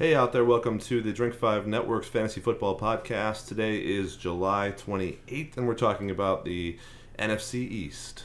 [0.00, 3.46] Hey out there, welcome to the Drink 5 Network's Fantasy Football Podcast.
[3.46, 6.78] Today is July 28th, and we're talking about the
[7.18, 8.24] NFC East.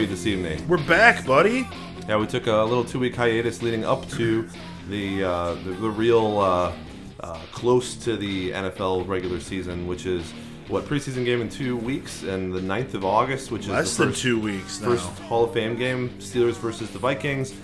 [0.00, 0.66] You this evening?
[0.68, 1.66] We're back, buddy.
[2.08, 4.48] Yeah, we took a little two week hiatus leading up to
[4.88, 6.72] the uh, the, the real uh,
[7.20, 10.32] uh, close to the NFL regular season, which is
[10.68, 14.12] what preseason game in two weeks, and the 9th of August, which is Less than
[14.12, 14.90] two weeks now.
[14.90, 17.54] first Hall of Fame game, Steelers versus the Vikings.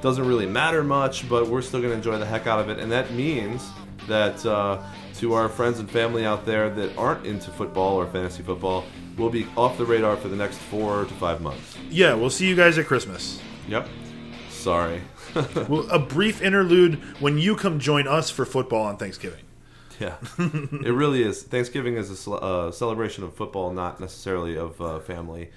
[0.00, 2.80] Doesn't really matter much, but we're still going to enjoy the heck out of it,
[2.80, 3.62] and that means
[4.08, 4.82] that uh,
[5.14, 8.84] to our friends and family out there that aren't into football or fantasy football,
[9.16, 11.76] we'll be off the radar for the next four to five months.
[11.90, 13.40] Yeah, we'll see you guys at Christmas.
[13.68, 13.88] Yep.
[14.50, 15.02] Sorry.
[15.68, 19.42] Well, a brief interlude when you come join us for football on Thanksgiving.
[19.98, 21.42] Yeah, it really is.
[21.42, 25.50] Thanksgiving is a uh, celebration of football, not necessarily of uh, family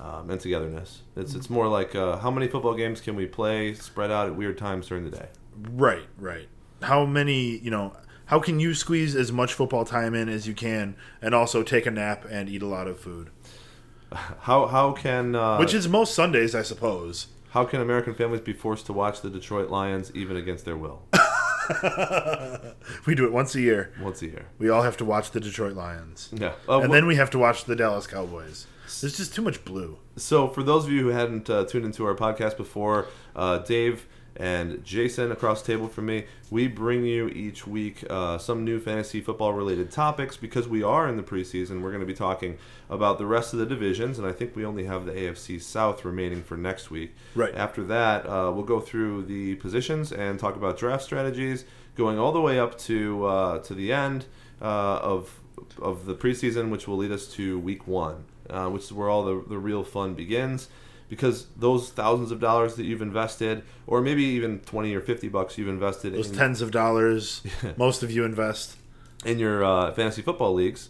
[0.00, 1.02] um, and togetherness.
[1.16, 4.34] It's it's more like uh, how many football games can we play spread out at
[4.34, 5.28] weird times during the day.
[5.70, 6.48] Right, right.
[6.84, 7.96] How many, you know,
[8.26, 11.84] how can you squeeze as much football time in as you can and also take
[11.86, 13.30] a nap and eat a lot of food?
[14.40, 17.26] How how can uh, Which is most Sundays, I suppose.
[17.50, 21.02] how can American families be forced to watch the Detroit Lions even against their will
[23.06, 23.92] We do it once a year.
[24.00, 24.46] once a year?
[24.58, 26.28] We all have to watch the Detroit Lions.
[26.32, 28.66] Yeah, uh, And wh- then we have to watch the Dallas Cowboys.
[29.00, 29.98] There's just too much blue.
[30.16, 34.06] So, for those of you who hadn't uh, tuned into our podcast before, uh, Dave
[34.36, 38.80] and Jason across the table from me, we bring you each week uh, some new
[38.80, 41.80] fantasy football related topics because we are in the preseason.
[41.82, 42.58] We're going to be talking
[42.90, 46.04] about the rest of the divisions, and I think we only have the AFC South
[46.04, 47.14] remaining for next week.
[47.34, 47.54] Right.
[47.54, 51.64] After that, uh, we'll go through the positions and talk about draft strategies,
[51.94, 54.26] going all the way up to uh, to the end
[54.60, 55.40] uh, of
[55.80, 59.24] of the preseason, which will lead us to week one, uh, which is where all
[59.24, 60.68] the, the real fun begins.
[61.08, 65.58] Because those thousands of dollars that you've invested, or maybe even twenty or fifty bucks
[65.58, 67.42] you've invested Those in, tens of dollars
[67.76, 68.76] most of you invest.
[69.24, 70.88] in your uh, fantasy football leagues,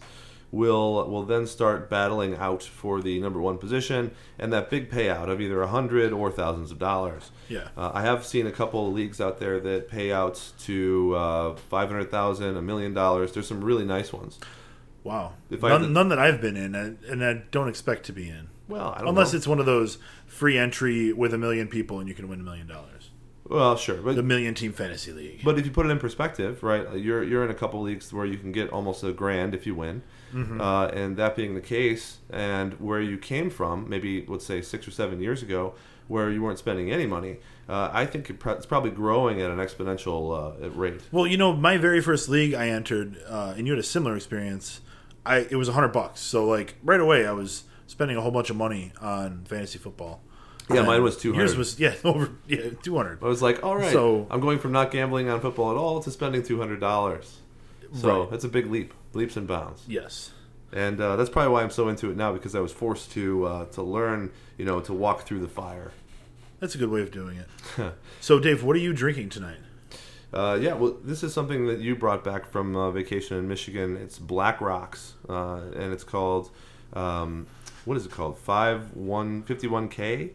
[0.51, 5.27] will will then start battling out for the number one position and that big payout
[5.29, 7.31] of either a hundred or thousands of dollars.
[7.49, 7.67] Yeah.
[7.75, 11.55] Uh, I have seen a couple of leagues out there that pay out to uh,
[11.69, 13.33] five hundred thousand, a million dollars.
[13.33, 14.39] There's some really nice ones.
[15.03, 15.33] Wow.
[15.51, 18.29] If I none, to- none that I've been in, and I don't expect to be
[18.29, 18.47] in.
[18.67, 19.37] Well, I don't Unless know.
[19.37, 22.43] it's one of those free entry with a million people and you can win a
[22.43, 23.09] million dollars.
[23.47, 25.41] well, sure, but The million team fantasy league.
[25.43, 28.25] But if you put it in perspective, right, you're you're in a couple leagues where
[28.25, 30.01] you can get almost a grand if you win,
[30.33, 30.59] Mm-hmm.
[30.59, 34.85] uh, and that being the case, and where you came from, maybe let's say six
[34.87, 35.75] or seven years ago,
[36.09, 37.37] where you weren't spending any money,
[37.69, 41.01] uh, I think it's probably growing at an exponential uh, rate.
[41.11, 44.15] well, you know, my very first league I entered, uh, and you had a similar
[44.17, 44.81] experience.
[45.25, 48.31] I it was a hundred bucks, so like right away I was spending a whole
[48.31, 50.21] bunch of money on fantasy football.
[50.69, 51.39] Yeah, And mine was 200.
[51.41, 53.21] Yours was yeah over yeah two hundred.
[53.23, 56.01] I was like, all right, So- I'm going from not gambling on football at all
[56.01, 57.37] to spending two hundred dollars.
[57.93, 58.33] So Right.
[58.33, 59.83] it's a big leap, leaps and bounds.
[59.87, 60.31] Yes.
[60.73, 63.45] and uh, that's probably why I'm so into it now because I was forced to
[63.45, 65.91] uh, to learn, you know, to walk through the fire.
[66.59, 67.93] That's a good way of doing it.
[68.21, 69.57] so, Dave, what are you drinking tonight?
[70.33, 73.95] Uh, yeah, well, this is something that you brought back from uh, vacation in Michigan.
[73.97, 76.49] It's Black Rocks, uh, and it's called
[76.93, 77.45] um,
[77.85, 78.37] what is it called?
[78.37, 80.31] Five one fifty one K.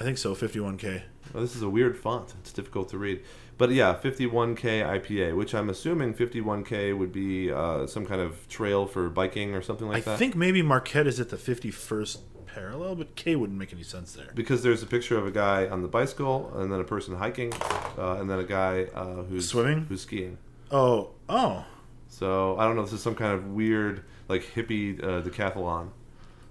[0.00, 1.02] I think so, 51K.
[1.34, 2.32] Well, this is a weird font.
[2.38, 3.20] It's difficult to read.
[3.56, 8.86] But yeah, 51K IPA, which I'm assuming 51K would be uh, some kind of trail
[8.86, 10.10] for biking or something like I that.
[10.12, 14.12] I think maybe Marquette is at the 51st parallel, but K wouldn't make any sense
[14.12, 14.30] there.
[14.36, 17.52] because there's a picture of a guy on the bicycle, and then a person hiking,
[17.98, 19.86] uh, and then a guy uh, who's Swimming?
[19.88, 20.38] who's skiing.
[20.70, 21.64] Oh, oh.
[22.06, 25.88] So I don't know this is some kind of weird like hippie uh, decathlon.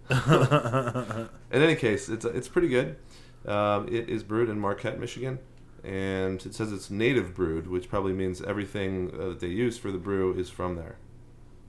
[1.51, 2.95] In any case, it's it's pretty good.
[3.45, 5.39] Um, it is brewed in Marquette, Michigan,
[5.83, 9.91] and it says it's native brewed, which probably means everything uh, that they use for
[9.91, 10.97] the brew is from there.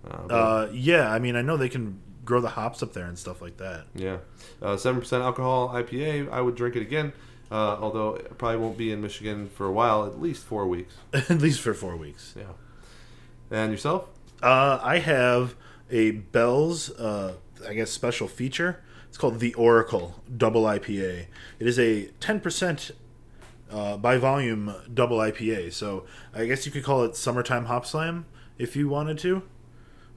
[0.08, 3.06] Uh, but- Uh, yeah, I mean, I know they can grow the hops up there
[3.06, 3.86] and stuff like that.
[3.94, 4.18] Yeah,
[4.60, 6.30] Uh, seven percent alcohol IPA.
[6.30, 7.12] I would drink it again,
[7.50, 10.94] uh, although it probably won't be in Michigan for a while, at least four weeks.
[11.12, 12.34] at least for four weeks.
[12.36, 12.52] Yeah.
[13.50, 14.08] And yourself?
[14.42, 15.54] Uh, I have
[15.90, 17.34] a Bell's, uh,
[17.66, 18.82] I guess, special feature.
[19.08, 21.26] It's called the Oracle Double IPA.
[21.58, 22.92] It is a 10%
[23.70, 25.72] uh, by volume double IPA.
[25.72, 28.26] So I guess you could call it summertime hop slam
[28.58, 29.42] if you wanted to.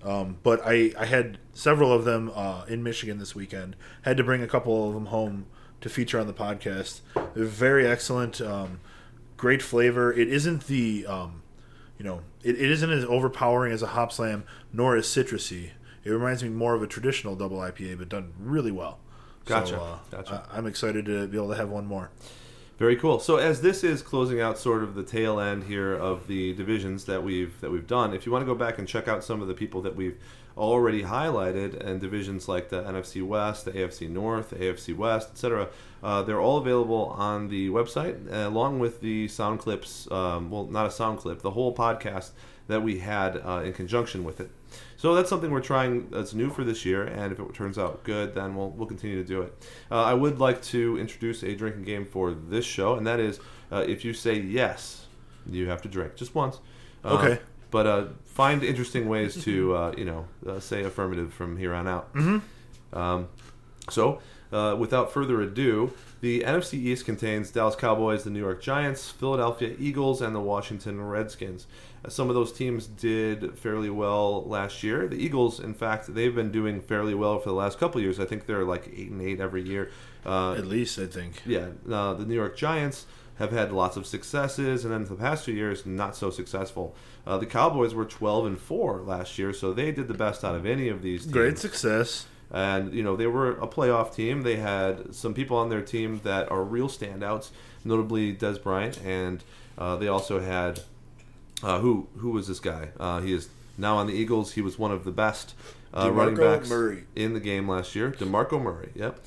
[0.04, 3.76] Um, but I, I had several of them uh, in Michigan this weekend.
[4.02, 5.46] Had to bring a couple of them home
[5.82, 7.02] to feature on the podcast.
[7.36, 8.80] They're very excellent, um,
[9.38, 10.12] great flavor.
[10.12, 11.44] It isn't the, um,
[12.00, 14.44] you know, it, it isn't as overpowering as a hop slam,
[14.74, 15.72] nor as citrusy.
[16.04, 19.00] It reminds me more of a traditional double IPA, but done really well.
[19.46, 19.68] Gotcha.
[19.68, 20.48] So, uh, Gotcha.
[20.52, 22.12] I, I'm excited to be able to have one more.
[22.82, 23.20] Very cool.
[23.20, 27.06] So as this is closing out sort of the tail end here of the divisions
[27.06, 29.40] that we've that we've done, if you want to go back and check out some
[29.40, 30.18] of the people that we've
[30.58, 35.70] already highlighted and divisions like the NFC West, the AFC North, the AFC West, etc.,
[36.02, 40.10] uh, they're all available on the website uh, along with the sound clips.
[40.10, 42.32] Um, well, not a sound clip, the whole podcast
[42.68, 44.50] that we had uh, in conjunction with it.
[45.02, 48.04] So that's something we're trying that's new for this year, and if it turns out
[48.04, 49.68] good, then we'll, we'll continue to do it.
[49.90, 53.40] Uh, I would like to introduce a drinking game for this show, and that is
[53.72, 55.08] uh, if you say yes,
[55.50, 56.60] you have to drink just once.
[57.04, 57.42] Uh, Okay.
[57.72, 61.88] But uh, find interesting ways to uh, you know uh, say affirmative from here on
[61.88, 62.14] out.
[62.14, 62.96] Mm-hmm.
[62.96, 63.28] Um,
[63.90, 64.20] so,
[64.52, 69.76] uh, without further ado, the NFC East contains Dallas Cowboys, the New York Giants, Philadelphia
[69.80, 71.66] Eagles, and the Washington Redskins.
[72.08, 75.08] Some of those teams did fairly well last year.
[75.08, 78.20] The Eagles, in fact, they've been doing fairly well for the last couple of years.
[78.20, 79.92] I think they're like eight and eight every year.
[80.26, 81.42] Uh, At least, I think.
[81.46, 83.06] yeah, uh, the New York Giants
[83.38, 86.96] have had lots of successes, and then the past few years, not so successful.
[87.26, 90.56] Uh, the Cowboys were 12 and 4 last year, so they did the best out
[90.56, 92.26] of any of these teams Great success.
[92.52, 94.42] and you know they were a playoff team.
[94.42, 97.50] They had some people on their team that are real standouts,
[97.84, 99.44] notably Dez Bryant, and
[99.78, 100.82] uh, they also had
[101.64, 102.90] uh, who who was this guy?
[103.00, 104.54] Uh, he is now on the Eagles.
[104.54, 105.54] He was one of the best
[105.94, 107.04] uh, running backs Murray.
[107.16, 108.12] in the game last year.
[108.12, 109.20] Demarco Murray, yep.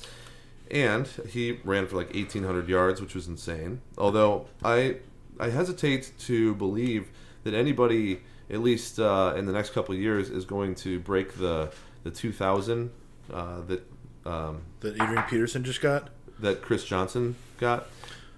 [0.71, 3.81] And he ran for like 1,800 yards, which was insane.
[3.97, 4.97] Although I
[5.39, 7.07] I hesitate to believe
[7.43, 11.37] that anybody, at least uh, in the next couple of years, is going to break
[11.37, 11.71] the
[12.03, 12.91] the 2,000
[13.33, 13.83] uh, that
[14.25, 16.09] um, That Adrian Peterson just got.
[16.39, 17.87] that Chris Johnson got,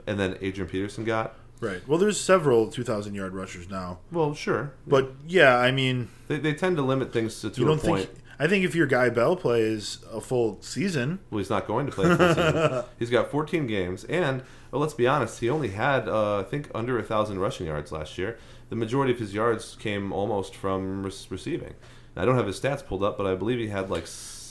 [0.06, 1.36] and then Adrian Peterson got.
[1.60, 1.86] Right.
[1.88, 4.00] Well, there's several 2,000 yard rushers now.
[4.12, 7.66] Well, sure, But yeah, I mean, they, they tend to limit things to, to you
[7.68, 8.08] don't point.
[8.10, 8.20] think.
[8.40, 11.92] I think if your guy Bell plays a full season, Well, he's not going to
[11.92, 12.84] play the full season.
[13.00, 16.70] He's got 14 games, and well, let's be honest, he only had uh, I think
[16.76, 18.38] under a thousand rushing yards last year.
[18.70, 21.74] The majority of his yards came almost from re- receiving.
[22.16, 24.06] Now, I don't have his stats pulled up, but I believe he had like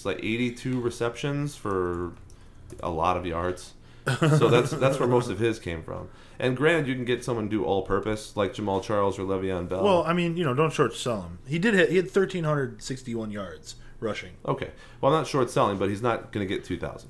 [0.05, 2.12] like 82 receptions for
[2.82, 3.75] a lot of yards.
[4.06, 6.08] So that's that's where most of his came from.
[6.38, 9.82] And granted, you can get someone do all-purpose like Jamaal Charles or Le'Veon Bell.
[9.82, 11.38] well, I mean, you know, don't short sell him.
[11.47, 14.32] He did hit, he had 1,361 yards rushing.
[14.47, 14.70] okay.
[15.00, 17.08] Well, I'm not short selling, but he's not going to get 2,000.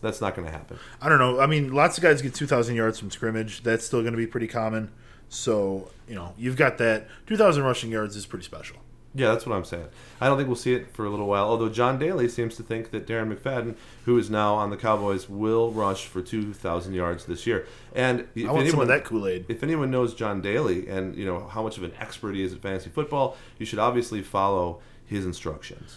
[0.00, 0.78] That's not going to happen.
[1.00, 1.40] I don't know.
[1.40, 3.62] I mean, lots of guys get 2,000 yards from scrimmage.
[3.62, 4.92] That's still going to be pretty common.
[5.28, 7.08] So, you know, you've got that.
[7.26, 8.76] 2,000 rushing yards is pretty special.
[9.16, 9.88] Yeah, that's what I'm saying.
[10.20, 11.44] I don't think we'll see it for a little while.
[11.44, 13.74] Although John Daly seems to think that Darren McFadden,
[14.04, 17.66] who is now on the Cowboys, will rush for 2,000 yards this year.
[17.94, 19.46] And if I want some anyone, that Kool Aid.
[19.48, 22.52] if anyone knows John Daly and you know how much of an expert he is
[22.52, 25.96] at fantasy football, you should obviously follow his instructions.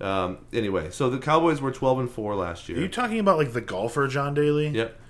[0.00, 2.78] Um, anyway, so the Cowboys were 12 and 4 last year.
[2.78, 4.68] Are you talking about like the golfer John Daly?
[4.68, 5.00] yep.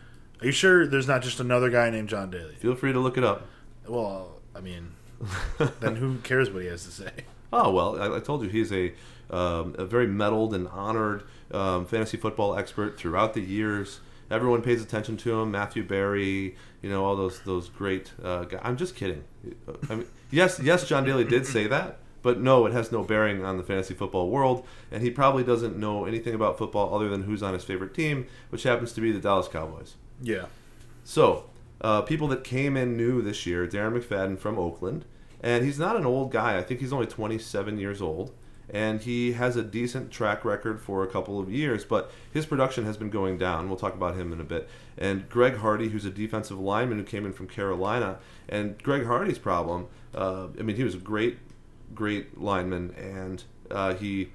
[0.40, 2.54] Are you sure there's not just another guy named John Daly?
[2.56, 3.46] Feel free to look it up.
[3.86, 4.92] Well, I mean,
[5.80, 7.10] then who cares what he has to say?
[7.54, 8.92] Oh well, I, I told you he's a
[9.30, 14.00] um, a very medaled and honored um, fantasy football expert throughout the years.
[14.28, 15.52] Everyone pays attention to him.
[15.52, 18.60] Matthew Berry, you know all those those great uh, guys.
[18.64, 19.22] I'm just kidding.
[19.88, 23.44] I mean, yes, yes, John Daly did say that, but no, it has no bearing
[23.44, 27.22] on the fantasy football world, and he probably doesn't know anything about football other than
[27.22, 29.94] who's on his favorite team, which happens to be the Dallas Cowboys.
[30.20, 30.46] Yeah.
[31.04, 31.50] So,
[31.82, 35.04] uh, people that came in new this year, Darren McFadden from Oakland,
[35.44, 36.56] and he's not an old guy.
[36.56, 38.32] I think he's only 27 years old,
[38.70, 42.86] and he has a decent track record for a couple of years, but his production
[42.86, 43.68] has been going down.
[43.68, 44.70] We'll talk about him in a bit.
[44.96, 49.38] And Greg Hardy, who's a defensive lineman who came in from Carolina, and Greg Hardy's
[49.38, 51.36] problem, uh, I mean, he was a great,
[51.94, 54.30] great lineman, and uh, he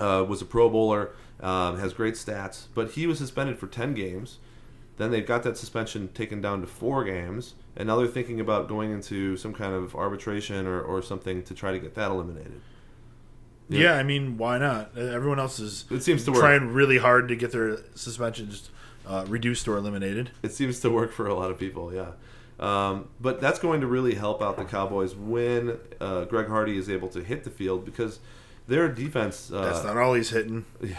[0.00, 3.94] uh, was a Pro Bowler, um, has great stats, but he was suspended for 10
[3.94, 4.38] games.
[4.96, 8.68] Then they got that suspension taken down to four games, and now they're thinking about
[8.68, 12.60] going into some kind of arbitration or, or something to try to get that eliminated.
[13.68, 13.94] yeah.
[13.94, 14.96] I mean, why not?
[14.96, 16.40] Everyone else is It seems to work.
[16.40, 18.70] trying really hard to get their suspensions
[19.06, 20.30] uh, reduced or eliminated.
[20.42, 22.12] It seems to work for a lot of people, yeah.
[22.58, 26.88] Um, but that's going to really help out the Cowboys when uh, Greg Hardy is
[26.88, 28.18] able to hit the field because
[28.66, 29.50] their defense.
[29.52, 30.64] Uh, That's not all he's hitting.
[30.82, 30.96] Yeah.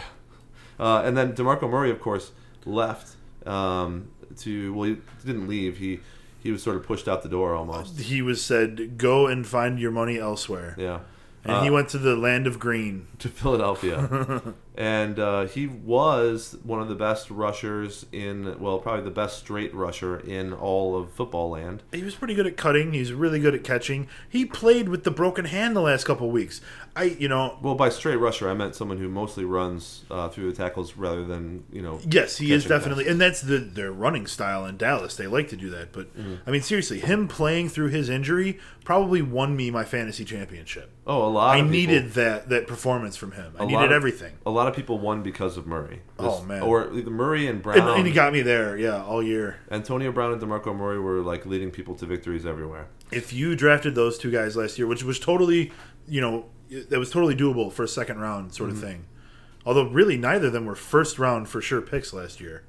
[0.78, 2.30] Uh, and then DeMarco Murray, of course,
[2.64, 4.72] left um, to.
[4.72, 5.78] Well, he didn't leave.
[5.78, 5.98] He
[6.40, 7.98] he was sort of pushed out the door almost.
[8.00, 11.00] He was said, "Go and find your money elsewhere," Yeah.
[11.44, 13.06] and he Uh, went to the land of green.
[13.18, 14.42] to Philadelphia,
[14.78, 18.58] and uh, he was one of the best rushers in.
[18.60, 21.82] Well, probably the best straight rusher in all of football land.
[21.92, 22.92] He was pretty good at cutting.
[22.92, 24.06] He's really good at catching.
[24.28, 26.60] He played with the broken hand the last couple of weeks.
[26.94, 30.50] I, you know, Well, by straight rusher, I meant someone who mostly runs uh, through
[30.50, 32.00] the tackles rather than you know.
[32.08, 35.16] Yes, he is definitely, and that's the their running style in Dallas.
[35.16, 36.34] They like to do that, but Mm-hmm.
[36.46, 40.90] I mean, seriously, him playing through his injury probably won me my fantasy championship.
[41.06, 41.50] Oh, a lot.
[41.54, 43.54] I people- needed that that performance from him.
[43.58, 46.02] I needed of- everything, A lot of people won because of Murray.
[46.18, 46.62] Oh, man.
[46.62, 47.78] Or Murray and Brown.
[47.80, 48.76] and, and he got me there.
[48.76, 49.58] Yeah, all year.
[49.70, 52.86] Antonio Brown and Demarco Murray were like leading people to victories everywhere.
[53.10, 55.72] If you drafted those two guys last year, which was totally,
[56.06, 58.78] you know, that was totally doable for a second round sort Mm-hmm.
[58.78, 59.04] of thing.
[59.66, 62.62] Although really, neither of them were first round for sure picks last year.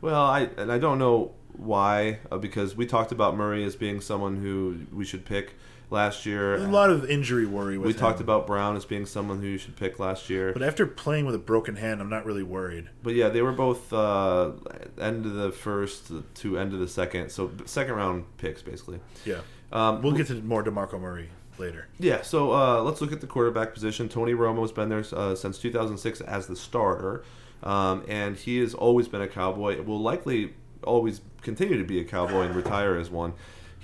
[0.00, 4.00] Well, I and I don't know why uh, because we talked about Murray as being
[4.00, 5.54] someone who we should pick
[5.90, 6.56] last year.
[6.56, 7.96] A lot of injury worry we him.
[7.98, 10.52] talked about Brown as being someone who you should pick last year.
[10.52, 12.88] But after playing with a broken hand, I'm not really worried.
[13.02, 14.52] But yeah, they were both uh,
[15.00, 19.00] end of the first to end of the second, so second round picks basically.
[19.24, 19.40] Yeah.
[19.72, 21.88] Um, We'll get to more DeMarco Murray later.
[21.98, 24.08] Yeah, so uh, let's look at the quarterback position.
[24.08, 27.24] Tony Romo's been there uh, since 2006 as the starter,
[27.62, 29.82] um, and he has always been a Cowboy.
[29.82, 33.32] Will likely always continue to be a Cowboy and retire as one.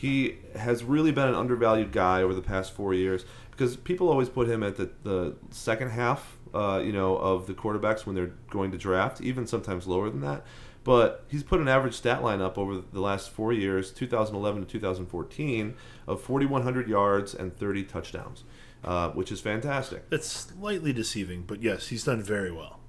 [0.03, 4.29] He has really been an undervalued guy over the past four years because people always
[4.29, 8.33] put him at the, the second half, uh, you know, of the quarterbacks when they're
[8.51, 10.45] going to draft, even sometimes lower than that.
[10.83, 14.67] But he's put an average stat line up over the last four years, 2011 to
[14.67, 15.77] 2014,
[16.09, 18.43] of 4,100 yards and 30 touchdowns,
[18.83, 20.11] uh, which is fantastic.
[20.11, 22.81] That's slightly deceiving, but yes, he's done very well.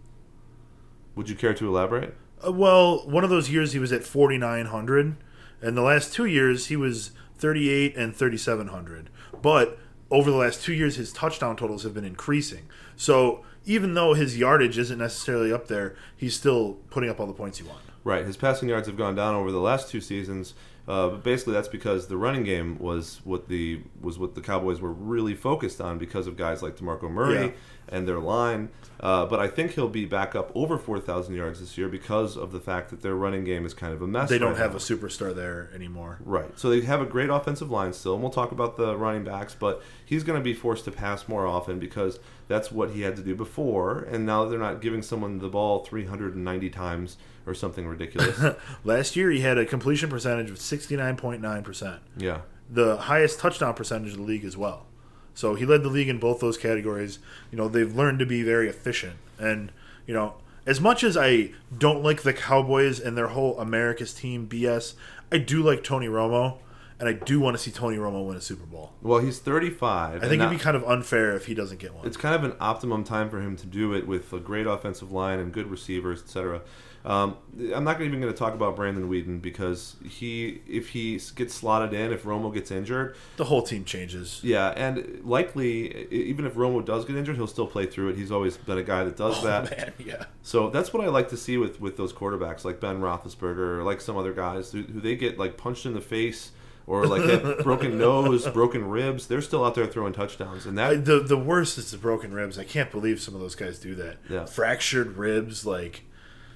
[1.13, 2.15] Would you care to elaborate?
[2.43, 5.15] Uh, well, one of those years he was at 4,900,
[5.63, 9.09] and the last two years he was 38 and 3,700.
[9.41, 9.77] But
[10.11, 12.67] over the last two years, his touchdown totals have been increasing.
[12.95, 17.33] So even though his yardage isn't necessarily up there, he's still putting up all the
[17.33, 17.83] points he wants.
[18.03, 18.25] Right.
[18.25, 20.53] His passing yards have gone down over the last two seasons,
[20.87, 24.81] uh, but basically that's because the running game was what the was what the Cowboys
[24.81, 27.53] were really focused on because of guys like Demarco Murray.
[27.89, 28.69] And their line.
[28.99, 32.53] Uh, but I think he'll be back up over 4,000 yards this year because of
[32.53, 34.29] the fact that their running game is kind of a mess.
[34.29, 34.77] They don't right have now.
[34.77, 36.19] a superstar there anymore.
[36.23, 36.57] Right.
[36.57, 39.55] So they have a great offensive line still, and we'll talk about the running backs,
[39.59, 43.17] but he's going to be forced to pass more often because that's what he had
[43.17, 47.85] to do before, and now they're not giving someone the ball 390 times or something
[47.85, 48.55] ridiculous.
[48.85, 51.99] Last year he had a completion percentage of 69.9%.
[52.17, 52.41] yeah.
[52.69, 54.85] the highest touchdown percentage of the league as well.
[55.33, 57.19] So he led the league in both those categories.
[57.51, 59.15] You know, they've learned to be very efficient.
[59.39, 59.71] And,
[60.05, 60.35] you know,
[60.65, 64.93] as much as I don't like the Cowboys and their whole America's team BS,
[65.31, 66.57] I do like Tony Romo.
[66.99, 68.93] And I do want to see Tony Romo win a Super Bowl.
[69.01, 70.23] Well, he's 35.
[70.23, 72.05] I think it'd be kind of unfair if he doesn't get one.
[72.05, 75.11] it's kind of an optimum time for him to do it with a great offensive
[75.11, 76.61] line and good receivers, etc.
[77.05, 77.35] Um,
[77.75, 81.93] I'm not even going to talk about Brandon Weeden because he, if he gets slotted
[81.93, 84.39] in, if Romo gets injured, The whole team changes.
[84.41, 88.15] yeah, and likely even if Romo does get injured, he'll still play through it.
[88.15, 89.77] He's always been a guy that does Oh, that.
[89.77, 90.25] man, yeah.
[90.43, 93.83] So that's what I like to see with, with those quarterbacks like Ben Roethlisberger or
[93.83, 96.51] like some other guys who, who they get like punched in the face
[96.87, 99.27] or like have broken nose, broken ribs.
[99.27, 102.33] They're still out there throwing touchdowns, and that I, the the worst is the broken
[102.33, 102.57] ribs.
[102.57, 104.17] I can't believe some of those guys do that.
[104.29, 104.45] Yeah.
[104.45, 106.03] Fractured ribs, like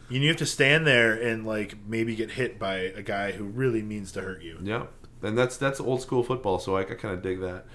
[0.09, 3.45] you, you have to stand there and like maybe get hit by a guy who
[3.45, 4.57] really means to hurt you.
[4.61, 4.85] Yeah,
[5.21, 7.65] and that's that's old school football, so I, I kind of dig that.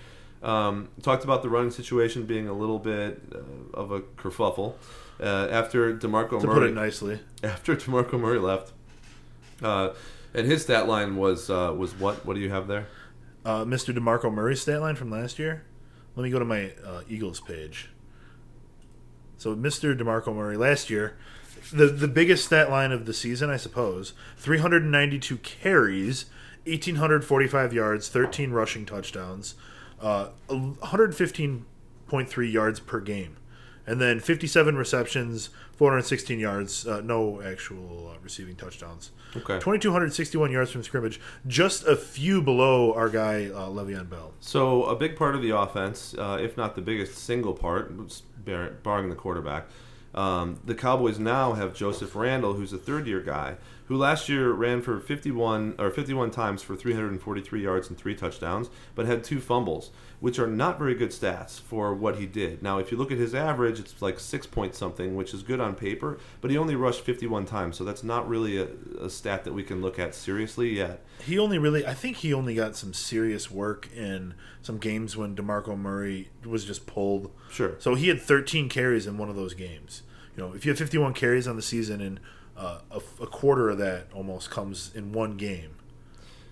[0.43, 4.75] Um, talked about the running situation being a little bit uh, of a kerfuffle
[5.21, 8.73] uh, after Demarco To Murray put it nicely, after Demarco Murray left,
[9.63, 9.91] uh,
[10.35, 12.27] and his stat line was uh, was what?
[12.27, 12.87] What do you have there?
[13.45, 13.97] uh, Mr.
[13.97, 15.65] Demarco Murray's stat line from last year.
[16.17, 17.89] Let me go to my uh, Eagles page.
[19.39, 19.99] So Mr.
[19.99, 21.17] Demarco Murray last year,
[21.73, 26.27] the the biggest stat line of the season, I suppose, 392 carries,
[26.65, 29.55] 1845 yards, 13 rushing touchdowns,
[30.01, 33.37] uh, 115.3 yards per game,
[33.87, 39.11] and then 57 receptions, 416 yards, uh, no actual uh, receiving touchdowns.
[39.37, 39.59] Okay.
[39.59, 44.33] 2,261 yards from scrimmage, just a few below our guy uh, Le'Veon Bell.
[44.41, 47.93] So a big part of the offense, uh, if not the biggest single part,
[48.45, 49.67] barring the quarterback,
[50.15, 54.81] um, the Cowboys now have Joseph Randle, who's a third-year guy who last year ran
[54.81, 59.91] for 51 or 51 times for 343 yards and three touchdowns, but had two fumbles,
[60.23, 62.63] which are not very good stats for what he did.
[62.63, 65.59] Now, if you look at his average, it's like six point something, which is good
[65.59, 68.69] on paper, but he only rushed 51 times, so that's not really a,
[69.01, 71.05] a stat that we can look at seriously yet.
[71.27, 75.35] He only really, I think he only got some serious work in some games when
[75.35, 77.33] DeMarco Murray was just pulled.
[77.51, 77.75] Sure.
[77.81, 80.05] So he had 13 carries in one of those games.
[80.37, 82.21] You know, if you have 51 carries on the season and
[82.57, 85.75] uh, a, a quarter of that almost comes in one game,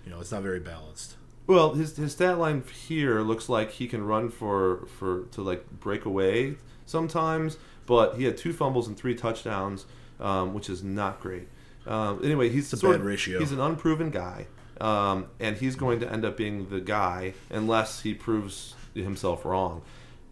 [0.03, 1.15] you know, it's not very balanced.
[1.51, 5.69] Well, his his stat line here looks like he can run for for to like
[5.69, 6.55] break away
[6.85, 9.85] sometimes, but he had two fumbles and three touchdowns,
[10.21, 11.49] um, which is not great.
[11.85, 13.39] Um, anyway, he's a sort bad of- ratio.
[13.39, 14.47] He's an unproven guy,
[14.79, 19.81] um, and he's going to end up being the guy unless he proves himself wrong.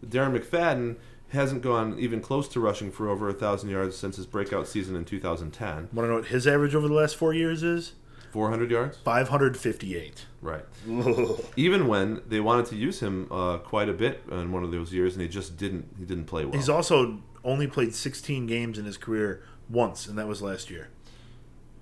[0.06, 0.96] Darren McFadden
[1.30, 4.96] hasn't gone even close to rushing for over a thousand yards since his breakout season
[4.96, 5.74] in 2010.
[5.74, 7.92] Want to know what his average over the last four years is?
[8.30, 10.26] 400 yards, 558.
[10.42, 10.64] right?
[11.56, 14.92] even when they wanted to use him uh, quite a bit in one of those
[14.92, 15.86] years, and he just didn't.
[15.98, 16.54] He didn't play well.
[16.54, 20.88] He's also only played 16 games in his career once, and that was last year.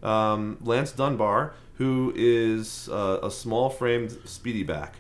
[0.03, 4.97] um, Lance Dunbar, who is uh, a small-framed speedy back.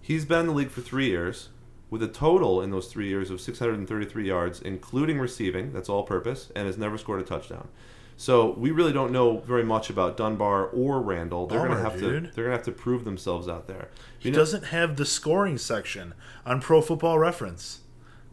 [0.00, 1.48] He's been in the league for three years,
[1.90, 5.72] with a total in those three years of 633 yards, including receiving.
[5.72, 7.68] That's all-purpose, and has never scored a touchdown.
[8.16, 11.46] So we really don't know very much about Dunbar or Randle.
[11.46, 12.20] They're Bummer, gonna have to.
[12.34, 13.88] They're gonna have to prove themselves out there.
[14.18, 16.14] He know- doesn't have the scoring section
[16.46, 17.80] on Pro Football Reference.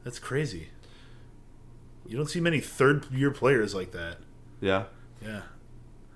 [0.04, 0.70] That's crazy.
[2.06, 4.18] You don't see many third year players like that.
[4.62, 4.86] Yeah.
[5.22, 5.42] Yeah.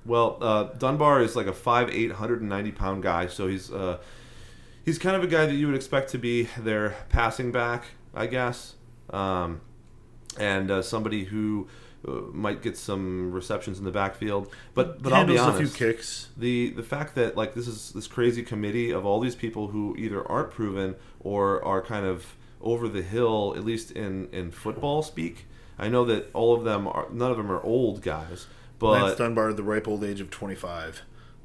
[0.05, 3.97] Well, uh, Dunbar is like a 5'8", 190 pound guy, so he's uh,
[4.85, 8.27] he's kind of a guy that you would expect to be their passing back, I
[8.27, 8.75] guess,
[9.09, 9.59] um,
[10.39, 11.67] and uh, somebody who
[12.33, 14.51] might get some receptions in the backfield.
[14.73, 16.29] But but I'll be honest, a few kicks.
[16.37, 19.95] the the fact that like this is this crazy committee of all these people who
[19.97, 25.03] either aren't proven or are kind of over the hill, at least in in football
[25.03, 25.45] speak.
[25.79, 28.47] I know that all of them are none of them are old guys,
[28.79, 31.03] but Lance Dunbar, at the ripe old age of 25.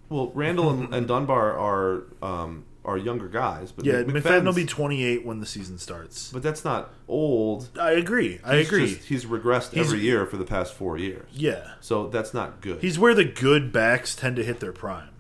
[0.09, 4.53] well, Randle and, and Dunbar are um, are younger guys, but Yeah, Mc- McFadden will
[4.53, 6.31] be 28 when the season starts.
[6.33, 7.69] But that's not old.
[7.81, 8.41] I agree.
[8.45, 8.95] I He's agree.
[8.95, 11.29] just- he's regressed He's- every year for the past four years.
[11.33, 11.73] yeah.
[11.81, 12.81] So that's not good.
[12.81, 15.11] He's where the good backs tend to hit their prime.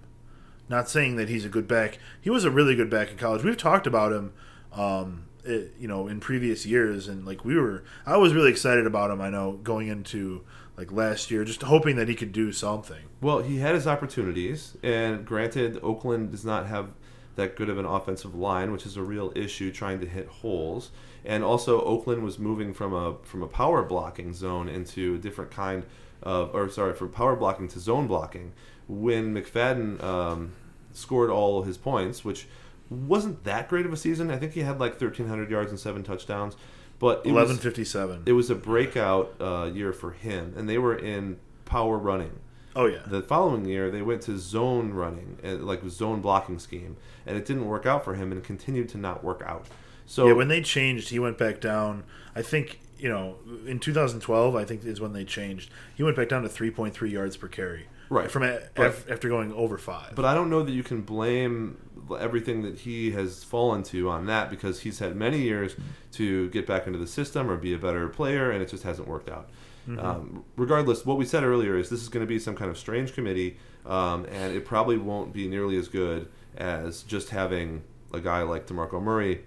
[0.68, 1.98] Not saying that he's a good back.
[2.20, 3.44] He was a really good back in college.
[3.44, 4.33] We've talked about him,
[4.72, 8.87] um, it, you know, in previous years, and like we were, I was really excited
[8.87, 9.20] about him.
[9.20, 10.42] I know going into
[10.77, 13.03] like last year, just hoping that he could do something.
[13.20, 16.88] Well, he had his opportunities, and granted, Oakland does not have
[17.37, 20.90] that good of an offensive line, which is a real issue trying to hit holes.
[21.25, 25.51] And also, Oakland was moving from a from a power blocking zone into a different
[25.51, 25.85] kind
[26.23, 28.53] of, or sorry, from power blocking to zone blocking.
[28.88, 30.53] When McFadden um,
[30.92, 32.47] scored all his points, which
[32.90, 34.31] wasn't that great of a season.
[34.31, 36.57] I think he had like 1,300 yards and seven touchdowns,
[36.99, 38.25] but it was- 1157.
[38.27, 42.38] it was a breakout uh, year for him, and they were in power running.
[42.76, 43.00] Oh yeah.
[43.06, 47.44] The following year, they went to zone running, uh, like zone blocking scheme, and it
[47.46, 49.66] didn't work out for him, and continued to not work out.
[50.06, 52.04] So yeah, when they changed, he went back down.
[52.35, 55.70] I think you know in 2012, I think is when they changed.
[55.94, 57.87] He went back down to 3.3 yards per carry.
[58.11, 58.30] Right.
[58.30, 60.14] from a, But- af- after going over five.
[60.14, 61.78] But I don't know that you can blame
[62.20, 65.76] everything that he has fallen to on that because he's had many years
[66.12, 69.08] to get back into the system or be a better player, and it just hasn't
[69.08, 69.48] worked out.
[69.88, 72.79] Um, regardless, what we said earlier is this is going to be some kind of
[72.79, 78.21] strange committee, um, and it probably won't be nearly as good as just having a
[78.21, 79.45] guy like DeMarco Murray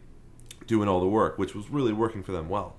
[0.68, 2.76] doing all the work, which was really working for them well.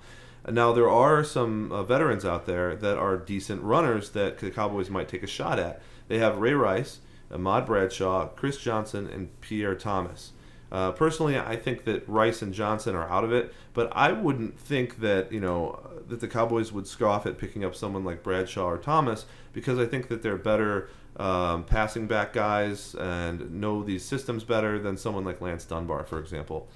[0.48, 4.90] Now there are some uh, veterans out there that are decent runners that the Cowboys
[4.90, 5.82] might take a shot at.
[6.08, 7.00] They have Ray Rice,
[7.32, 10.32] Ahmad Bradshaw, Chris Johnson, and Pierre Thomas.
[10.72, 14.58] Uh, personally, I think that Rice and Johnson are out of it, but I wouldn't
[14.58, 18.66] think that you know that the Cowboys would scoff at picking up someone like Bradshaw
[18.66, 24.04] or Thomas because I think that they're better um, passing back guys and know these
[24.04, 26.68] systems better than someone like Lance Dunbar, for example.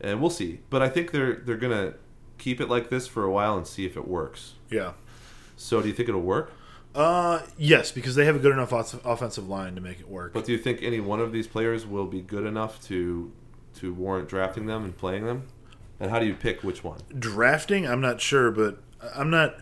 [0.00, 1.94] And we'll see, but I think they're they're gonna
[2.38, 4.54] keep it like this for a while and see if it works.
[4.70, 4.92] yeah.
[5.58, 6.52] So, do you think it'll work?
[6.96, 10.32] Uh, yes, because they have a good enough off- offensive line to make it work.
[10.32, 13.30] But do you think any one of these players will be good enough to
[13.80, 15.42] to warrant drafting them and playing them?
[16.00, 16.98] And how do you pick which one?
[17.18, 18.82] drafting, I'm not sure, but
[19.14, 19.56] I'm not.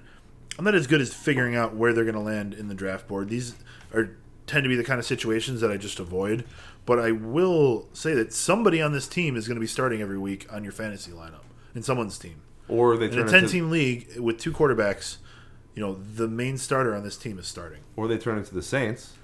[0.57, 3.09] I'm not as good as figuring out where they're going to land in the draft
[3.09, 3.29] board.
[3.29, 3.57] These
[3.93, 4.17] are
[4.47, 6.45] tend to be the kind of situations that I just avoid.
[6.87, 10.19] But I will say that somebody on this team is going to be starting every
[10.19, 11.45] week on your fantasy lineup
[11.75, 12.43] in someone's team.
[12.69, 15.17] Or they In a 10 into, team league with two quarterbacks,
[15.75, 17.81] you know the main starter on this team is starting.
[17.97, 19.15] Or they turn into the Saints.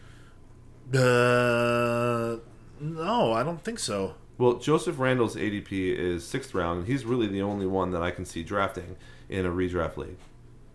[0.92, 2.38] Uh,
[2.80, 4.14] no, I don't think so.
[4.38, 8.10] Well, Joseph Randle's ADP is sixth round, and he's really the only one that I
[8.10, 8.96] can see drafting
[9.28, 10.16] in a redraft league.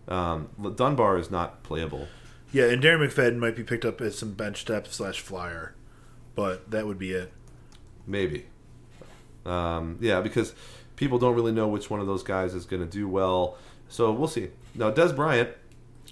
[0.07, 2.07] Um, Dunbar is not playable.
[2.51, 5.73] Yeah, and Darren McFadden might be picked up as some bench depth slash flyer,
[6.35, 7.33] but that would be it.
[8.07, 8.45] Maybe.
[9.45, 10.53] Um, yeah, because
[10.95, 13.57] people don't really know which one of those guys is going to do well.
[13.89, 14.49] So we'll see.
[14.73, 15.49] Now, Dez Bryant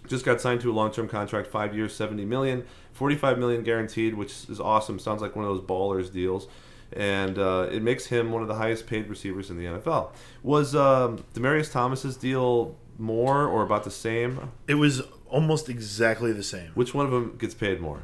[0.08, 4.50] just got signed to a long-term contract, five years, seventy million, forty-five million guaranteed, which
[4.50, 5.00] is awesome.
[5.00, 6.48] Sounds like one of those ballers deals,
[6.92, 10.12] and uh, it makes him one of the highest-paid receivers in the NFL.
[10.44, 14.52] Was um, Demaryius Thomas's deal more or about the same?
[14.68, 16.72] It was almost exactly the same.
[16.74, 18.04] Which one of them gets paid more?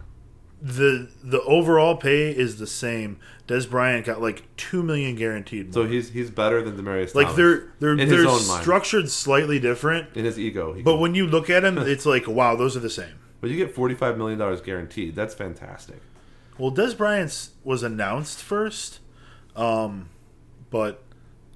[0.62, 3.18] The The overall pay is the same.
[3.48, 5.74] Dez Bryant got like two million guaranteed.
[5.74, 7.16] So he's he's better than Demaryius.
[7.16, 7.38] like Thomas.
[7.38, 8.62] they're they're In they're own mind.
[8.62, 10.74] structured slightly different, in his ego.
[10.84, 13.16] But can- when you look at him, it's like wow, those are the same.
[13.42, 15.16] but you get forty-five million dollars guaranteed.
[15.16, 16.02] That's fantastic.
[16.58, 19.00] Well, Dez Bryant's was announced first,
[19.56, 20.10] um,
[20.70, 21.02] but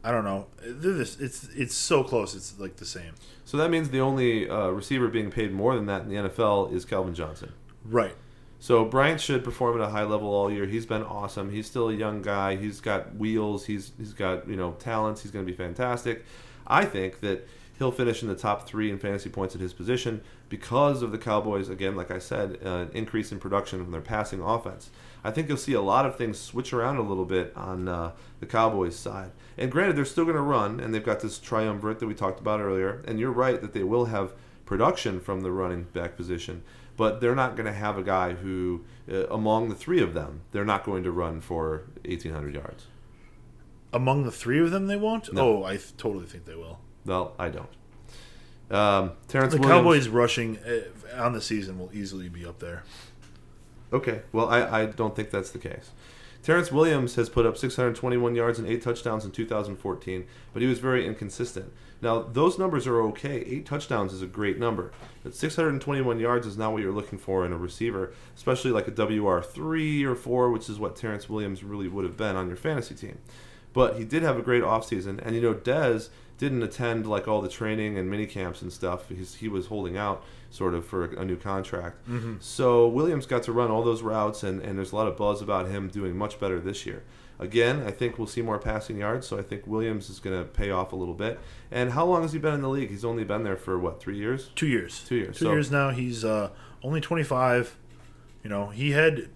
[0.01, 0.47] I don't know.
[0.65, 2.33] This, it's it's so close.
[2.35, 3.13] It's like the same.
[3.43, 6.73] So that means the only uh, receiver being paid more than that in the NFL
[6.73, 7.51] is Calvin Johnson.
[7.85, 8.15] Right.
[8.63, 10.65] So Bryant should perform at a high level all year.
[10.65, 11.52] He's been awesome.
[11.52, 12.56] He's still a young guy.
[12.56, 13.65] He's got wheels.
[13.65, 15.21] He's he's got you know talents.
[15.21, 16.23] He's going to be fantastic.
[16.65, 17.45] I think that
[17.78, 21.17] he'll finish in the top three in fantasy points at his position because of the
[21.17, 21.67] Cowboys.
[21.67, 24.91] Again, like I said, uh, an increase in production from their passing offense.
[25.26, 28.12] I think you'll see a lot of things switch around a little bit on uh,
[28.39, 29.32] the Cowboys side.
[29.58, 32.39] And granted, they're still going to run, and they've got this triumvirate that we talked
[32.39, 33.04] about earlier.
[33.10, 34.32] And you're right that they will have
[34.65, 36.63] production from the running back position
[36.97, 40.41] but they're not going to have a guy who, uh, among the three of them,
[40.51, 42.88] they're not going to run for 1,800 yards.
[43.91, 45.32] Among the three of them, they won't.
[45.34, 45.60] No.
[45.60, 46.79] Oh, I th- totally think they will.
[47.06, 47.69] Well, I don't.
[48.71, 49.79] Um, Terrence The Williams.
[49.79, 52.84] Cowboys rushing uh, on the season will easily be up there.
[53.91, 55.91] Okay, well, I, I don't think that's the case.
[56.43, 60.79] Terrence Williams has put up 621 yards and eight touchdowns in 2014, but he was
[60.79, 61.71] very inconsistent.
[62.01, 63.38] Now, those numbers are okay.
[63.47, 64.91] Eight touchdowns is a great number.
[65.23, 68.91] But 621 yards is not what you're looking for in a receiver, especially like a
[68.91, 72.93] WR3 or 4, which is what Terrence Williams really would have been on your fantasy
[72.93, 73.19] team.
[73.71, 75.25] But he did have a great offseason.
[75.25, 79.08] And, you know, Dez didn't attend like all the training and mini camps and stuff.
[79.08, 81.97] He's, he was holding out sort of for a new contract.
[82.39, 85.41] So Williams got to run all those routes, and, and there's a lot of buzz
[85.41, 87.01] about him doing much better this year.
[87.39, 90.45] Again, I think we'll see more passing yards, so I think Williams is going to
[90.47, 91.39] pay off a little bit.
[91.71, 92.91] And how long has he been in the league?
[92.91, 94.51] He's only been there for what, three years?
[94.55, 95.03] Two years.
[95.07, 95.89] Two years, Two so- years now.
[95.89, 96.51] He's uh,
[96.83, 97.75] only 25.
[98.43, 99.29] You know, he had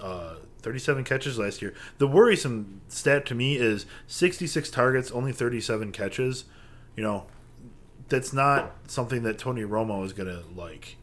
[0.00, 1.74] uh, 37 catches last year.
[1.98, 6.44] The worrisome stat to me is 66 targets, only 37 catches.
[6.96, 7.26] You know,
[8.12, 10.96] that's not something that Tony Romo is going to like.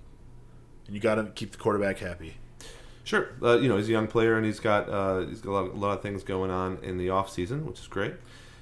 [0.86, 2.36] And you got to keep the quarterback happy.
[3.04, 3.30] Sure.
[3.41, 5.63] Uh, you know, he's a young player, and he's got uh, he's got a lot,
[5.72, 8.13] a lot of things going on in the off season, which is great.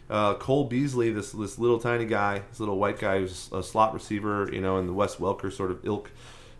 [0.09, 3.93] Uh, Cole Beasley, this this little tiny guy, this little white guy who's a slot
[3.93, 6.09] receiver, you know, in the Wes Welker sort of ilk,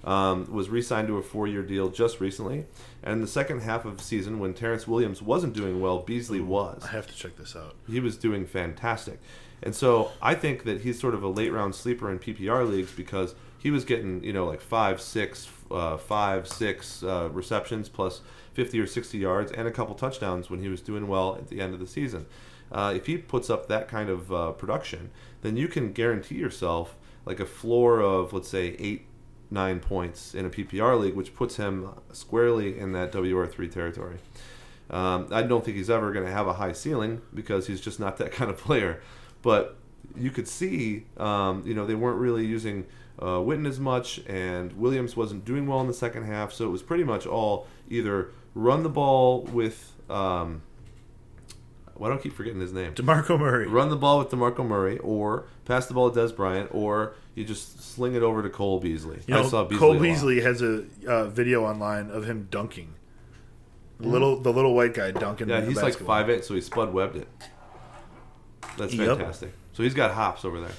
[0.04, 2.65] um, was re-signed to a four-year deal just recently.
[3.02, 6.84] And the second half of the season, when Terrence Williams wasn't doing well, Beasley was.
[6.84, 7.76] I have to check this out.
[7.89, 9.21] He was doing fantastic.
[9.63, 12.91] And so I think that he's sort of a late round sleeper in PPR leagues
[12.91, 18.22] because he was getting, you know, like five, six, uh, five, six uh, receptions plus
[18.54, 21.60] 50 or 60 yards and a couple touchdowns when he was doing well at the
[21.60, 22.26] end of the season.
[22.72, 25.10] Uh, if he puts up that kind of uh, production,
[25.41, 29.06] then you can guarantee yourself like a floor of, let's say, eight,
[29.50, 34.17] nine points in a PPR league, which puts him squarely in that WR3 territory.
[34.89, 38.00] Um, I don't think he's ever going to have a high ceiling because he's just
[38.00, 39.02] not that kind of player.
[39.41, 39.78] But
[40.15, 42.86] you could see, um, you know, they weren't really using
[43.19, 46.52] uh, Witten as much, and Williams wasn't doing well in the second half.
[46.52, 49.93] So it was pretty much all either run the ball with.
[50.10, 50.62] Um,
[51.95, 52.93] why don't I keep forgetting his name?
[52.93, 53.67] DeMarco Murray.
[53.67, 57.43] Run the ball with DeMarco Murray, or pass the ball to Dez Bryant, or you
[57.43, 59.19] just sling it over to Cole Beasley.
[59.26, 59.80] You know, I saw Beasley.
[59.80, 60.00] Cole.
[60.00, 62.93] Beasley has a uh, video online of him dunking.
[64.00, 65.50] The little, the little white guy dunking.
[65.50, 66.15] Yeah, the he's like basketball.
[66.15, 67.28] five eight, so he spud webbed it.
[68.77, 69.17] That's Yep.
[69.17, 69.53] fantastic.
[69.73, 70.71] So he's got hops over there.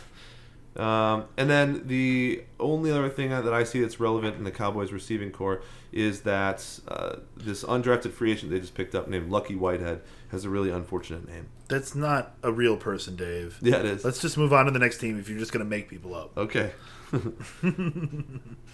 [0.84, 4.92] Um, and then the only other thing that I see that's relevant in the Cowboys
[4.92, 9.56] receiving corps is that uh, this undrafted free agent they just picked up named Lucky
[9.56, 11.48] Whitehead has a really unfortunate name.
[11.68, 13.58] That's not a real person, Dave.
[13.60, 14.04] Yeah, it is.
[14.04, 16.14] Let's just move on to the next team if you're just going to make people
[16.14, 16.36] up.
[16.36, 16.70] Okay.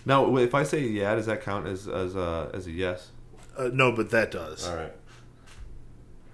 [0.05, 3.11] now, if I say yeah, does that count as as a, as a yes?
[3.57, 4.69] Uh, no, but that does.
[4.69, 4.93] right.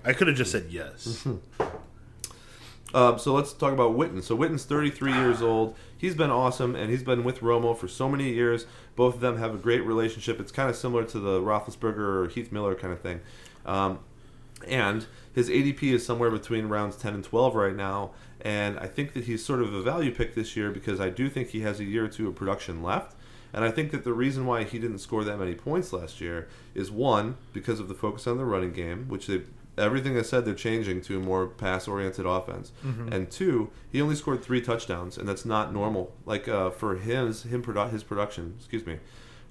[0.04, 1.26] I could have just said yes.
[2.92, 4.22] Um, so let's talk about Witten.
[4.22, 5.76] So Witten's 33 years old.
[5.96, 8.66] He's been awesome, and he's been with Romo for so many years.
[8.96, 10.40] Both of them have a great relationship.
[10.40, 13.20] It's kind of similar to the Roethlisberger or Heath Miller kind of thing.
[13.64, 14.00] Um,
[14.66, 18.10] and his ADP is somewhere between rounds 10 and 12 right now.
[18.40, 21.28] And I think that he's sort of a value pick this year because I do
[21.28, 23.14] think he has a year or two of production left.
[23.52, 26.48] And I think that the reason why he didn't score that many points last year
[26.74, 29.42] is one, because of the focus on the running game, which they
[29.78, 32.72] everything I said they're changing to a more pass oriented offense.
[32.84, 33.12] Mm-hmm.
[33.12, 36.12] And two, he only scored three touchdowns, and that's not normal.
[36.26, 38.98] Like uh, for his him produ- his production, excuse me,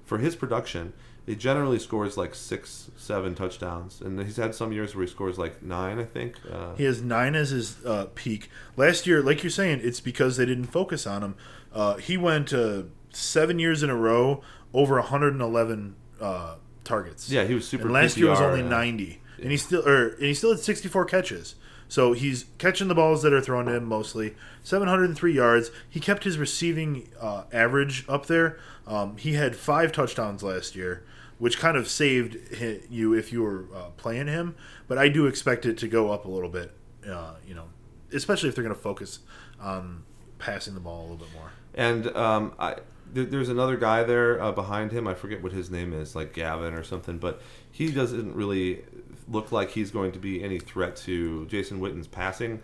[0.04, 0.92] for his production,
[1.26, 5.38] he generally scores like six, seven touchdowns, and he's had some years where he scores
[5.38, 6.36] like nine, I think.
[6.50, 8.50] Uh, He has nine as his uh, peak.
[8.76, 11.34] Last year, like you're saying, it's because they didn't focus on him.
[11.72, 14.42] Uh, he went uh, seven years in a row
[14.74, 16.54] over 111 uh,
[16.84, 17.30] targets.
[17.30, 17.84] yeah, he was super.
[17.84, 20.60] and last year was only uh, 90, and he still or and he still had
[20.60, 21.54] 64 catches.
[21.88, 24.36] So he's catching the balls that are thrown to him mostly.
[24.62, 25.72] 703 yards.
[25.88, 28.60] He kept his receiving uh, average up there.
[28.86, 31.02] Um, he had five touchdowns last year,
[31.38, 32.36] which kind of saved
[32.88, 34.54] you if you were uh, playing him.
[34.86, 36.72] But I do expect it to go up a little bit.
[37.04, 37.64] Uh, you know,
[38.12, 39.18] especially if they're going to focus
[39.60, 40.04] on
[40.38, 41.50] passing the ball a little bit more.
[41.74, 42.76] And um, I,
[43.12, 45.08] there, there's another guy there uh, behind him.
[45.08, 47.18] I forget what his name is, like Gavin or something.
[47.18, 48.84] But he doesn't really
[49.30, 52.60] look like he's going to be any threat to Jason Witten's passing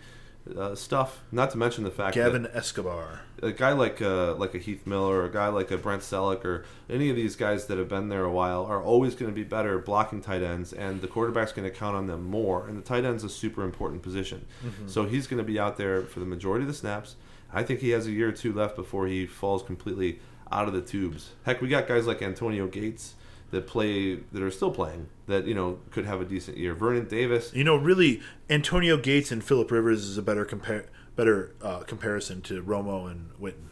[0.55, 1.23] uh, stuff.
[1.31, 3.21] Not to mention the fact that Gavin Escobar.
[3.41, 6.45] a guy like uh, like a Heath Miller or a guy like a Brent Celek
[6.45, 9.35] or any of these guys that have been there a while are always going to
[9.35, 12.67] be better blocking tight ends, and the quarterback's going to count on them more.
[12.67, 14.45] And the tight end's a super important position,
[14.85, 17.15] so he's going to be out there for the majority of the snaps.
[17.51, 20.19] I think he has a year or two left before he falls completely
[20.51, 21.31] out of the tubes.
[21.43, 23.15] Heck, we got guys like Antonio Gates
[23.51, 26.73] that play that are still playing that you know could have a decent year.
[26.73, 31.55] Vernon Davis, You know, really, Antonio Gates and Philip Rivers is a better compare better
[31.61, 33.69] uh, comparison to Romo and Witten.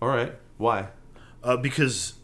[0.00, 0.88] all right, why?
[1.42, 2.14] uh, because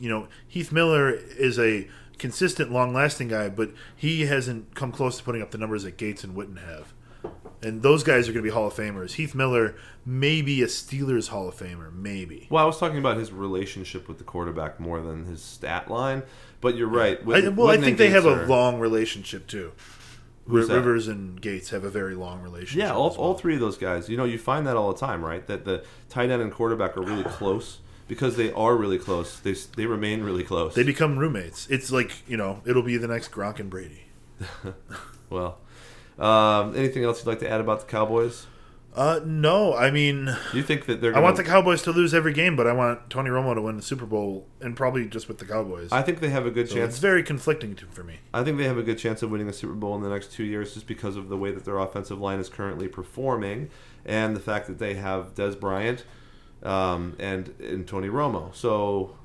[0.00, 5.24] you know Heath Miller is a consistent, long-lasting guy, but he hasn't come close to
[5.24, 6.94] putting up the numbers that Gates and Witten have.
[7.64, 9.12] And those guys are going to be Hall of Famers.
[9.12, 9.74] Heath Miller
[10.04, 12.46] may be a Steelers Hall of Famer, maybe.
[12.50, 16.22] Well, I was talking about his relationship with the quarterback more than his stat line.
[16.60, 17.18] But you're right.
[17.20, 19.72] I, Witten- well, I think they have Gates a long relationship too.
[20.46, 20.74] Who's that?
[20.74, 22.78] Rivers and Gates have a very long relationship.
[22.78, 23.18] Yeah, all, well.
[23.18, 24.08] all three of those guys.
[24.08, 25.46] You know, you find that all the time, right?
[25.46, 29.40] That the tight end and quarterback are really close because they are really close.
[29.40, 30.74] They they remain really close.
[30.74, 31.68] They become roommates.
[31.70, 34.04] It's like you know, it'll be the next Gronk and Brady.
[35.30, 35.58] well,
[36.18, 38.46] um, anything else you'd like to add about the Cowboys?
[38.94, 41.10] Uh, no, I mean, you think that they're?
[41.10, 43.60] I Gonna, want the Cowboys to lose every game, but I want Tony Romo to
[43.60, 45.90] win the Super Bowl, and probably just with the Cowboys.
[45.90, 46.90] I think they have a good So chance.
[46.90, 48.18] it's very conflicting to, for me.
[48.32, 50.30] I think they have a good chance of winning the Super Bowl in the next
[50.30, 53.68] two years just because of the way that their offensive line is currently performing
[54.04, 56.04] and the fact that they have Dez Bryant
[56.62, 58.54] um, and, and Tony Romo.
[58.54, 59.16] So,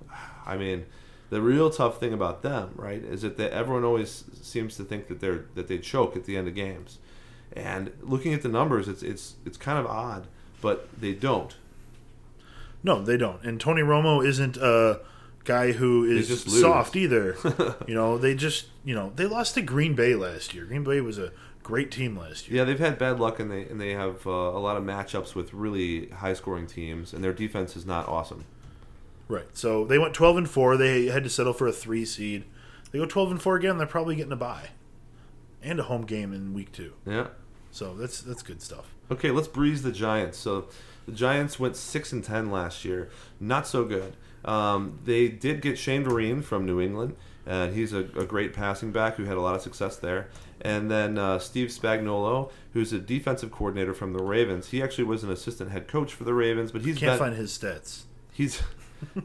[0.48, 0.88] I mean,
[1.30, 5.08] the real tough thing about them, right, is that they, everyone always seems to think
[5.08, 7.00] that they're that they choke at the end of games.
[7.54, 10.28] And looking at the numbers, it's it's it's kind of odd,
[10.62, 11.56] but they don't.
[12.84, 13.44] No, they don't.
[13.44, 15.02] And Tony Romo isn't a
[15.44, 17.36] guy who is just soft either.
[17.88, 20.66] you know, they just you know they lost to Green Bay last year.
[20.66, 21.32] Green Bay was a
[21.64, 22.58] great team last year.
[22.60, 25.36] Yeah, they've had bad luck, and they and they have uh, a lot of matchups
[25.36, 28.46] with really high scoring teams, and their defense is not awesome.
[29.30, 29.46] Right.
[29.54, 30.76] So they went twelve and four.
[30.76, 32.44] They had to settle for a three seed.
[32.92, 33.78] They go twelve and four again.
[33.78, 34.70] They're probably getting a bye
[35.64, 36.94] and a home game in week two.
[37.06, 37.28] Yeah.
[37.72, 38.94] So that's that's good stuff.
[39.12, 40.38] Okay, let's breeze the Giants.
[40.38, 40.68] So
[41.06, 43.10] the Giants went six and ten last year.
[43.40, 44.16] Not so good.
[44.44, 47.16] Um, they did get Shane Vereen from New England,
[47.46, 50.30] and he's a, a great passing back who had a lot of success there.
[50.62, 54.70] And then uh, Steve Spagnuolo, who's a defensive coordinator from the Ravens.
[54.70, 57.36] He actually was an assistant head coach for the Ravens, but he's Can't been, find
[57.36, 58.04] his stats.
[58.34, 58.62] he's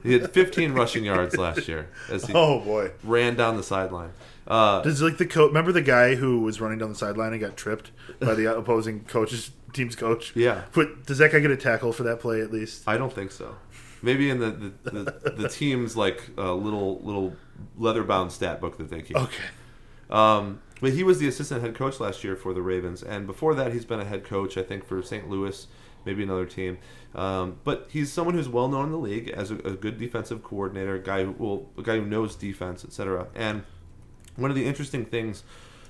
[0.03, 2.93] he had 15 rushing yards last year as he Oh boy.
[3.03, 4.11] ran down the sideline.
[4.47, 7.41] Uh, Does like the coach remember the guy who was running down the sideline and
[7.41, 10.33] got tripped by the opposing coach's team's coach?
[10.37, 10.65] Yeah.
[10.73, 12.83] But does that guy get a tackle for that play at least?
[12.87, 13.57] I don't think so.
[14.03, 17.35] Maybe in the the, the, the team's like uh, little little
[17.79, 19.17] leather bound stat book that they keep.
[19.17, 19.45] Okay.
[20.11, 23.55] Um, but he was the assistant head coach last year for the Ravens, and before
[23.55, 25.31] that, he's been a head coach, I think, for St.
[25.31, 25.67] Louis,
[26.05, 26.79] maybe another team.
[27.15, 30.43] Um, but he's someone who's well known in the league as a, a good defensive
[30.43, 33.29] coordinator, a guy who will, a guy who knows defense, etc.
[33.35, 33.63] And
[34.37, 35.45] one of the interesting things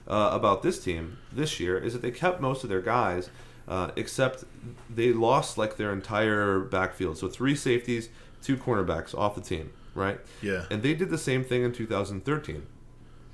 [0.06, 3.30] uh, about this team this year is that they kept most of their guys,
[3.66, 4.44] uh, except
[4.90, 7.18] they lost like their entire backfield.
[7.18, 8.10] So three safeties,
[8.42, 10.20] two cornerbacks off the team, right?
[10.42, 10.64] Yeah.
[10.70, 12.66] And they did the same thing in 2013.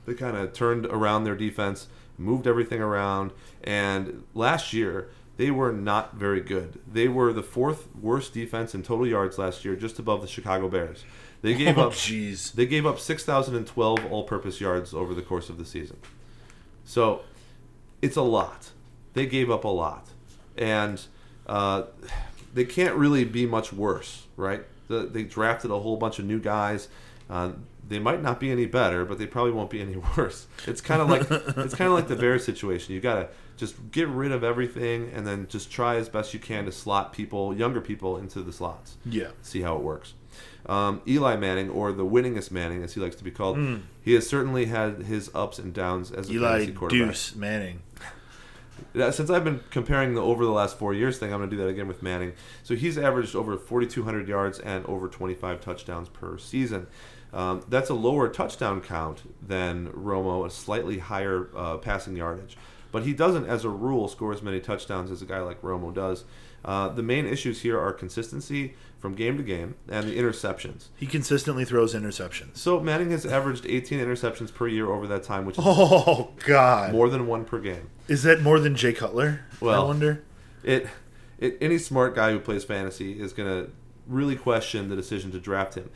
[0.07, 5.73] They kind of turned around their defense, moved everything around, and last year they were
[5.73, 6.79] not very good.
[6.87, 10.69] They were the fourth worst defense in total yards last year, just above the Chicago
[10.69, 11.03] Bears.
[11.41, 12.53] They gave Oh, up jeez.
[12.53, 15.97] they gave up 6,012 all-purpose yards over the course of the season.
[16.85, 17.23] So
[18.03, 18.73] it's a lot.
[19.15, 20.09] They gave up a lot,
[20.59, 21.01] and
[21.47, 21.85] uh,
[22.53, 24.65] they can't really be much worse, right?
[24.89, 26.89] The, they drafted a whole bunch of new guys.
[27.31, 27.53] Uh,
[27.89, 30.47] they might not be any better, but they probably won't be any worse.
[30.67, 31.23] It's kind of like
[31.57, 32.95] it's kind of like the Bears situation.
[32.95, 33.29] You got to
[33.61, 37.13] just get rid of everything and then just try as best you can to slot
[37.13, 39.29] people, younger people, into the slots Yeah.
[39.43, 40.15] see how it works.
[40.67, 43.59] Um, Eli Manning, or the winningest Manning, as he likes to be called,
[44.03, 46.33] he has certainly had his ups and downs as a.
[46.33, 47.07] Eli fantasy quarterback.
[47.09, 47.81] Deuce Manning.
[48.95, 51.63] Since I've been comparing the over the last four years thing, I'm going to do
[51.63, 52.33] that again with Manning.
[52.63, 56.87] So he's averaged over 4,200 yards and over 25 touchdowns per season.
[57.33, 62.57] Um, that's a lower touchdown count than Romo, a slightly higher uh, passing yardage.
[62.93, 65.93] But he doesn't, as a rule, score as many touchdowns as a guy like Romo
[65.95, 66.25] does.
[66.65, 70.89] Uh, the main issues here are consistency from game to game and the interceptions.
[70.97, 72.57] He consistently throws interceptions.
[72.59, 76.93] So Manning has averaged 18 interceptions per year over that time, which is Oh God!
[76.93, 77.89] more than one per game.
[78.09, 79.41] Is that more than Jay Cutler?
[79.61, 80.23] Well- I wonder.
[80.63, 80.87] It,
[81.39, 83.71] it any smart guy who plays fantasy is going to
[84.07, 85.89] really question the decision to draft him.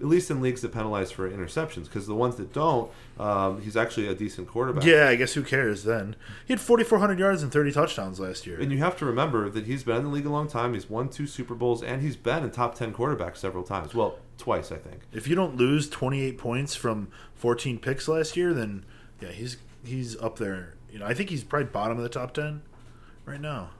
[0.00, 3.76] At least in leagues that penalize for interceptions, because the ones that don't, um, he's
[3.76, 4.84] actually a decent quarterback.
[4.84, 6.16] Yeah, I guess who cares then?
[6.44, 8.60] He had 4,400 yards and 30 touchdowns last year.
[8.60, 10.74] And you have to remember that he's been in the league a long time.
[10.74, 13.94] He's won two Super Bowls, and he's been a top 10 quarterback several times.
[13.94, 15.02] Well, twice, I think.
[15.12, 18.84] If you don't lose 28 points from 14 picks last year, then
[19.20, 20.74] yeah, he's he's up there.
[20.90, 22.62] You know, I think he's probably bottom of the top 10
[23.26, 23.70] right now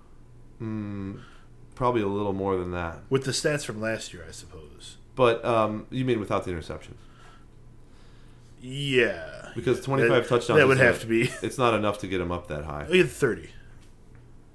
[1.74, 3.00] Probably a little more than that.
[3.10, 4.96] with the stats from last year, I suppose.
[5.14, 6.96] But um, you mean without the interceptions?
[8.60, 10.58] Yeah, Because 25 That- touchdowns.
[10.58, 11.30] That would have to be.
[11.42, 12.86] It's not enough to get him up that high.
[12.88, 13.50] He had 30.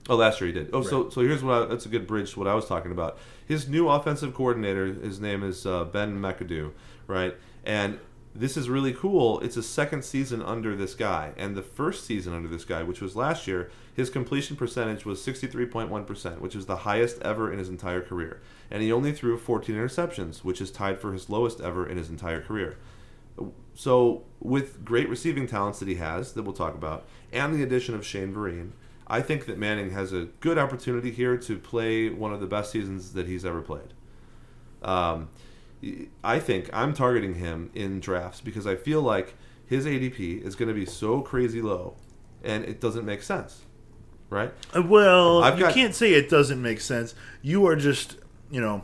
[0.09, 0.71] Oh, last year he did.
[0.73, 2.91] Oh, so so here's what I, that's a good bridge to what I was talking
[2.91, 3.19] about.
[3.45, 6.71] His new offensive coordinator, his name is uh, Ben McAdoo,
[7.05, 7.35] right?
[7.63, 7.99] And
[8.33, 9.39] this is really cool.
[9.41, 13.01] It's a second season under this guy, and the first season under this guy, which
[13.01, 17.69] was last year, his completion percentage was 63.1%, which is the highest ever in his
[17.69, 18.41] entire career.
[18.71, 22.09] And he only threw 14 interceptions, which is tied for his lowest ever in his
[22.09, 22.77] entire career.
[23.73, 27.95] So, with great receiving talents that he has, that we'll talk about, and the addition
[27.95, 28.71] of Shane Vereen,
[29.07, 32.71] I think that Manning has a good opportunity here to play one of the best
[32.71, 33.93] seasons that he's ever played.
[34.83, 35.29] Um,
[36.23, 40.67] I think I'm targeting him in drafts because I feel like his ADP is going
[40.67, 41.95] to be so crazy low,
[42.43, 43.61] and it doesn't make sense,
[44.29, 44.51] right?
[44.75, 47.15] Uh, Well, I've you got- can't say it doesn't make sense.
[47.41, 48.17] You are just,
[48.51, 48.83] you know,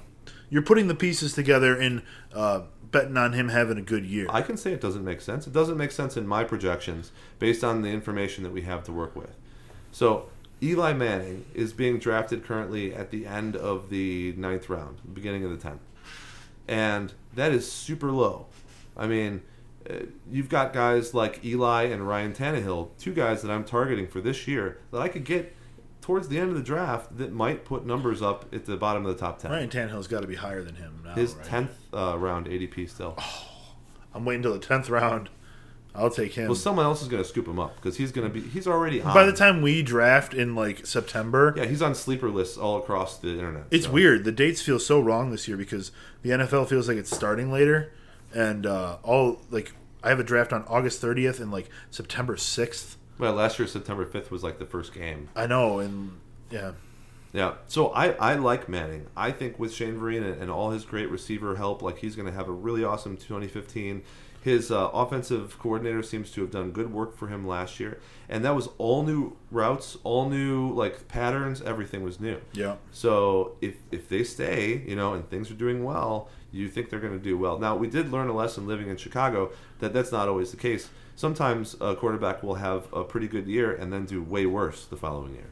[0.50, 2.02] you're putting the pieces together and
[2.34, 4.28] uh, betting on him having a good year.
[4.30, 5.48] I can say it doesn't make sense.
[5.48, 8.92] It doesn't make sense in my projections based on the information that we have to
[8.92, 9.36] work with.
[9.92, 10.30] So
[10.62, 15.52] Eli Manning is being drafted currently at the end of the ninth round, beginning of
[15.52, 15.82] the tenth,
[16.68, 18.48] and that is super low.
[18.96, 19.42] I mean,
[19.90, 24.22] uh, you've got guys like Eli and Ryan Tannehill, two guys that I'm targeting for
[24.22, 25.54] this year that I could get
[26.06, 29.12] towards the end of the draft that might put numbers up at the bottom of
[29.12, 29.50] the top ten.
[29.50, 31.16] Ryan Tannehill's got to be higher than him now.
[31.16, 31.46] His right?
[31.46, 33.18] tenth uh, round ADP still.
[34.14, 35.30] I'm waiting until the tenth round.
[35.96, 36.46] I'll take him.
[36.46, 38.48] Well, someone else is going to scoop him up because he's going to be.
[38.48, 39.16] He's already on.
[39.16, 43.18] By the time we draft in like September, yeah, he's on sleeper lists all across
[43.18, 43.64] the internet.
[43.72, 43.92] it's so.
[43.92, 44.26] weird.
[44.26, 45.92] The dates feel so wrong this year because
[46.22, 47.92] the NFL feels like it's starting later,
[48.32, 52.98] and uh, all like I have a draft on August 30th and like September 6th.
[53.18, 55.30] Well, last year September fifth was like the first game.
[55.36, 56.74] I know, and yeah,
[57.34, 59.08] Yeah, so I, I like Manning.
[59.16, 62.28] I think with Shane Vereen and, and all his great receiver help, like he's going
[62.28, 64.04] to have a really awesome 2015.
[64.42, 68.00] His uh, offensive coordinator seems to have done good work for him last year,
[68.30, 71.64] and that was all new routes, all new like patterns.
[71.64, 72.40] Everything was new.
[72.54, 72.76] yeah.
[72.92, 77.00] So if if they stay, you know, and things are doing well, you think they're
[77.00, 77.58] going to do well.
[77.58, 80.90] Now we did learn a lesson living in Chicago that that's not always the case.
[81.16, 84.98] Sometimes a quarterback will have a pretty good year and then do way worse the
[84.98, 85.50] following year.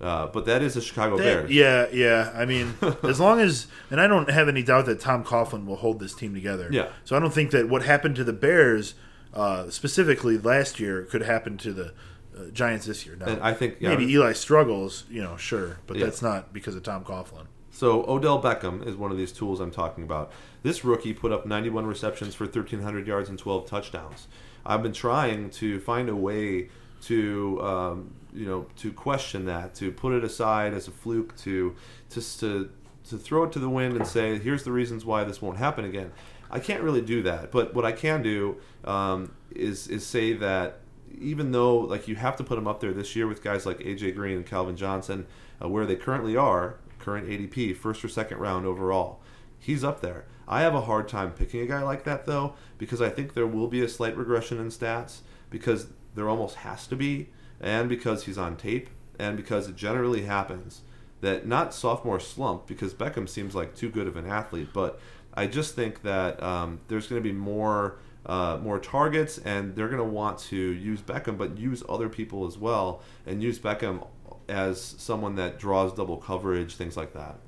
[0.00, 1.50] Uh, but that is the Chicago That- Bears.
[1.50, 2.32] yeah, yeah.
[2.34, 5.76] I mean, as long as, and I don't have any doubt that Tom Coughlin will
[5.76, 6.68] hold this team together.
[6.72, 6.88] Yeah.
[7.04, 8.94] So I don't think that what happened to the Bears,
[9.34, 11.92] uh, specifically last year, could happen to the
[12.34, 13.16] uh, Giants this year.
[13.16, 16.06] Now, And I think yeah, maybe Eli struggles, you know, sure, but Yeah.
[16.06, 17.44] that's not because of Tom Coughlin.
[17.70, 20.32] So Odell Beckham is one of these tools I'm talking about.
[20.62, 24.28] This rookie put up 91 receptions for 1,300 yards and 12 touchdowns.
[24.64, 26.68] I've been trying to find a way
[27.02, 31.74] to, um, you know, to question that, to put it aside as a fluke, to
[32.10, 32.70] just to
[33.08, 35.84] to throw it to the wind and say, here's the reasons why this won't happen
[35.84, 36.12] again.
[36.50, 40.80] I can't really do that, but what I can do um, is is say that
[41.18, 43.78] even though like you have to put him up there this year with guys like
[43.78, 45.26] AJ Green and Calvin Johnson,
[45.62, 49.20] uh, where they currently are, current ADP, first or second round overall,
[49.58, 50.26] he's up there.
[50.50, 53.46] I have a hard time picking a guy like that though because I think there
[53.46, 57.28] will be a slight regression in stats because there almost has to be,
[57.60, 60.80] and because he's on tape, and because it generally happens
[61.20, 64.98] that not sophomore slump because Beckham seems like too good of an athlete, but
[65.34, 69.88] I just think that um, there's going to be more uh, more targets, and they're
[69.88, 74.06] going to want to use Beckham, but use other people as well, and use Beckham
[74.48, 77.38] as someone that draws double coverage, things like that.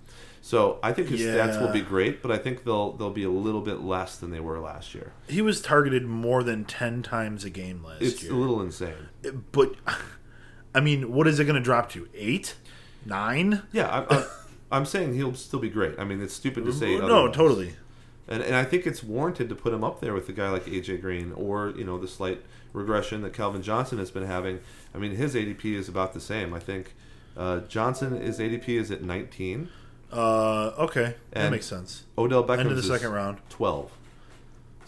[0.45, 3.31] So I think his stats will be great, but I think they'll they'll be a
[3.31, 5.13] little bit less than they were last year.
[5.29, 8.33] He was targeted more than ten times a game last It's year.
[8.33, 9.09] a little insane.
[9.53, 9.77] but
[10.75, 12.09] I mean, what is it going to drop to?
[12.13, 12.57] Eight,
[13.07, 13.63] nine?
[13.73, 14.27] Yeah, I, I,
[14.73, 15.97] I'm saying he'll still be great.
[15.99, 17.35] I mean, it's stupid to say no, otherwise.
[17.37, 17.75] totally.
[18.27, 20.65] And, and I think it's warranted to put him up there with a guy like
[20.65, 24.59] AJ Green or you know the slight regression that Calvin Johnson has been having.
[24.93, 26.53] I mean his ADP is about the same.
[26.53, 26.95] I think
[27.37, 29.69] uh, Johnson is ADP is at 19.
[30.13, 32.05] Uh, okay, that And makes sense.
[32.19, 33.39] Odell Beckham End of the second round.
[33.49, 33.91] 12.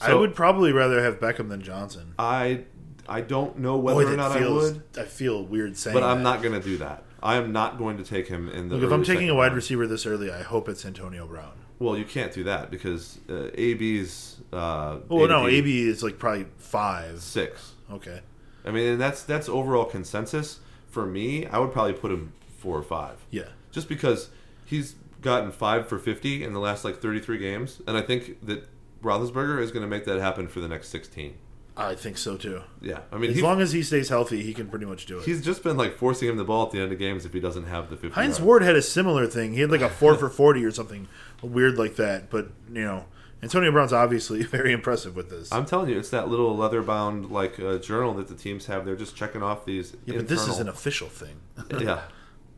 [0.00, 2.14] I So would probably rather have Beckham than Johnson.
[2.18, 2.64] I
[3.08, 5.94] I don't know whether Boy, or that not feels, I would, I feel weird saying
[5.94, 6.00] that.
[6.00, 6.22] but I'm that.
[6.24, 7.02] not going to do that.
[7.22, 8.76] I am not going to take him in the.
[8.76, 9.56] Look, if I'm early taking second a wide round.
[9.56, 11.52] receiver this early, I hope it's Antonio Brown.
[11.78, 14.36] well, you can't do that because uh, AB's.
[14.52, 17.20] Uh, Oh no, AB is like probably five.
[17.20, 17.72] six.
[17.90, 18.20] Okay,
[18.64, 20.60] I mean, and that's that's overall consensus
[20.90, 21.46] for me.
[21.46, 23.48] I would probably put him four or five, yeah.
[23.70, 24.28] just because
[24.66, 24.94] he's
[25.24, 28.68] gotten five for fifty in the last like thirty-three games, and I think that
[29.02, 31.34] Roethlisberger is going to make that happen for the next sixteen.
[31.76, 32.60] I think so too.
[32.80, 35.18] Yeah, I mean, As he, long as he stays healthy, he can pretty much do
[35.18, 35.24] it.
[35.24, 37.40] he's just been like forcing him the ball at the end of games if he
[37.40, 38.14] doesn't have the fifty.
[38.14, 38.40] Hines yards.
[38.42, 39.54] Ward had a similar thing.
[39.54, 41.08] He had like a four for forty or something
[41.42, 42.30] weird like that.
[42.30, 43.06] But you know,
[43.42, 45.52] Antonio Brown's obviously very impressive with this.
[45.52, 48.84] I'm telling you, it's that little leather-bound like uh, journal that the teams have.
[48.84, 49.96] They're just checking off these.
[50.04, 51.40] yeah, but this is an official thing.
[51.80, 52.02] yeah.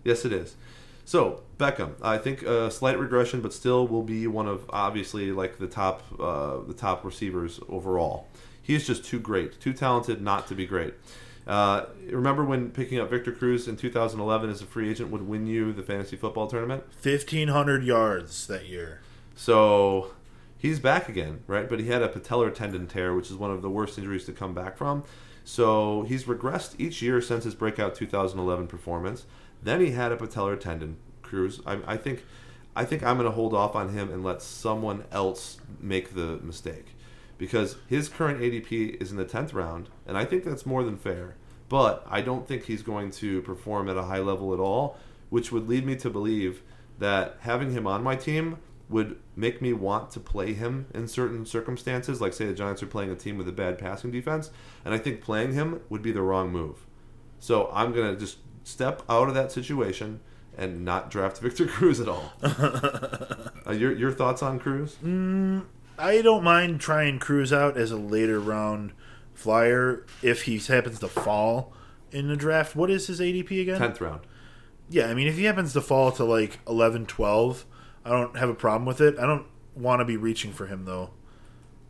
[0.04, 0.54] Yes, it is.
[1.06, 5.58] So Beckham, I think a slight regression, but still will be one of obviously like
[5.58, 8.26] the top uh, the top receivers overall.
[8.60, 10.94] He is just too great, too talented not to be great.
[11.46, 15.46] Uh, remember when picking up Victor Cruz in 2011 as a free agent would win
[15.46, 16.82] you the fantasy football tournament?
[16.92, 19.00] Fifteen hundred yards that year.
[19.36, 20.10] So
[20.58, 21.68] he's back again, right?
[21.68, 24.32] But he had a patellar tendon tear, which is one of the worst injuries to
[24.32, 25.04] come back from.
[25.44, 29.24] So he's regressed each year since his breakout 2011 performance.
[29.66, 31.60] Then he had a patellar tendon cruise.
[31.66, 32.24] I, I think,
[32.76, 36.38] I think I'm going to hold off on him and let someone else make the
[36.40, 36.94] mistake,
[37.36, 40.96] because his current ADP is in the 10th round, and I think that's more than
[40.96, 41.34] fair.
[41.68, 44.98] But I don't think he's going to perform at a high level at all,
[45.30, 46.62] which would lead me to believe
[47.00, 48.58] that having him on my team
[48.88, 52.86] would make me want to play him in certain circumstances, like say the Giants are
[52.86, 54.52] playing a team with a bad passing defense,
[54.84, 56.86] and I think playing him would be the wrong move.
[57.40, 60.20] So I'm gonna just step out of that situation
[60.58, 62.32] and not draft Victor Cruz at all.
[62.42, 64.96] uh, your your thoughts on Cruz?
[65.98, 68.92] I don't mind trying Cruz out as a later round
[69.34, 71.72] flyer if he happens to fall
[72.10, 72.74] in the draft.
[72.74, 73.78] What is his ADP again?
[73.78, 74.20] Tenth round.
[74.88, 77.64] Yeah, I mean, if he happens to fall to like 11, 12,
[78.04, 79.18] I don't have a problem with it.
[79.18, 81.10] I don't want to be reaching for him though.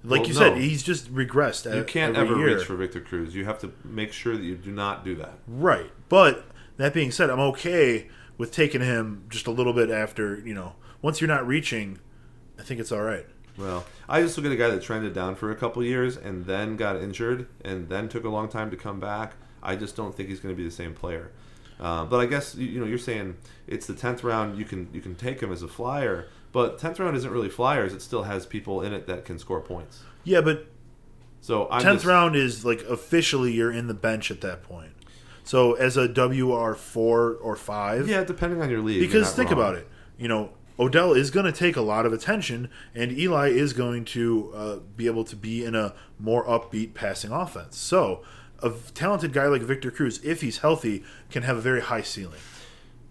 [0.02, 0.40] Like Well, you no.
[0.40, 1.72] said, he's just regressed.
[1.74, 2.56] You can't ever year.
[2.56, 3.34] reach for Victor Cruz.
[3.34, 5.38] You have to make sure that you do not do that.
[5.46, 5.90] Right.
[6.08, 6.44] But
[6.76, 8.08] that being said, I'm okay
[8.38, 11.98] with taking him just a little bit after, you know, once you're not reaching,
[12.58, 13.26] I think it's all right.
[13.56, 16.44] Well, I just look at a guy that trended down for a couple years and
[16.44, 19.32] then got injured and then took a long time to come back.
[19.62, 21.32] I just don't think he's going to be the same player.
[21.80, 24.58] Uh, but I guess you, you know you're saying it's the tenth round.
[24.58, 27.92] You can you can take him as a flyer, but tenth round isn't really flyers.
[27.92, 30.02] It still has people in it that can score points.
[30.24, 30.66] Yeah, but
[31.40, 34.92] So 10th round is like officially you're in the bench at that point.
[35.46, 36.96] So as a WR4
[37.40, 39.00] or 5, Yeah, depending on your league.
[39.00, 39.60] because think wrong.
[39.60, 39.88] about it.
[40.18, 44.04] You know, Odell is going to take a lot of attention, and Eli is going
[44.06, 47.78] to uh, be able to be in a more upbeat passing offense.
[47.78, 48.22] So,
[48.60, 52.40] a talented guy like Victor Cruz, if he's healthy, can have a very high ceiling.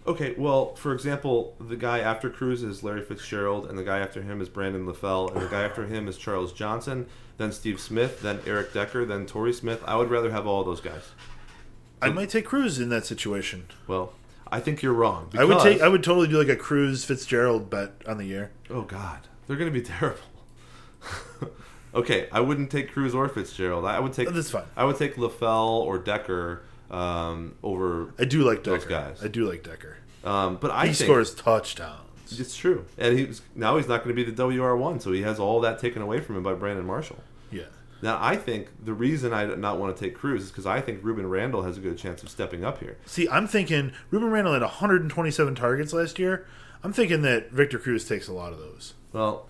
[0.05, 4.21] Okay, well, for example, the guy after Cruz is Larry Fitzgerald, and the guy after
[4.21, 7.07] him is Brandon LaFell, and the guy after him is Charles Johnson,
[7.37, 9.81] then Steve Smith, then Eric Decker, then Torrey Smith.
[9.87, 11.03] I would rather have all those guys.
[12.01, 13.65] I might take Cruz in that situation.
[13.87, 14.13] Well,
[14.51, 15.29] I think you're wrong.
[15.37, 15.81] I would take.
[15.81, 18.51] I would totally do like a Cruz Fitzgerald bet on the year.
[18.69, 20.19] Oh God, they're going to be terrible.
[21.95, 23.85] okay, I wouldn't take Cruz or Fitzgerald.
[23.85, 24.29] I would take.
[24.29, 24.63] That's fine.
[24.75, 28.13] I would take LaFell or Decker um, over.
[28.19, 28.77] I do like Decker.
[28.77, 29.23] Those guys.
[29.23, 29.97] I do like Decker.
[30.23, 32.39] Um, but I He think scores touchdowns.
[32.39, 35.21] it's true, and he's now he's not going to be the WR one, so he
[35.21, 37.19] has all that taken away from him by Brandon Marshall.
[37.51, 37.63] Yeah.
[38.01, 40.81] Now, I think the reason I do not want to take Cruz is because I
[40.81, 42.97] think Rueben Randle has a good chance of stepping up here.
[43.05, 46.45] See, I'm thinking Rueben Randle had 127 targets last year.
[46.83, 48.93] I'm thinking that Victor Cruz takes a lot of those.
[49.11, 49.47] Well,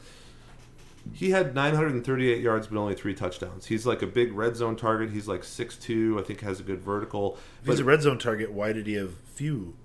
[1.13, 3.65] he had 938 yards but only three touchdowns.
[3.65, 5.11] He's like a big red zone target.
[5.11, 7.37] He's like 6'2", I think has a good vertical.
[7.61, 9.75] If he's a red zone target, why did he have few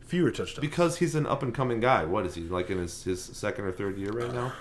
[0.00, 0.60] fewer touchdowns?
[0.60, 2.04] Because he's an up and coming guy.
[2.04, 4.52] What is he like in his, his second or third year right now?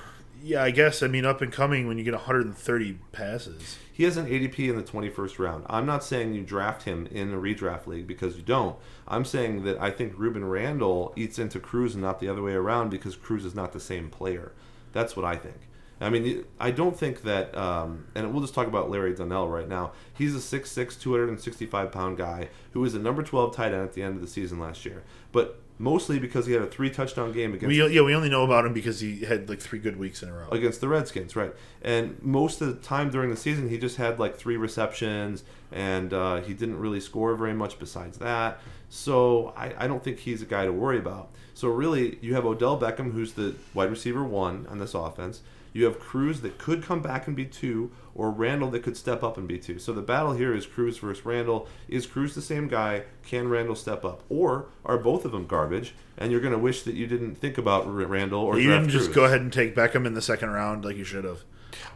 [0.45, 1.01] Yeah, I guess.
[1.01, 3.79] I mean, up and coming when you get 130 passes.
[3.91, 5.65] He has an ADP in the 21st round.
[5.67, 8.75] I'm not saying you draft him in a redraft league because you don't.
[9.07, 12.53] I'm saying that I think Rueben Randle eats into Cruz and not the other way
[12.53, 14.51] around because Cruz is not the same player.
[14.93, 15.67] That's what I think.
[16.01, 19.67] I mean, I don't think that, um, and we'll just talk about Larry Donnell right
[19.67, 19.93] now.
[20.13, 24.03] He's a 6'6", 265 pound guy who was a number 12 tight end at the
[24.03, 25.03] end of the season last year.
[25.31, 27.67] But mostly because he had a three touchdown game against.
[27.67, 30.29] We, yeah, we only know about him because he had like three good weeks in
[30.29, 31.53] a row against the Redskins, right?
[31.81, 36.13] And most of the time during the season, he just had like three receptions, and
[36.13, 38.59] uh, he didn't really score very much besides that.
[38.89, 41.29] So I, I don't think he's a guy to worry about.
[41.53, 45.41] So really, you have Odell Beckham, who's the wide receiver one on this offense.
[45.75, 49.23] You have Cruz that could come back and be two, or Randle that could step
[49.23, 49.77] up and be two.
[49.77, 51.67] So the battle here is Cruz versus Randle.
[51.89, 53.03] Is Cruz the same guy?
[53.25, 54.23] Can Randle step up?
[54.29, 55.93] Or are both of them garbage?
[56.17, 59.07] And you're going to wish that you didn't think about Randle or you didn't just
[59.07, 59.15] Cruz.
[59.15, 61.43] go ahead and take Beckham in the second round like you should have.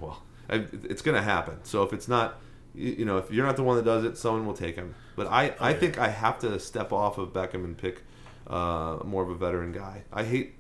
[0.02, 1.60] Well, it's going to happen.
[1.64, 2.42] So if it's not,
[2.76, 4.94] you know, if you're not the one that does it, someone will take him.
[5.16, 8.04] But I, I think I have to step off of Beckham and pick
[8.46, 10.04] uh, more of a veteran guy.
[10.12, 10.56] I hate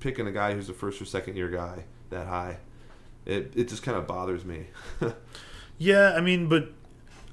[0.00, 1.84] picking a guy who's a first or second year guy
[2.14, 2.58] that high
[3.26, 4.66] it it just kind of bothers me.
[5.78, 6.72] yeah, I mean, but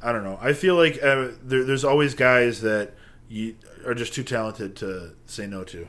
[0.01, 0.37] I don't know.
[0.41, 2.93] I feel like uh, there, there's always guys that
[3.29, 3.55] you
[3.85, 5.87] are just too talented to say no to.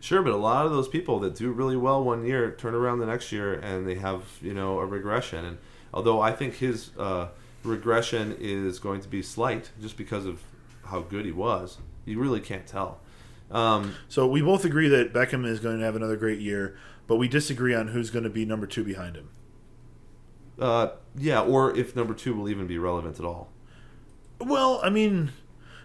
[0.00, 2.98] Sure, but a lot of those people that do really well one year turn around
[2.98, 5.44] the next year and they have you know a regression.
[5.44, 5.58] And
[5.92, 7.28] although I think his uh,
[7.62, 10.42] regression is going to be slight, just because of
[10.84, 13.00] how good he was, you really can't tell.
[13.50, 16.76] Um, so we both agree that Beckham is going to have another great year
[17.06, 19.30] but we disagree on who's going to be number two behind him.
[20.58, 23.50] Uh, yeah, or if number two will even be relevant at all.
[24.40, 25.32] Well, I mean,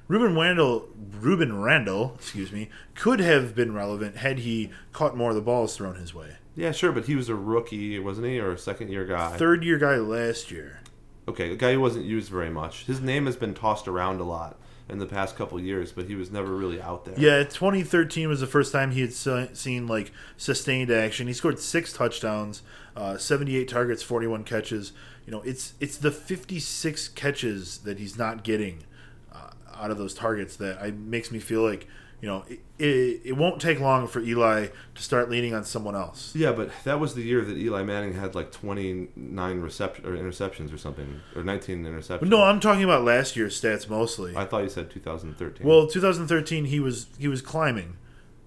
[0.09, 0.87] Rueben Randle,
[1.19, 5.75] Rueben Randle, excuse me, could have been relevant had he caught more of the balls
[5.75, 6.37] thrown his way.
[6.55, 9.37] Yeah, sure, but he was a rookie, wasn't he, or a second year guy?
[9.37, 10.81] Third year guy last year.
[11.27, 12.85] Okay, a guy who wasn't used very much.
[12.85, 14.57] His name has been tossed around a lot
[14.89, 17.13] in the past couple years, but he was never really out there.
[17.17, 21.27] Yeah, 2013 was the first time he had seen like sustained action.
[21.27, 22.63] He scored six touchdowns,
[22.95, 24.91] uh, 78 targets, 41 catches.
[25.25, 28.83] You know, it's it's the 56 catches that he's not getting
[29.31, 31.87] uh, out of those targets that I makes me feel like
[32.21, 35.95] you know, it, it, it, won't take long for Eli to start leaning on someone
[35.95, 36.35] else.
[36.35, 40.73] Yeah, but that was the year that Eli Manning had like 29 reception or interceptions
[40.73, 42.27] or something, or 19 interceptions.
[42.27, 44.35] no, I'm talking about last year's stats mostly.
[44.35, 45.65] I thought you said 2013.
[45.65, 47.95] Well, 2013 he was he was climbing.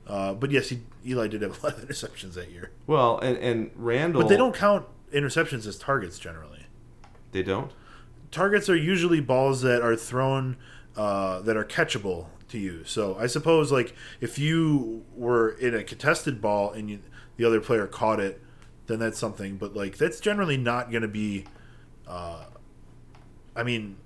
[0.07, 2.73] Uh, but yes, he, Eli did have a lot of interceptions that year.
[2.87, 6.67] Well, and and Randle, but they don't count interceptions as targets generally.
[7.33, 7.73] They don't.
[8.31, 10.57] Targets are usually balls that are thrown
[10.97, 12.85] uh, that are catchable to you.
[12.85, 17.01] So I suppose like if you were in a contested ball and you,
[17.37, 18.41] the other player caught it,
[18.87, 19.57] then that's something.
[19.57, 21.45] But like that's generally not going to be.
[22.07, 22.45] Uh,
[23.55, 23.97] I mean,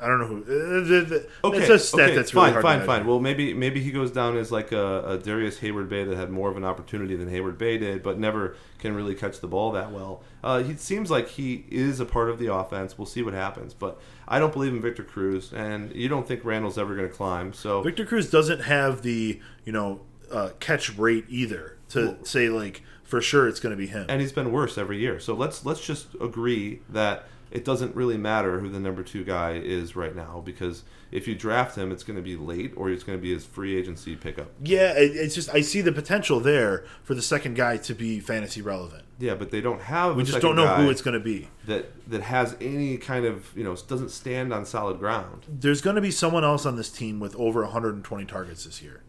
[0.00, 1.26] I don't know who.
[1.44, 3.06] Okay, it's a stat okay, that's really fine, fine, fine.
[3.06, 6.50] Well, maybe maybe he goes down as like a, a Darrius Heyward-Bey that had more
[6.50, 10.22] of an opportunity than Heyward-Bey did, but never can really catch the ball that well.
[10.44, 12.98] Uh, he seems like he is a part of the offense.
[12.98, 16.44] We'll see what happens, but I don't believe in Victor Cruz, and you don't think
[16.44, 17.52] Randle's ever going to climb.
[17.52, 22.48] So Victor Cruz doesn't have the you know uh, catch rate either to well, say
[22.48, 24.06] like for sure it's going to be him.
[24.08, 25.20] And he's been worse every year.
[25.20, 29.52] So let's let's just agree that it doesn't really matter who the number two guy
[29.52, 30.82] is right now because
[31.12, 33.44] if you draft him, it's going to be late or it's going to be his
[33.44, 34.50] free agency pickup.
[34.62, 38.60] Yeah, it's just I see the potential there for the second guy to be fantasy
[38.60, 39.04] relevant.
[39.18, 40.16] Yeah, but they don't have.
[40.16, 43.56] We just don't know who it's going to be that that has any kind of
[43.56, 45.44] you know doesn't stand on solid ground.
[45.48, 49.02] There's going to be someone else on this team with over 120 targets this year,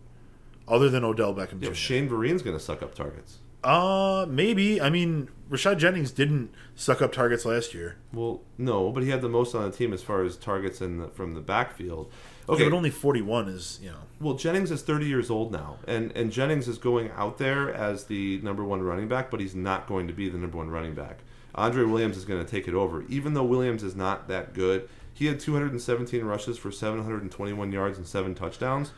[0.67, 1.61] other than Odell Beckham.
[1.61, 1.75] Yeah, Jr.
[1.75, 3.39] Shane Vereen's going to suck up targets.
[3.63, 4.79] Uh, maybe.
[4.79, 7.97] I mean, Rashad Jennings didn't suck up targets last year.
[8.13, 10.97] Well, no, but he had the most on the team as far as targets in
[10.97, 12.11] the, from the backfield.
[12.49, 13.97] Okay, yeah, but only forty-one is you know.
[14.21, 18.05] Well, Jennings is thirty years old now, and and Jennings is going out there as
[18.05, 20.93] the number one running back, but he's not going to be the number one running
[20.93, 21.19] back.
[21.55, 24.87] Andre Williams is going to take it over, even though Williams is not that good.
[25.13, 28.91] He had 217 rushes for 721 yards and seven touchdowns.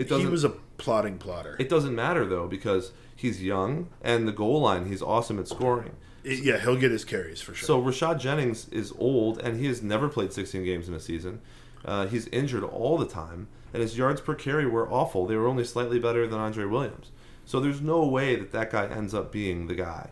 [0.00, 1.56] It doesn't, he was a plotting plotter.
[1.58, 5.92] It doesn't matter though because he's young and the goal line he's awesome at scoring.
[6.24, 7.66] It- yeah, he'll get his carries for sure.
[7.66, 11.40] So Rashad Jennings is old, and he has never played 16 games in a season.
[11.82, 15.26] Uh, he's injured all the time, and his yards per carry were awful.
[15.26, 17.10] They were only slightly better than Andre Williams.
[17.46, 20.10] So there's no way that that guy ends up being the guy.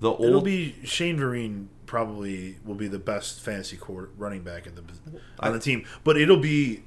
[0.00, 4.66] The old It'll be Shane Vereen probably will be the best fantasy court running back
[4.66, 4.82] in the
[5.40, 6.82] on the team, but it'll be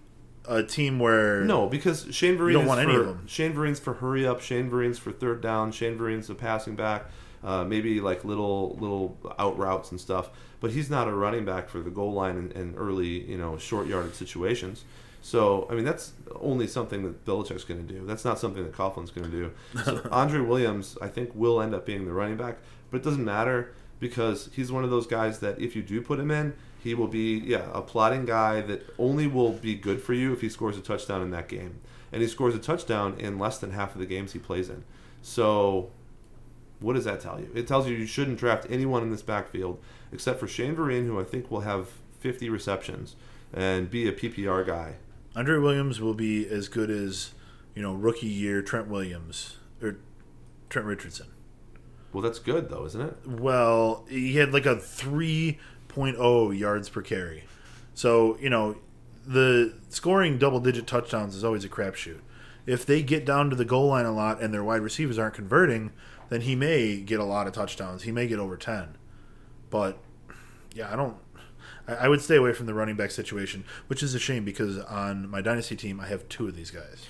[0.51, 3.25] a team where no because Shane Vereen don't want for, any of them.
[3.27, 4.41] Shane Vereen's for hurry up.
[4.41, 5.71] Shane Vereen's for third down.
[5.71, 7.05] Shane Vereen's a passing back.
[7.43, 10.29] Uh, maybe like little little out routes and stuff,
[10.59, 13.57] but he's not a running back for the goal line and, and early you know
[13.57, 14.83] short yarded situations.
[15.23, 18.05] So I mean that's only something that Belichick's going to do.
[18.05, 19.51] That's not something that Coughlin's going to do.
[19.85, 22.57] So Andre Williams I think will end up being the running back,
[22.91, 26.19] but it doesn't matter because he's one of those guys that if you do put
[26.19, 30.13] him in, he will be yeah a plotting guy that only will be good for
[30.13, 31.79] you if he scores a touchdown in that game,
[32.11, 34.83] and he scores a touchdown in less than half of the games he plays in.
[35.21, 35.91] So
[36.79, 37.49] what does that tell you?
[37.53, 39.79] It tells you you shouldn't draft anyone in this backfield
[40.11, 43.15] except for Shane Vereen, who I think will have 50 receptions
[43.53, 44.95] and be a PPR guy.
[45.35, 47.33] Andre Williams will be as good as
[47.75, 49.97] you know rookie year Trent Williams or
[50.69, 51.27] Trent Richardson.
[52.11, 53.17] Well, that's good though, isn't it?
[53.25, 54.77] Well, he had like a
[55.91, 57.43] 3.0 yards per carry.
[57.93, 58.77] So, you know,
[59.25, 62.19] the scoring double digit touchdowns is always a crapshoot.
[62.65, 65.33] If they get down to the goal line a lot and their wide receivers aren't
[65.33, 65.91] converting,
[66.29, 68.03] then he may get a lot of touchdowns.
[68.03, 68.97] He may get over 10.
[69.69, 69.97] But,
[70.73, 71.17] yeah, I don't.
[71.87, 74.77] I I would stay away from the running back situation, which is a shame because
[74.77, 77.07] on my dynasty team, I have two of these guys.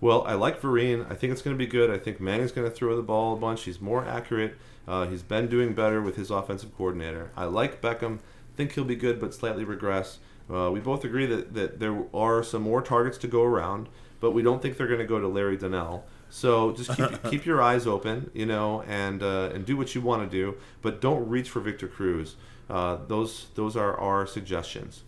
[0.00, 1.10] Well, I like Vereen.
[1.10, 1.90] I think it's going to be good.
[1.90, 3.64] I think Manning's going to throw the ball a bunch.
[3.64, 4.56] He's more accurate.
[4.86, 7.30] Uh, he's been doing better with his offensive coordinator.
[7.36, 8.18] I like Beckham.
[8.56, 10.18] Think he'll be good, but slightly regress.
[10.52, 13.88] Uh, we both agree that, that there are some more targets to go around,
[14.20, 16.04] but we don't think they're going to go to Larry Donnell.
[16.28, 20.00] So just keep, keep your eyes open, you know, and uh, and do what you
[20.00, 22.36] want to do, but don't reach for Victor Cruz.
[22.68, 25.04] Uh, those those are our suggestions.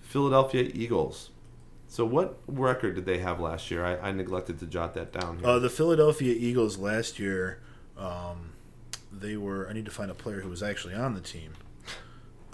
[0.00, 1.30] Philadelphia Eagles.
[1.88, 3.84] So what record did they have last year?
[3.84, 5.38] I, I neglected to jot that down.
[5.38, 5.46] Here.
[5.46, 7.60] Uh, the Philadelphia Eagles last year,
[7.96, 8.52] um,
[9.20, 9.68] they were.
[9.68, 11.52] I need to find a player who was actually on the team.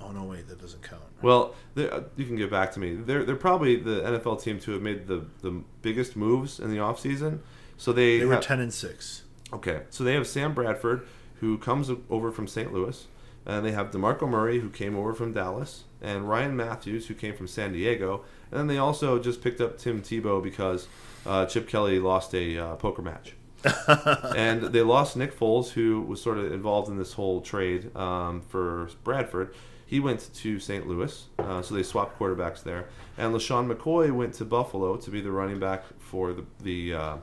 [0.01, 1.03] Oh no, wait, that doesn't count.
[1.23, 2.95] Well, uh, you can get back to me.
[2.95, 6.79] They're they're probably the NFL team to have made the, the biggest moves in the
[6.79, 7.39] offseason.
[7.77, 9.23] So they, They were have- ten and six.
[9.53, 9.83] okay.
[9.91, 11.07] So they have Sam Bradford
[11.41, 12.73] who comes over from St.
[12.73, 13.07] Louis,
[13.47, 17.35] and they have DeMarco Murray who came over from Dallas, and Ryan Mathews who came
[17.37, 20.87] from San Diego, and then they also just picked up Tim Tebow because
[21.27, 23.35] uh, Chip Kelly lost a uh, poker match.
[24.37, 28.41] and they lost Nick Foles, who was sort of involved in this whole trade um,
[28.41, 29.55] for Bradford.
[29.87, 30.87] He went to St.
[30.89, 32.89] Louis, uh, so they swapped quarterbacks there.
[33.19, 37.17] And LeSean McCoy went to Buffalo to be the running back for the the uh,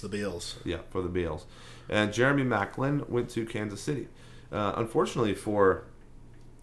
[0.00, 0.58] The Bills.
[0.64, 1.46] yeah for the Bills.
[1.88, 4.08] And Jeremy Maclin went to Kansas City.
[4.52, 5.84] Uh, unfortunately for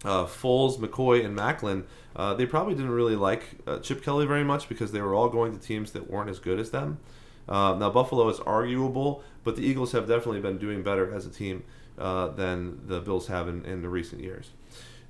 [0.04, 1.84] uh, Foles, McCoy, and Maclin,
[2.16, 5.28] uh, they probably didn't really like uh, Chip Kelly very much because they were all
[5.28, 6.98] going to teams that weren't as good as them.
[7.50, 11.30] Uh, now Buffalo is arguable, but the Eagles have definitely been doing better as a
[11.30, 11.64] team
[11.98, 14.50] uh, than the Bills have in, in the recent years.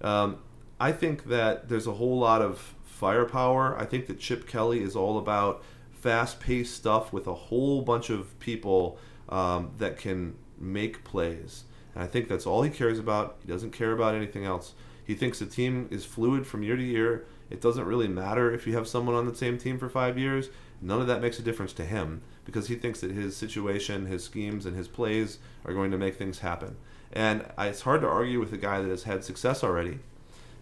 [0.01, 0.39] Um,
[0.81, 3.79] I think that there's a whole lot of firepower.
[3.79, 5.63] I think that Chip Kelly is all about
[5.93, 11.65] fast-paced stuff with a whole bunch of people um, that can make plays.
[11.95, 13.37] And I think that's all he cares about.
[13.45, 14.75] He doesn't care about anything else.
[15.05, 17.27] He thinks the team is fluid from year to year.
[17.51, 20.49] It doesn't really matter if you have someone on the same team for five years.
[20.83, 24.25] None of that makes a difference to him because he thinks that his situation, his
[24.25, 26.77] schemes, and his plays are going to make things happen.
[27.13, 29.99] And it's hard to argue with a guy that has had success already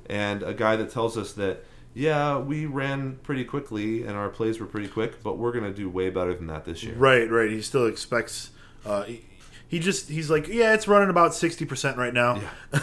[0.08, 1.64] and a guy that tells us that,
[1.94, 5.74] yeah, we ran pretty quickly and our plays were pretty quick, but we're going to
[5.74, 6.94] do way better than that this year.
[6.94, 7.50] Right, right.
[7.50, 8.50] He still expects.
[8.86, 9.24] Uh, he,
[9.68, 12.40] he just he's like, yeah, it's running about sixty percent right now.
[12.72, 12.80] Yeah.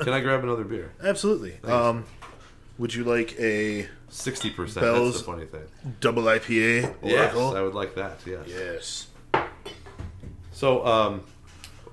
[0.00, 0.92] Can I grab another beer?
[1.02, 1.58] Absolutely.
[1.62, 2.06] Um,
[2.82, 4.84] would you like a Sixty percent.
[4.84, 5.62] That's the funny thing.
[6.00, 6.96] double IPA?
[7.00, 7.56] Yes, Oracle?
[7.56, 8.18] I would like that.
[8.26, 9.06] Yes.
[9.34, 9.42] Yes.
[10.50, 11.22] So, um,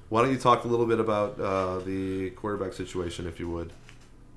[0.10, 3.72] why don't you talk a little bit about uh, the quarterback situation, if you would?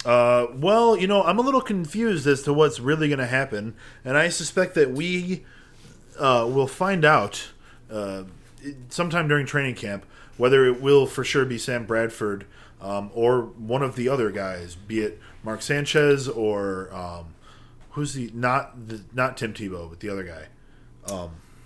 [0.05, 3.75] Uh, well, you know, I'm a little confused as to what's really going to happen,
[4.05, 5.47] and I suspect that we
[6.19, 7.49] uh, will find out
[7.91, 8.25] uh,
[8.91, 10.05] sometime during training camp
[10.37, 12.45] whether it will for sure be Sam Bradford
[12.83, 17.35] um, or one of the other guys, be it Mark Sanchez or um,
[17.91, 20.47] who's the not the, not Tim Tebow, but the other guy.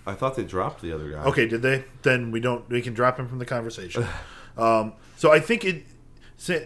[0.07, 1.23] I thought they dropped the other guy.
[1.25, 1.83] Okay, did they?
[2.01, 2.67] Then we don't.
[2.69, 4.05] We can drop him from the conversation.
[4.57, 5.83] um, so I think it.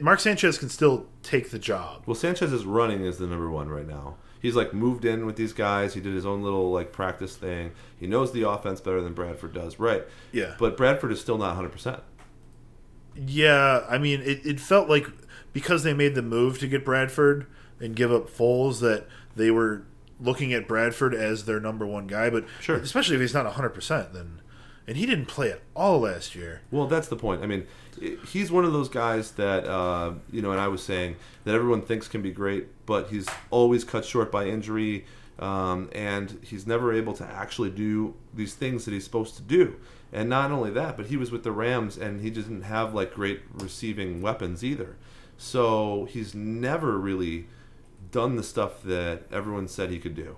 [0.01, 2.03] Mark Sanchez can still take the job.
[2.05, 4.18] Well, Sanchez is running as the number one right now.
[4.39, 5.93] He's like moved in with these guys.
[5.93, 7.72] He did his own little like practice thing.
[7.99, 9.80] He knows the offense better than Bradford does.
[9.80, 10.03] Right.
[10.32, 10.55] Yeah.
[10.59, 12.01] But Bradford is still not 100%.
[13.16, 15.05] Yeah, I mean, it, it felt like
[15.54, 17.45] because they made the move to get Bradford
[17.80, 19.84] and give up Foles that they were
[20.20, 22.30] looking at Bradford as their number one guy.
[22.30, 22.76] But Sure.
[22.78, 24.41] especially if he's not 100%, then.
[24.88, 26.62] And he didn't play at all last year.
[26.72, 27.43] Well, that's the point.
[27.43, 27.66] I mean,
[28.28, 31.82] he's one of those guys that uh, you know, and I was saying that everyone
[31.84, 35.06] thinks can be great, but he's always cut short by injury,
[35.39, 39.76] um, and he's never able to actually do these things that he's supposed to do.
[40.12, 43.14] And not only that, but he was with the Rams, and he didn't have like
[43.14, 44.97] great receiving weapons either.
[45.44, 47.48] So he's never really
[48.12, 50.36] done the stuff that everyone said he could do.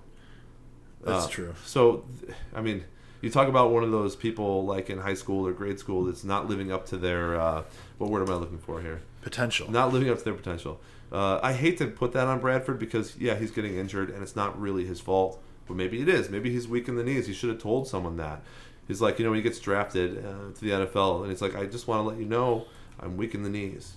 [1.02, 1.54] That's Uh, true.
[1.66, 2.06] So,
[2.54, 2.84] I mean,
[3.20, 6.24] you talk about one of those people like in high school or grade school that's
[6.24, 7.64] not living up to their uh,
[7.98, 9.02] what word am I looking for here?
[9.20, 9.70] Potential.
[9.70, 10.80] Not living up to their potential.
[11.12, 14.34] Uh, I hate to put that on Bradford because yeah, he's getting injured and it's
[14.34, 15.38] not really his fault,
[15.68, 16.30] but maybe it is.
[16.30, 17.26] Maybe he's weak in the knees.
[17.26, 18.42] He should have told someone that.
[18.88, 21.54] He's like, you know, when he gets drafted uh, to the NFL, and he's like,
[21.54, 22.66] I just want to let you know
[23.00, 23.96] I'm weak in the knees.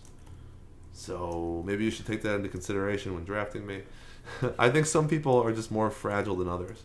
[0.97, 3.83] So maybe you should take that into consideration when drafting me.
[4.59, 6.83] I think some people are just more fragile than others.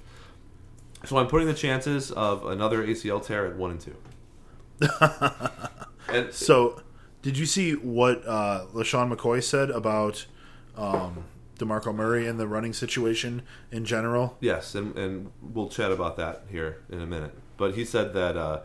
[1.06, 3.96] So I'm putting the chances of another ACL tear at one and two.
[6.08, 6.82] and So,
[7.22, 10.26] did you see what uh, LeSean McCoy said about
[10.76, 11.24] um,
[11.58, 14.36] DeMarco Murray and the running situation in general?
[14.40, 17.34] Yes, and, and we'll chat about that here in a minute.
[17.56, 18.60] But he said that uh,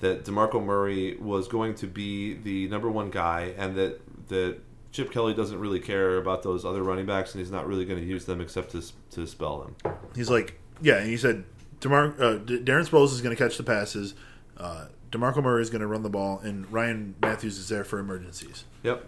[0.00, 4.58] that Demarco Murray was going to be the number one guy, and that that
[4.92, 8.00] Chip Kelly doesn't really care about those other running backs, and he's not really going
[8.00, 8.82] to use them except to
[9.12, 9.94] to spell them.
[10.14, 11.44] He's like, yeah, and he said
[11.80, 14.14] DeMar- uh, D- Darren Sproles is going to catch the passes.
[14.56, 17.98] Uh, DeMarco Murray is going to run the ball, and Ryan Mathews is there for
[17.98, 18.64] emergencies.
[18.82, 19.04] Yep.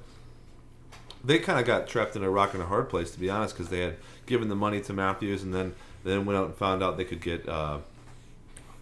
[1.22, 3.54] They kind of got trapped in a rock and a hard place, to be honest,
[3.54, 5.74] because they had given the money to Mathews, and then
[6.04, 7.78] then went out and found out they could get uh,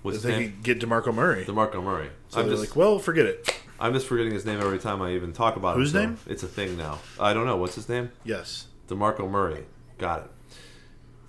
[0.02, 1.44] what's They could get DeMarco Murray.
[1.44, 2.10] Demarco Murray.
[2.28, 3.54] so I'm they're just like, well, forget it.
[3.80, 6.00] I'm just forgetting his name every time I even talk about Whose him.
[6.02, 6.18] so name?
[6.26, 6.98] It's a thing now.
[7.18, 8.10] I don't know what's his name.
[8.24, 8.66] Yes.
[8.88, 9.64] DeMarco Murray.
[9.98, 10.30] Got it.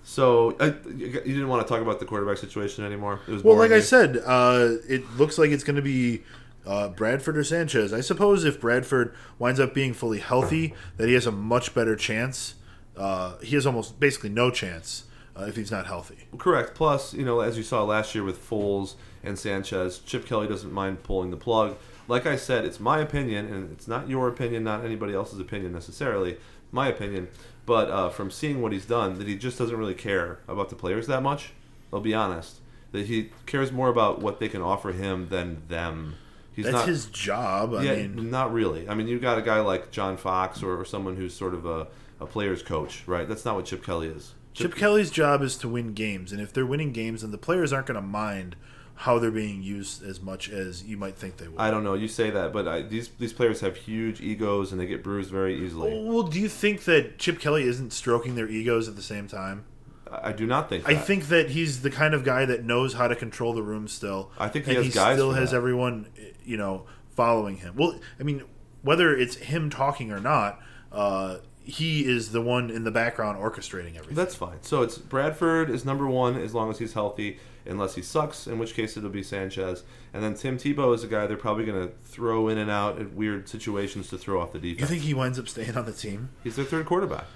[0.02, 3.20] So I, you didn't want to talk about the quarterback situation anymore.
[3.28, 6.22] It was Well, like I said, uh, it looks like it's going to be
[6.66, 7.92] uh, Bradford or Sanchez.
[7.92, 11.94] I suppose if Bradford winds up being fully healthy, that he has a much better
[11.94, 12.54] chance.
[12.96, 15.04] Uh, he has almost basically no chance
[15.36, 16.26] uh, if he's not healthy.
[16.38, 16.74] Correct.
[16.74, 20.72] Plus, you know, as you saw last year with Foles and Sanchez, Chip Kelly doesn't
[20.72, 21.76] mind pulling the plug.
[22.10, 25.72] Like I said, it's my opinion, and it's not your opinion, not anybody else's opinion
[25.72, 26.38] necessarily.
[26.72, 27.28] My opinion,
[27.66, 30.74] but uh, from seeing what he's done, that he just doesn't really care about the
[30.74, 31.52] players that much.
[31.92, 32.62] I'll be honest.
[32.90, 36.16] That he cares more about what they can offer him than them.
[36.52, 37.74] He's That's not, his job.
[37.74, 38.88] I yeah, mean, not really.
[38.88, 41.64] I mean, you've got a guy like John Fox or, or someone who's sort of
[41.64, 41.86] a,
[42.18, 43.28] a player's coach, right?
[43.28, 44.34] That's not what Chip Kelly is.
[44.52, 47.72] Chip Kelly's job is to win games, and if they're winning games, then the players
[47.72, 48.56] aren't going to mind
[49.00, 51.58] how they're being used as much as you might think they would.
[51.58, 51.94] I don't know.
[51.94, 55.30] You say that, but I, these these players have huge egos and they get bruised
[55.30, 56.04] very easily.
[56.04, 59.64] well, do you think that Chip Kelly isn't stroking their egos at the same time?
[60.12, 60.84] I, do not think.
[60.84, 60.90] That.
[60.90, 63.88] I think that he's the kind of guy that knows how to control the room
[63.88, 64.32] still.
[64.38, 65.56] I think he and has he guys still has that.
[65.56, 66.08] everyone,
[66.44, 66.84] you know,
[67.16, 67.76] following him.
[67.76, 68.42] Well, I mean,
[68.82, 70.60] whether it's him talking or not,
[70.92, 71.38] uh,
[71.70, 74.14] he is the one in the background orchestrating everything.
[74.14, 74.58] that's fine.
[74.62, 78.58] So it's Bradford is number one as long as he's healthy, unless he sucks, in
[78.58, 79.84] which case it'll be Sanchez.
[80.12, 82.98] And then Tim Tebow is a guy they're probably going to throw in and out
[82.98, 84.80] at weird situations to throw off the defense.
[84.80, 86.30] you think he winds up staying on the team?
[86.42, 87.26] He's their third quarterback.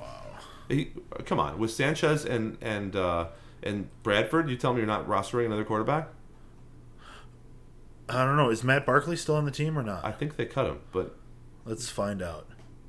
[0.00, 0.06] Wow.
[0.68, 0.92] He,
[1.24, 3.28] come on, with Sanchez and and uh,
[3.62, 6.08] and Bradford, you tell me you're not rostering another quarterback?
[8.08, 8.50] I don't know.
[8.50, 10.04] Is Matt Barkley still on the team or not?
[10.04, 11.16] I think they cut him, but
[11.64, 12.46] Let's find out.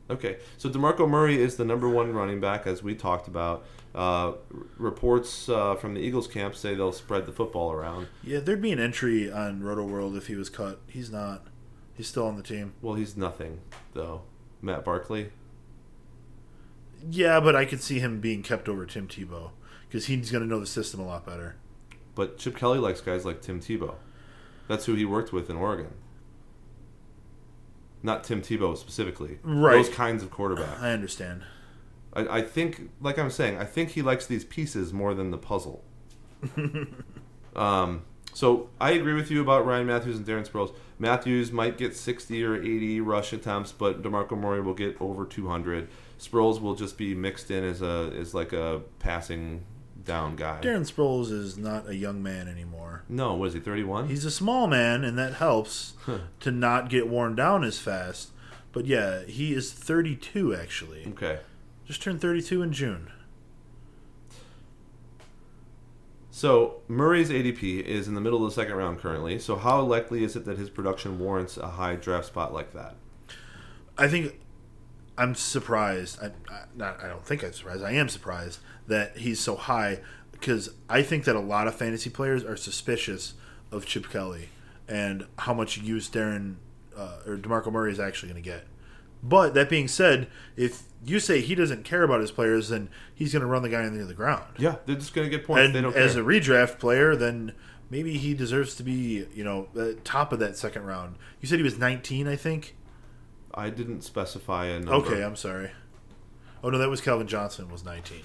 [0.10, 3.66] Okay, so Demarco Murray is the number one running back, as we talked about.
[3.94, 4.34] Uh,
[4.78, 8.08] reports uh, from the Eagles camp say they'll spread the football around.
[8.24, 10.80] Yeah, there'd be an entry on Roto World if he was cut.
[10.88, 11.48] He's not.
[11.96, 12.74] He's still on the team.
[12.82, 13.60] Well, he's nothing
[13.94, 14.22] though.
[14.62, 15.32] Matt Barkley.
[17.10, 19.52] Yeah, but I could see him being kept over Tim Tebow
[19.88, 21.56] because he's going to know the system a lot better.
[22.16, 23.96] But Chip Kelly likes guys like Tim Tebow.
[24.68, 25.94] That's who he worked with in Oregon.
[28.04, 29.40] Not Tim Tebow specifically.
[29.44, 29.74] Right.
[29.74, 30.82] Those kinds of quarterbacks.
[30.82, 31.44] I understand.
[32.14, 35.38] I, I think, like I'm saying, I think he likes these pieces more than the
[35.38, 35.84] puzzle.
[37.56, 40.74] um, so I agree with you about Ryan Mathews and Darren Sproles.
[41.00, 45.88] Mathews might get 60 or 80 rush attempts, but Demarco Murray will get over 200.
[46.20, 49.64] Sproles will just be mixed in as a as like a passing
[50.08, 50.60] down guy.
[50.62, 53.04] Darren Sproles is not a young man anymore.
[53.10, 53.60] No, was he?
[53.60, 54.08] 31.
[54.08, 55.94] He's a small man, and that helps
[56.40, 58.32] to not get worn down as fast.
[58.72, 61.06] But yeah, he is 32 actually.
[61.10, 61.40] okay.
[61.86, 63.12] Just turned 32 in June.
[66.30, 69.40] So Murray's ADP is in the middle of the second round currently.
[69.40, 72.96] So how likely is it that his production warrants a high draft spot like that?
[73.98, 74.40] I think
[75.18, 76.20] I'm surprised.
[76.22, 77.84] I, I, not, I don't think I'm surprised.
[77.84, 80.00] I am surprised that he's so high
[80.32, 83.34] because I think that a lot of fantasy players are suspicious
[83.72, 84.50] of Chip Kelly
[84.88, 86.56] and how much use Darren
[86.96, 88.66] uh, or Demarco Murray is actually going to get.
[89.24, 93.34] But that being said, if you say he doesn't care about his players, then he's
[93.34, 94.46] going to run the guy into the ground.
[94.58, 95.66] Yeah, they're just going to get points.
[95.66, 96.22] And they don't as care.
[96.22, 97.54] a redraft player, then
[97.90, 99.68] maybe he deserves to be, you know,
[100.04, 101.16] top of that second round.
[101.42, 102.76] You said he was 19, I think.
[103.54, 104.94] I didn't specify a number.
[104.94, 105.72] Okay, I'm sorry.
[106.64, 108.22] Oh no, that was Calvin Johnson was 19.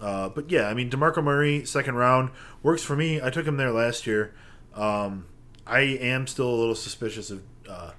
[0.00, 2.30] Uh, but yeah, I mean Demarco Murray second round
[2.62, 3.20] works for me.
[3.22, 4.34] I took him there last year.
[4.74, 5.26] Um,
[5.66, 7.90] I am still a little suspicious of uh,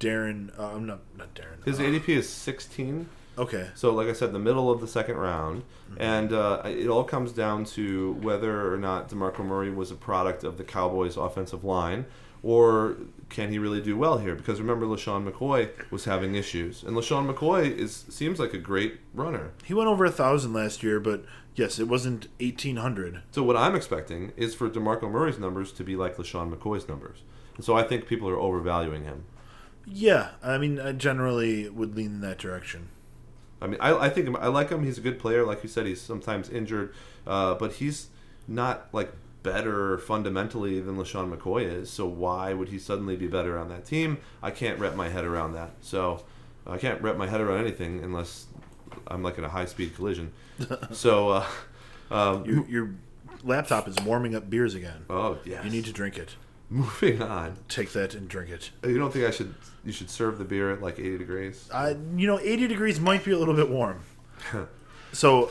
[0.00, 0.56] Darren.
[0.58, 1.64] Uh, I'm not not Darren.
[1.64, 3.08] His Uh, ADP is 16.
[3.38, 3.68] okay.
[3.74, 6.00] So, like I said, the middle of the second round, Mm-hmm.
[6.00, 10.42] and uh, it all comes down to whether or not Demarco Murray was a product
[10.42, 12.06] of the Cowboys' offensive line,
[12.44, 12.98] or
[13.30, 14.34] can he really do well here?
[14.34, 19.00] Because remember, LeSean McCoy was having issues, and LeSean McCoy is seems like a great
[19.14, 19.52] runner.
[19.64, 21.24] He went over a thousand last year, but
[21.54, 23.22] yes, it wasn't 1800.
[23.30, 27.22] So, what I'm expecting is for Demarco Murray's numbers to be like LeSean McCoy's numbers.
[27.56, 29.24] And so, I think people are overvaluing him.
[29.86, 32.88] Yeah, I mean, I generally would lean in that direction.
[33.62, 34.84] I mean, I, I think I like him.
[34.84, 35.46] He's a good player.
[35.46, 36.94] Like you said, he's sometimes injured,
[37.26, 38.08] uh, but he's
[38.46, 39.12] not like
[39.44, 41.88] better fundamentally than LeSean McCoy is.
[41.88, 44.18] So why would he suddenly be better on that team?
[44.42, 45.70] I can't wrap my head around that.
[45.82, 46.24] So
[46.66, 48.46] I can't wrap my head around anything unless
[49.06, 50.32] I'm like in a high speed collision.
[50.90, 51.46] so, uh,
[52.10, 52.94] um, Your, your
[53.44, 55.04] laptop is warming up beers again.
[55.08, 56.34] oh yeah, You need to drink it.
[56.70, 57.58] moving on.
[57.68, 58.70] Take that and drink it.
[58.82, 59.54] You don't think I should?
[59.84, 61.68] You should serve the beer at like 80 degrees.
[61.70, 64.00] Uh, you know, 80 degrees might be a little bit warm.
[65.12, 65.50] so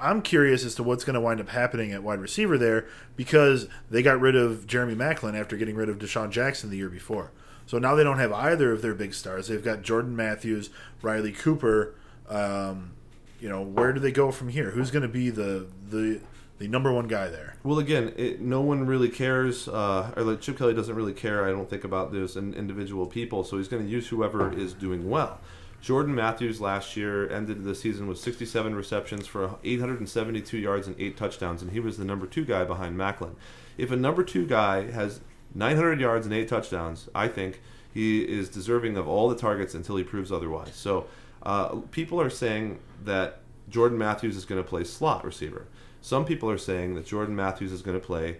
[0.00, 2.86] I'm curious as to what's going to wind up happening at wide receiver there
[3.16, 6.88] because they got rid of Jeremy Maclin after getting rid of DeSean Jackson the year
[6.88, 7.30] before.
[7.66, 9.46] So now they don't have either of their big stars.
[9.46, 10.70] They've got Jordan Matthews,
[11.02, 11.94] Riley Cooper.
[12.28, 12.92] Um,
[13.40, 14.70] you know, where do they go from here?
[14.70, 16.20] Who's going to be the the
[16.58, 17.54] the number one guy there?
[17.62, 21.46] Well, again, it, no one really cares, uh, or like Chip Kelly doesn't really care.
[21.46, 24.74] I don't think about those in, individual people, so he's going to use whoever is
[24.74, 25.40] doing well.
[25.80, 31.16] Jordan Matthews last year ended the season with 67 receptions for 872 yards and eight
[31.16, 33.34] touchdowns, and he was the number two guy behind Maclin.
[33.78, 35.20] If a number two guy has
[35.54, 37.60] 900 yards and eight touchdowns, I think
[37.92, 40.74] he is deserving of all the targets until he proves otherwise.
[40.74, 41.06] So
[41.42, 45.66] uh, people are saying that Jordan Matthews is going to play slot receiver.
[46.02, 48.38] Some people are saying that Jordan Matthews is going to play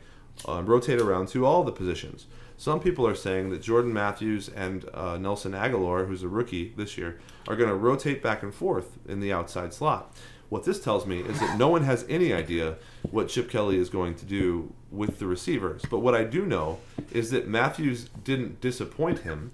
[0.49, 2.27] uh, rotate around to all the positions.
[2.61, 6.99] Some people are saying that Jordan Matthews and uh, Nelson Agholor, who's a rookie this
[6.99, 10.15] year, are going to rotate back and forth in the outside slot.
[10.51, 12.77] What this tells me is that no one has any idea
[13.11, 15.87] what Chip Kelly is going to do with the receivers.
[15.89, 16.81] But what I do know
[17.11, 19.53] is that Matthews didn't disappoint him,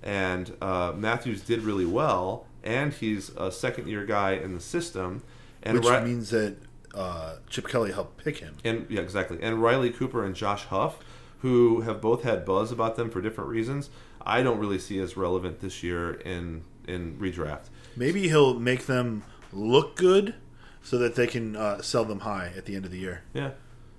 [0.00, 5.24] and uh, Matthews did really well, and he's a second year guy in the system.
[5.64, 6.58] And Which means that
[6.94, 8.58] uh, Chip Kelly helped pick him.
[8.64, 9.42] and yeah, exactly.
[9.42, 11.00] And Riley Cooper and Josh Huff,
[11.44, 13.90] who have both had buzz about them for different reasons,
[14.22, 17.66] I don't really see as relevant this year in in redraft.
[17.94, 20.36] Maybe he'll make them look good
[20.82, 23.24] so that they can uh, sell them high at the end of the year.
[23.34, 23.50] Yeah.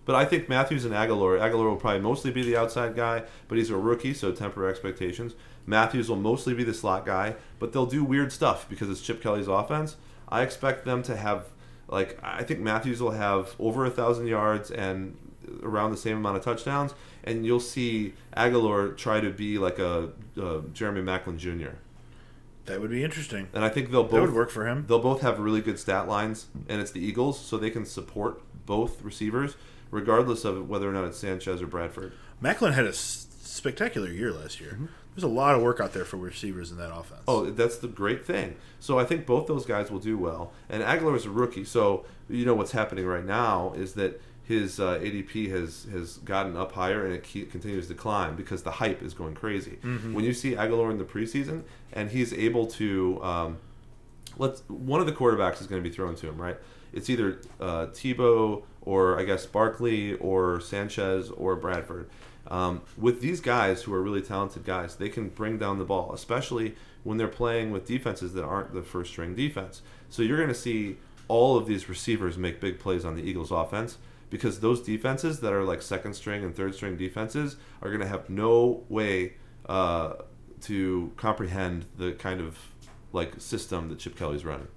[0.05, 3.59] But I think Matthews and Agholor, Agholor will probably mostly be the outside guy, but
[3.59, 5.35] he's a rookie, so temper expectations.
[5.67, 9.21] Matthews will mostly be the slot guy, but they'll do weird stuff because it's Chip
[9.21, 9.97] Kelly's offense.
[10.29, 11.45] I expect them to have,
[11.87, 15.17] like, I think Matthews will have over a thousand yards and
[15.63, 16.93] around the same amount of touchdowns,
[17.25, 20.09] and you'll see Agholor try to be like a,
[20.41, 21.75] uh Jeremy Maclin Jr.
[22.65, 23.47] That would be interesting.
[23.53, 24.85] And I think they'll both That would work for him.
[24.87, 28.41] They'll both have really good stat lines, and it's the Eagles, so they can support
[28.65, 29.55] both receivers,
[29.91, 32.13] regardless of whether or not it's Sanchez or Bradford.
[32.41, 34.79] Maclin had a s- spectacular year last year.
[35.13, 37.21] There's a lot of work out there for receivers in that offense.
[37.27, 38.55] Oh, that's the great thing.
[38.79, 40.51] So I think both those guys will do well.
[40.67, 44.79] And Agholor is a rookie, so you know what's happening right now is that his
[44.79, 48.71] uh, ADP has has gotten up higher and it ke- continues to climb because the
[48.71, 49.77] hype is going crazy.
[50.13, 53.57] When you see Agholor in the preseason and he's able to, um,
[54.37, 56.57] let's one of the quarterbacks is going to be thrown to him, right?
[56.93, 62.07] It's either uh, Tebow or I guess Barkley or Sanchez or Bradford.
[62.47, 66.13] Um, with these guys who are really talented guys, they can bring down the ball,
[66.13, 69.81] especially when they're playing with defenses that aren't the first string defense.
[70.09, 73.49] So you're going to see all of these receivers make big plays on the Eagles'
[73.51, 73.97] offense
[74.29, 78.07] because those defenses that are like second string and third string defenses are going to
[78.07, 79.33] have no way
[79.67, 80.13] uh,
[80.61, 82.57] to comprehend the kind of
[83.13, 84.67] like system that Chip Kelly's running.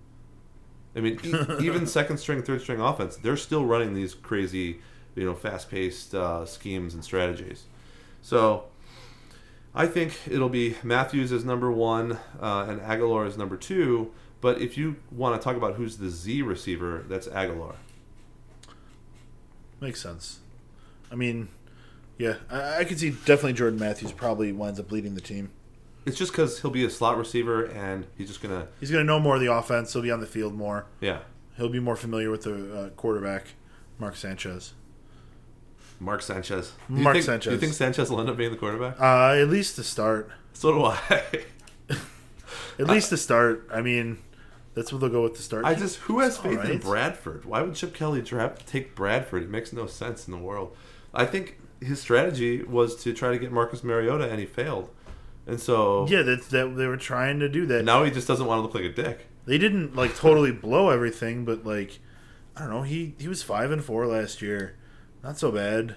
[0.94, 1.34] I mean, e-
[1.64, 4.80] even second string, third string offense, they're still running these crazy,
[5.14, 7.64] you know, fast paced uh, schemes and strategies.
[8.22, 8.64] So
[9.74, 14.12] I think it'll be Matthews as number one uh, and Agholor as number two.
[14.40, 17.74] But if you want to talk about who's the Z receiver, that's Agholor.
[19.80, 20.40] Makes sense.
[21.10, 21.48] I mean,
[22.18, 25.50] yeah, I, I could see definitely Jordan Matthews probably winds up leading the team.
[26.04, 29.06] It's just because he'll be a slot receiver and he's just gonna, He's going to
[29.06, 29.92] know more of the offense.
[29.92, 30.86] He'll be on the field more.
[31.00, 31.20] yeah.
[31.56, 33.46] He'll be more familiar with the uh, quarterback,
[33.98, 34.74] Mark Sanchez.
[35.98, 36.72] Mark Sanchez.
[36.88, 37.50] Do Mark think, Sanchez.
[37.50, 39.00] Do you think Sanchez will end up being the quarterback?
[39.00, 40.30] Uh, at least to start.
[40.52, 41.22] So do I.
[42.78, 43.68] At least to start.
[43.72, 44.18] I mean,
[44.78, 45.64] that's what they'll go with to start.
[45.64, 46.78] I just who has faith in.
[46.78, 47.44] Bradford?
[47.44, 49.42] Why would Chip Kelly draft take Bradford?
[49.42, 50.76] It makes no sense in the world.
[51.12, 54.90] I think his strategy was to try to get Marcus Mariota, and he failed.
[55.46, 57.84] And so Yeah, that's that they were trying to do that.
[57.84, 59.26] now he just doesn't want to look like a dick.
[59.46, 61.98] They didn't like totally blow everything, but like
[62.56, 64.76] I don't know, he he was five and four last year.
[65.22, 65.96] Not so bad.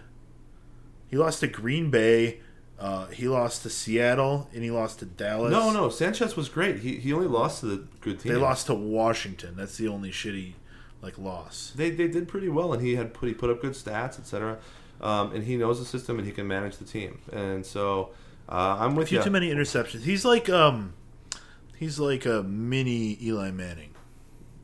[1.08, 2.40] He lost to Green Bay,
[2.82, 5.52] uh, he lost to Seattle, and he lost to Dallas.
[5.52, 6.80] No, no, Sanchez was great.
[6.80, 8.34] He he only lost to the good team.
[8.34, 9.56] They lost to Washington.
[9.56, 10.54] That's the only shitty
[11.02, 11.74] like loss.
[11.76, 14.58] They they did pretty well, and he had put he put up good stats, etc.
[15.00, 17.20] Um, and he knows the system, and he can manage the team.
[17.32, 18.10] And so
[18.50, 19.24] uh, I'm with A few you.
[19.24, 20.02] too many interceptions.
[20.02, 20.94] He's like um
[21.78, 23.94] he's like a mini Eli Manning.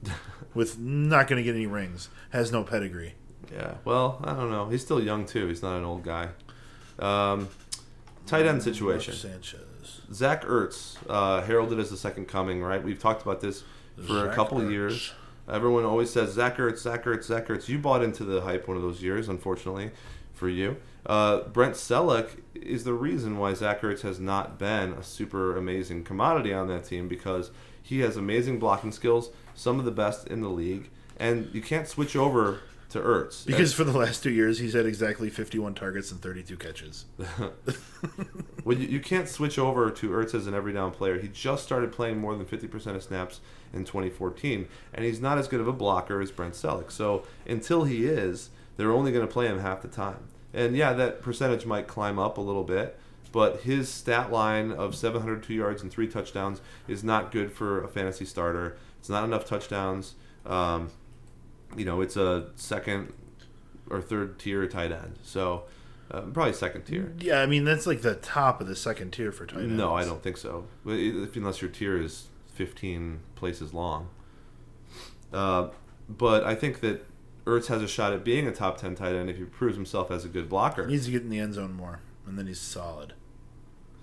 [0.54, 3.14] With not going to get any rings, has no pedigree.
[3.52, 3.76] Yeah.
[3.86, 4.70] Well, I don't know.
[4.70, 5.48] He's still young too.
[5.48, 6.30] He's not an old guy.
[6.98, 7.50] Um,
[8.28, 9.14] tight end situation.
[9.14, 10.02] Sanchez.
[10.14, 12.84] Zach Ertz, uh, heralded as the second coming, right?
[12.84, 13.64] We've talked about this
[14.06, 14.72] for a couple Ertz.
[14.72, 15.14] years.
[15.50, 17.68] Everyone always says Zach Ertz, Zach Ertz, Zach Ertz.
[17.68, 19.92] You bought into the hype one of those years, unfortunately
[20.34, 20.78] for you.
[21.06, 26.04] Uh, Brent Celek is the reason why Zach Ertz has not been a super amazing
[26.04, 27.50] commodity on that team because
[27.82, 31.88] he has amazing blocking skills, some of the best in the league, and you can't
[31.88, 32.60] switch over
[32.90, 36.58] to Ertz Because for the last two years, he's had exactly 51 targets and 32
[36.58, 37.06] catches.
[38.68, 41.18] Well, you, you can't switch over to Ertz as an every down player.
[41.18, 43.40] He just started playing more than 50% of snaps
[43.72, 46.92] in 2014, and he's not as good of a blocker as Brent Celek.
[46.92, 50.28] So until he is, they're only going to play him half the time.
[50.54, 53.00] And yeah, that percentage might climb up a little bit,
[53.32, 56.60] but his stat line of 702 yards and three touchdowns
[56.90, 58.76] is not good for a fantasy starter.
[59.00, 60.16] It's not enough touchdowns.
[60.46, 60.90] Um,
[61.76, 63.14] you know, it's a second
[63.90, 65.18] or third tier tight end.
[65.24, 65.64] So
[66.12, 67.14] uh, probably second tier.
[67.20, 69.74] Yeah, I mean, that's like the top of the second tier for tight ends.
[69.74, 70.66] No, I don't think so.
[70.86, 74.10] If, unless your tier is 15 places long.
[75.34, 75.70] Uh,
[76.10, 77.06] but I think that
[77.46, 80.10] Ertz has a shot at being a top 10 tight end if he proves himself
[80.10, 80.86] as a good blocker.
[80.86, 83.14] He needs to get in the end zone more, and then he's solid.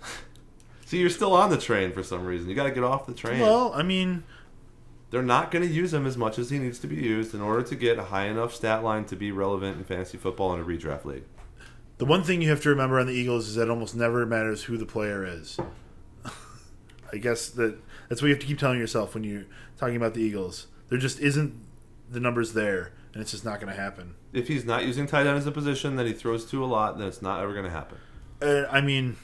[0.86, 2.48] See, you're still on the train for some reason.
[2.48, 3.40] You got to get off the train.
[3.40, 4.24] Well, I mean,
[5.14, 7.40] They're not going to use him as much as he needs to be used in
[7.40, 10.60] order to get a high enough stat line to be relevant in fantasy football in
[10.60, 11.22] a redraft league.
[11.98, 14.26] the one thing you have to remember on the Eagles is that it almost never
[14.26, 15.56] matters who the player is.
[17.12, 19.44] I guess that that's what you have to keep telling yourself when you're
[19.78, 20.66] talking about the Eagles.
[20.88, 21.54] There just isn't
[22.10, 24.16] the numbers there, and it's just not going to happen.
[24.32, 26.98] If he's not using tight end as a position that he throws to a lot,
[26.98, 27.98] then it's not ever going to happen.
[28.42, 29.16] Uh, I mean,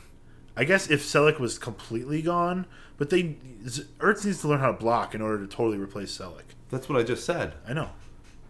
[0.57, 2.67] I guess if Celek was completely gone,
[3.01, 3.37] but they
[3.99, 6.43] Ertz needs to learn how to block in order to totally replace Celek.
[6.69, 7.55] That's what I just said.
[7.67, 7.89] I know.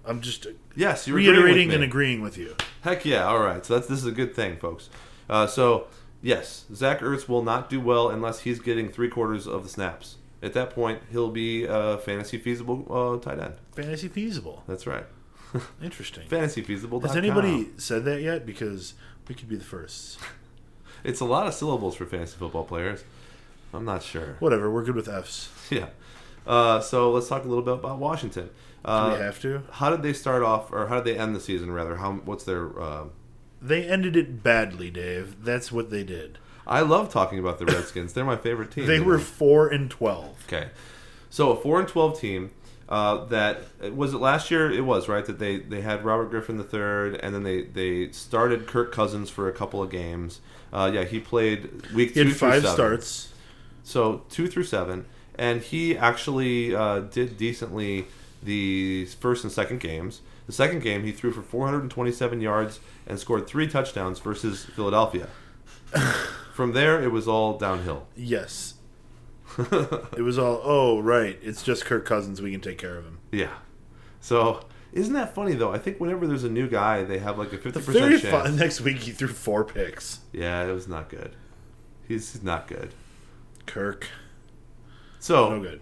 [0.05, 0.44] I'm just
[0.74, 1.74] Yes, you're agreeing reiterating me.
[1.76, 2.57] and agreeing with you.
[2.80, 3.26] Heck yeah!
[3.26, 4.90] All right, so that's this is a good thing, folks.
[5.28, 5.86] Uh, so
[6.20, 10.16] yes, Zach Ertz will not do well unless he's getting three quarters of the snaps.
[10.42, 13.55] At that point, he'll be a fantasy feasible uh, tight end.
[13.76, 14.64] Fantasy feasible.
[14.66, 15.07] That's right.
[15.82, 16.26] Interesting.
[16.26, 16.98] fantasy feasible.
[17.01, 18.46] Has anybody said that yet?
[18.46, 18.94] Because
[19.28, 20.18] we could be the first.
[21.03, 23.05] It's a lot of syllables for fantasy football players.
[23.73, 24.37] I'm not sure.
[24.41, 24.71] Whatever.
[24.71, 25.49] We're good with F's.
[25.71, 25.87] Yeah.
[26.47, 28.47] Uh, so let's talk a little bit about Washington.
[28.85, 29.62] Do Uh, we have to?
[29.73, 31.71] how did they start off, or how did they end the season?
[31.71, 32.81] Rather, how what's their?
[32.81, 33.05] Uh,
[33.62, 35.45] They ended it badly, Dave.
[35.45, 36.39] That's what they did.
[36.66, 38.14] I love talking about the Redskins.
[38.14, 38.87] They're my favorite team.
[38.87, 39.23] They were know.
[39.23, 40.43] four and twelve.
[40.49, 40.71] Okay,
[41.29, 42.51] so a four and twelve team.
[42.89, 43.62] Uh, that
[43.95, 44.68] was it last year.
[44.73, 48.11] It was right that they they had Robert Griffin the third, and then they they
[48.11, 50.41] started Kirk Cousins for a couple of games.
[50.73, 53.30] Uh, yeah, he played week He had five starts.
[53.91, 58.07] So two through seven, and he actually uh, did decently
[58.43, 60.20] the first and second games.
[60.47, 65.28] The second game, he threw for 427 yards and scored three touchdowns versus Philadelphia.
[66.55, 68.07] From there, it was all downhill.
[68.16, 68.74] Yes.
[69.59, 70.61] it was all.
[70.62, 71.38] Oh, right.
[71.43, 72.41] It's just Kirk Cousins.
[72.41, 73.18] We can take care of him.
[73.32, 73.55] Yeah.
[74.20, 74.61] So
[74.93, 75.72] isn't that funny though?
[75.72, 78.30] I think whenever there's a new guy, they have like a 50% The very chance.
[78.47, 80.20] fun, next week he threw four picks.
[80.32, 81.34] Yeah, it was not good.
[82.07, 82.93] He's not good.
[83.67, 84.09] Kirk,
[85.19, 85.81] So no good.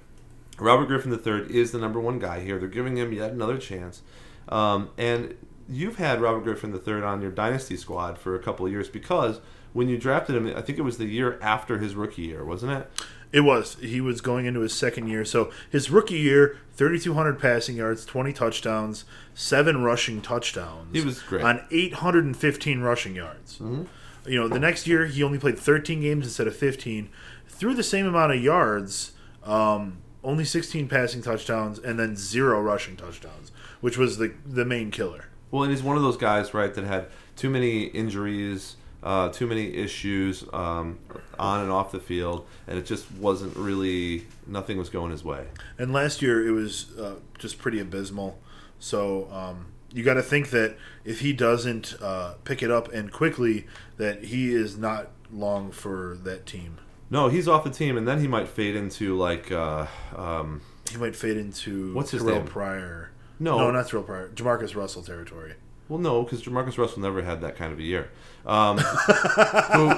[0.58, 2.58] Robert Griffin III is the number one guy here.
[2.58, 4.02] They're giving him yet another chance.
[4.48, 5.36] Um, and
[5.68, 9.40] you've had Robert Griffin III on your dynasty squad for a couple of years because
[9.72, 12.72] when you drafted him, I think it was the year after his rookie year, wasn't
[12.72, 12.90] it?
[13.30, 13.76] It was.
[13.80, 15.24] He was going into his second year.
[15.24, 19.04] So his rookie year, 3,200 passing yards, 20 touchdowns,
[19.34, 20.96] seven rushing touchdowns.
[20.96, 21.44] He was great.
[21.44, 23.58] On 815 rushing yards.
[23.58, 23.82] Mm-hmm.
[24.26, 27.10] You know, the next year he only played 13 games instead of 15.
[27.58, 32.96] Threw the same amount of yards, um, only 16 passing touchdowns, and then zero rushing
[32.96, 33.50] touchdowns,
[33.80, 35.24] which was the, the main killer.
[35.50, 39.48] Well, and he's one of those guys, right, that had too many injuries, uh, too
[39.48, 41.00] many issues um,
[41.36, 45.46] on and off the field, and it just wasn't really nothing was going his way.
[45.78, 48.38] And last year it was uh, just pretty abysmal.
[48.78, 53.10] So um, you got to think that if he doesn't uh, pick it up and
[53.10, 56.78] quickly, that he is not long for that team.
[57.10, 59.86] No, he's off the team, and then he might fade into like uh,
[60.16, 62.46] um, He might fade into What's his Terrelle name?
[62.46, 63.10] Pryor.
[63.40, 63.58] No.
[63.58, 64.28] no, not Terrelle Pryor.
[64.34, 65.54] JaMarcus Russell territory.
[65.88, 68.10] well, no, because JaMarcus Russell never had that kind of a year.
[68.44, 68.78] Um,
[69.72, 69.90] who,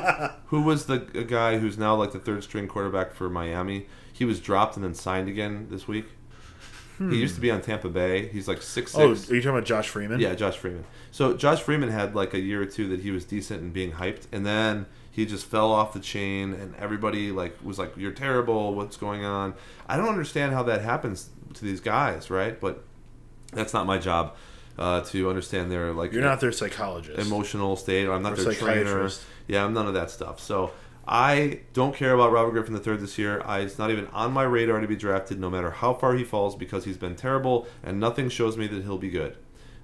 [0.47, 3.87] who was the guy who's now like the third string quarterback for Miami?
[4.13, 6.07] He was dropped and then signed again this week.
[6.99, 8.29] He used to be on Tampa Bay.
[8.29, 10.21] He's like six Oh, are you talking about Josh Freeman?
[10.21, 10.85] Yeah, Josh Freeman.
[11.11, 13.93] So Josh Freeman had like a year or two that he was decent and being
[13.93, 18.13] hyped, and then he just fell off the chain, and everybody like was like, "You're
[18.13, 18.75] terrible.
[18.75, 19.55] What's going on?"
[19.89, 22.61] I don't understand how that happens to these guys, right?
[22.61, 22.85] But
[23.53, 24.37] that's not my job
[24.79, 27.19] uh, to understand their like You're not their psychologist.
[27.19, 28.09] emotional state.
[28.09, 28.85] I'm not Or their trainer.
[28.85, 29.23] psychiatrist.
[29.49, 30.39] Yeah, I'm none of that stuff.
[30.39, 30.71] So
[31.09, 33.43] I don't care about Robert Griffin III this year.
[33.45, 36.23] I, it's not even on my radar to be drafted, no matter how far he
[36.23, 39.37] falls, because he's been terrible, and nothing shows me that he'll be good.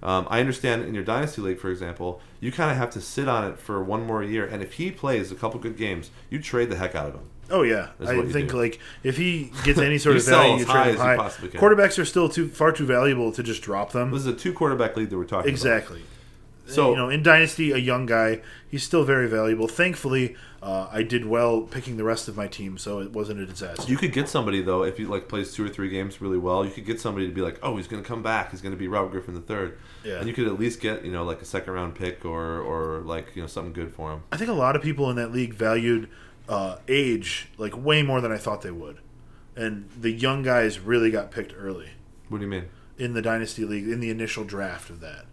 [0.02, 3.28] Um, I understand in your dynasty league, for example, you kind of have to sit
[3.28, 6.40] on it for one more year, and if he plays a couple good games, you
[6.40, 7.30] trade the heck out of him.
[7.48, 8.56] Oh yeah, I think do.
[8.58, 11.16] like if he gets any sort of value, you trade him high.
[11.16, 14.10] Quarterbacks are still too far too valuable to just drop them.
[14.10, 15.98] This is a two quarterback league that we're talking Exactly.
[16.00, 16.74] about.
[16.74, 19.68] So you know, in Dynasty, a young guy, he's still very valuable.
[19.68, 20.36] Thankfully,
[20.66, 23.88] uh, I did well picking the rest of my team, so it wasn't a disaster.
[23.88, 26.64] You could get somebody though if he like plays two or three games really well.
[26.64, 28.50] You could get somebody to be like, oh, he's going to come back.
[28.50, 29.70] He's going to be Robert Griffin III,
[30.04, 30.18] Yeah.
[30.18, 33.00] and you could at least get you know like a second round pick or or
[33.02, 34.22] like you know something good for him.
[34.32, 36.08] I think a lot of people in that league valued
[36.48, 38.98] uh, age like way more than I thought they would,
[39.54, 41.90] and the young guys really got picked early
[42.28, 42.64] What do you mean?
[42.98, 45.26] in the Dynasty league in the initial draft of that.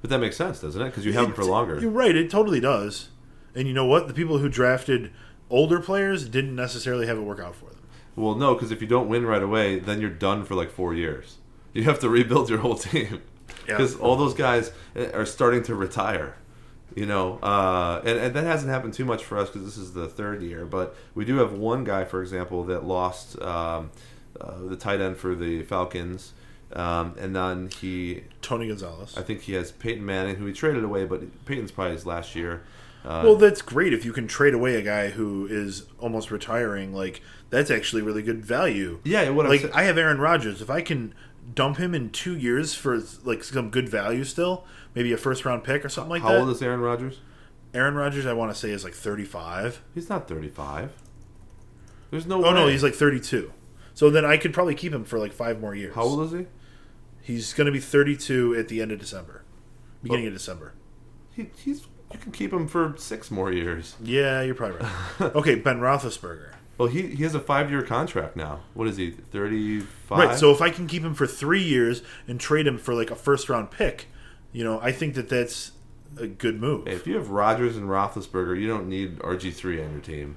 [0.00, 0.86] But that makes sense, doesn't it?
[0.86, 1.80] Because you have them for longer.
[1.80, 2.14] You're right.
[2.14, 3.08] It totally does.
[3.54, 4.08] And you know what?
[4.08, 5.12] The people who drafted
[5.50, 7.80] older players didn't necessarily have it work out for them.
[8.16, 10.94] Well, no, because if you don't win right away, then you're done for like four
[10.94, 11.38] years.
[11.72, 13.22] You have to rebuild your whole team
[13.66, 13.76] Yeah.
[13.76, 16.36] because all those guys eh, are starting to retire.
[16.94, 19.94] You know, uh, and, and that hasn't happened too much for us because this is
[19.94, 20.64] the third year.
[20.64, 23.90] But we do have one guy, for example, that lost um,
[24.40, 26.34] uh, the tight end for the Falcons,
[26.72, 29.16] um, and then he, Tony Gonzalez.
[29.16, 32.36] I think he has Peyton Manning, who he traded away, but Peyton's probably his last
[32.36, 32.62] year.
[33.04, 36.94] Uh, well, that's great if you can trade away a guy who is almost retiring.
[36.94, 39.00] Like that's actually really good value.
[39.04, 40.62] yeah, what like I have Aaron Rodgers.
[40.62, 41.14] If I can
[41.54, 45.64] dump him in two years for like some good value still, maybe a first round
[45.64, 46.34] pick or something like how that.
[46.36, 47.20] How old is Aaron Rodgers?
[47.74, 48.24] Aaron Rodgers?
[48.24, 49.82] I want to say is like thirty five.
[49.94, 50.92] He's not 35.
[52.10, 52.44] There's no.
[52.44, 53.52] Oh no, he's like thirty two.
[53.92, 55.94] So then I could probably keep him for like five more years.
[55.94, 56.46] How old is he?
[57.20, 59.44] He's going to be 32 at the end of December,
[60.02, 60.28] beginning Oh.
[60.28, 60.74] of December.
[61.30, 63.96] He, he's you can keep him for six more years.
[64.02, 65.34] Yeah, you're probably right.
[65.36, 66.52] okay, Ben Roethlisberger.
[66.78, 68.60] Well, he he has a five year contract now.
[68.72, 69.10] What is he?
[69.10, 70.18] Thirty five.
[70.30, 70.38] Right.
[70.38, 73.14] So if I can keep him for three years and trade him for like a
[73.16, 74.06] first round pick,
[74.52, 75.72] you know, I think that that's
[76.16, 76.86] a good move.
[76.88, 80.36] if you have Rodgers and Roethlisberger, you don't need RG three on your team.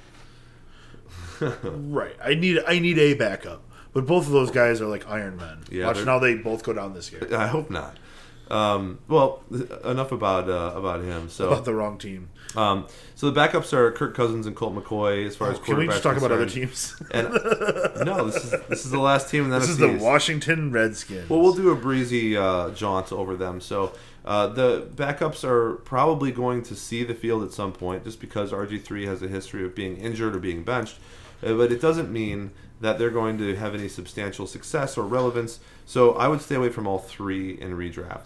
[1.40, 2.16] Right.
[2.24, 3.62] I need I need a backup,
[3.94, 5.64] but both of those guys are like Iron Men.
[5.70, 7.28] Yeah, Watch they're- now they both go down this year.
[7.36, 7.96] I hope not.
[8.50, 9.44] Um, well,
[9.84, 11.30] enough about uh, about him.
[11.30, 12.30] So About the wrong team.
[12.56, 15.78] um, so the backups are Kirk Cousins and Colt McCoy as far as Oh, Can
[15.78, 16.96] we just talk about other teams?
[17.12, 17.30] And
[18.06, 20.72] no, this is this is the last team in the this NFC is the Washington
[20.72, 21.30] Redskins.
[21.30, 23.60] Well, we'll do a breezy uh, jaunt over them.
[23.60, 23.92] So
[24.24, 28.52] uh, the backups are probably going to see the field at some point, just because
[28.52, 30.98] RG three has a history of being injured or being benched.
[31.44, 35.60] Uh, but it doesn't mean that they're going to have any substantial success or relevance.
[35.86, 38.26] So I would stay away from all three in redraft.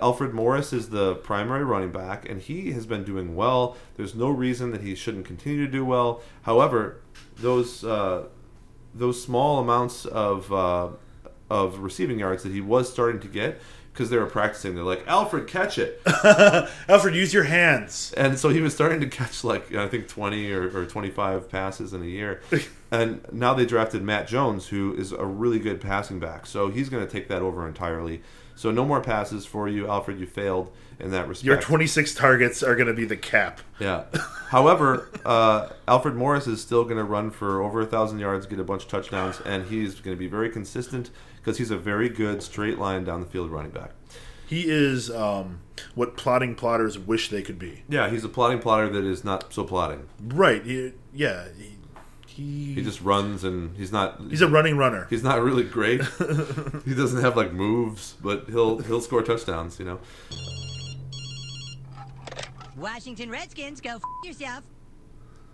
[0.00, 3.76] Alfred Morris is the primary running back, and he has been doing well.
[3.96, 6.22] There's no reason that he shouldn't continue to do well.
[6.42, 7.00] However,
[7.36, 8.26] those uh,
[8.94, 10.88] those small amounts of uh,
[11.48, 13.60] of receiving yards that he was starting to get
[13.92, 14.74] because they were practicing.
[14.74, 16.00] They're like, Alfred, catch it.
[16.88, 18.14] Alfred, use your hands.
[18.16, 21.48] And so he was starting to catch like I think twenty or, or twenty five
[21.48, 22.40] passes in a year.
[22.90, 26.46] and now they drafted Matt Jones, who is a really good passing back.
[26.46, 28.22] So he's going to take that over entirely.
[28.60, 30.20] So no more passes for you, Alfred.
[30.20, 31.46] You failed in that respect.
[31.46, 33.62] Your 26 targets are going to be the cap.
[33.78, 34.04] Yeah.
[34.48, 38.60] However, uh, Alfred Morris is still going to run for over a thousand yards, get
[38.60, 42.10] a bunch of touchdowns, and he's going to be very consistent because he's a very
[42.10, 43.92] good straight line down the field running back.
[44.46, 45.60] He is um,
[45.94, 47.84] what plotting plotters wish they could be.
[47.88, 50.06] Yeah, he's a plotting plotter that is not so plotting.
[50.22, 50.62] Right.
[50.66, 51.46] He, yeah.
[51.56, 51.78] He,
[52.40, 54.20] he, He just runs and he's not.
[54.28, 55.06] he's a running runner.
[55.10, 56.00] He's not really great.
[56.84, 59.78] he doesn't have like moves, but he'll he'll score touchdowns.
[59.78, 60.00] You know.
[62.76, 64.64] Washington Redskins, go f- yourself.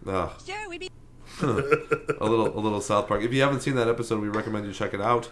[0.06, 0.30] Ugh.
[0.46, 0.90] Sure, we'd be.
[1.42, 3.22] a little a little South Park.
[3.22, 5.28] If you haven't seen that episode, we recommend you check it out.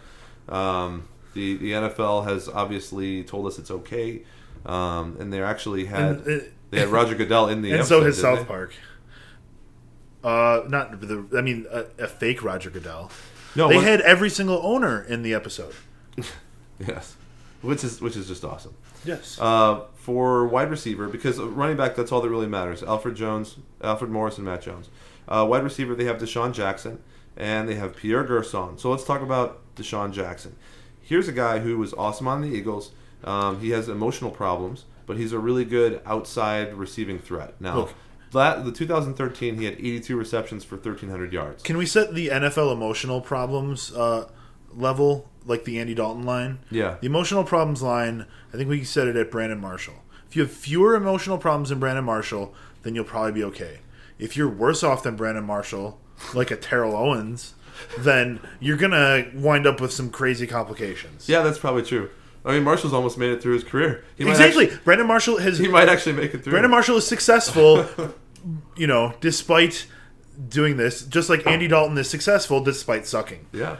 [0.48, 4.22] Um, the the NFL has obviously told us it's okay,
[4.66, 8.00] um, and they actually had And, uh, they had Roger Goodell in the and episode,
[8.00, 8.44] so has South they?
[8.44, 8.74] Park.
[10.24, 11.26] Uh, not the.
[11.36, 13.10] I mean, a, a fake Roger Goodell.
[13.54, 15.74] No, they what- had every single owner in the episode.
[16.78, 17.16] yes,
[17.62, 18.74] which is which is just awesome.
[19.04, 19.38] Yes.
[19.40, 22.82] Uh, for wide receiver, because running back, that's all that really matters.
[22.82, 24.88] Alfred Jones, Alfred Morris, and Matt Jones.
[25.28, 27.00] Uh, wide receiver, they have DeSean Jackson
[27.36, 28.78] and they have Pierre Garcon.
[28.78, 30.56] So let's talk about DeSean Jackson.
[31.00, 32.92] Here's a guy who was awesome on the Eagles.
[33.24, 37.54] Um, he has emotional problems, but he's a really good outside receiving threat.
[37.60, 37.94] Now, Look.
[38.34, 41.62] That, the 2013, he had 82 receptions for 1,300 yards.
[41.62, 44.28] Can we set the NFL emotional problems uh,
[44.74, 46.58] level like the Andy Dalton line?
[46.70, 46.96] Yeah.
[47.00, 49.94] The emotional problems line, I think we can set it at Brandon Marshall.
[50.28, 53.78] If you have fewer emotional problems than Brandon Marshall, then you'll probably be okay.
[54.18, 56.00] If you're worse off than Brandon Marshall,
[56.34, 57.54] like a Terrell Owens,
[57.98, 61.28] then you're going to wind up with some crazy complications.
[61.28, 62.10] Yeah, that's probably true.
[62.44, 64.04] I mean, Marshall's almost made it through his career.
[64.16, 64.64] He might Exactly.
[64.66, 66.50] actually- Brandon Marshall has he might actually make it through.
[66.52, 67.86] Brandon Marshall is successful,
[68.76, 69.86] you know, despite
[70.48, 73.46] doing this, just like Andy Dalton is successful despite sucking.
[73.52, 73.76] Yeah,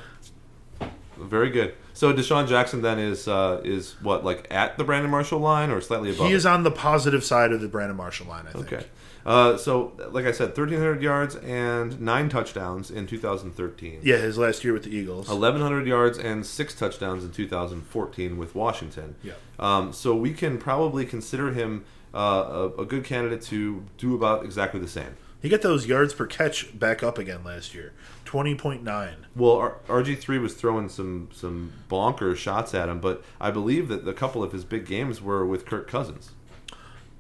[1.19, 1.75] very good.
[1.93, 5.81] So DeSean Jackson then is uh, is what like at the Brandon Marshall line or
[5.81, 6.27] slightly above?
[6.27, 6.37] He it?
[6.37, 8.73] is on the positive side of the Brandon Marshall line, I think.
[8.73, 8.87] okay.
[9.27, 14.01] Uh, so like I said, 1,300 yards and nine touchdowns in 2013.
[14.03, 15.29] Yeah, his last year with the Eagles.
[15.29, 19.15] 1,100 yards and six touchdowns in 2014 with Washington.
[19.23, 19.33] Yeah.
[19.59, 24.45] Um, so we can probably consider him uh, a, a good candidate to do about
[24.45, 25.17] exactly the same.
[25.43, 27.93] He got those yards per catch back up again last year.
[28.25, 29.15] 20.9.
[29.37, 34.09] Well, R- RG3 was throwing some some bonker shots at him, but I believe that
[34.09, 36.31] a couple of his big games were with Kirk Cousins.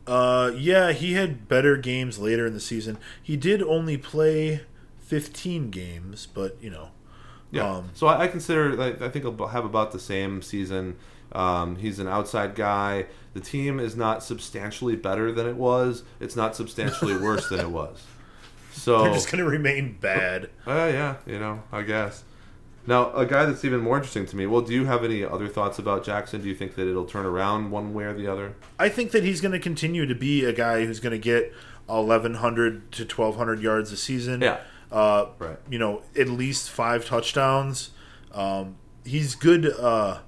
[0.07, 2.99] Uh, yeah, he had better games later in the season.
[3.23, 4.63] He did only play
[5.01, 6.89] 15 games, but, you know.
[7.51, 7.71] Yeah.
[7.71, 10.97] Um, so I, I consider I, I think he'll have about the same season.
[11.33, 13.07] Um, he's an outside guy.
[13.35, 16.05] The team is not substantially better than it was.
[16.21, 18.03] It's not substantially worse than it was.
[18.73, 20.51] So They're just going to remain bad.
[20.67, 22.25] Uh, yeah, you know, I guess.
[22.87, 24.47] Now, a guy that's even more interesting to me.
[24.47, 26.43] Well, do you have any other thoughts about Jackson?
[26.43, 28.55] Do you think that it'll turn around one way or the other?
[28.79, 31.53] I think that he's going to continue to be a guy who's going to get
[31.87, 34.41] 1,100 to 1,200 yards a season.
[34.41, 34.59] Yeah.
[34.93, 35.59] Uh, Right.
[35.71, 37.91] You know, at least five touchdowns.
[38.33, 39.67] Um, he's good.
[39.67, 40.19] Uh,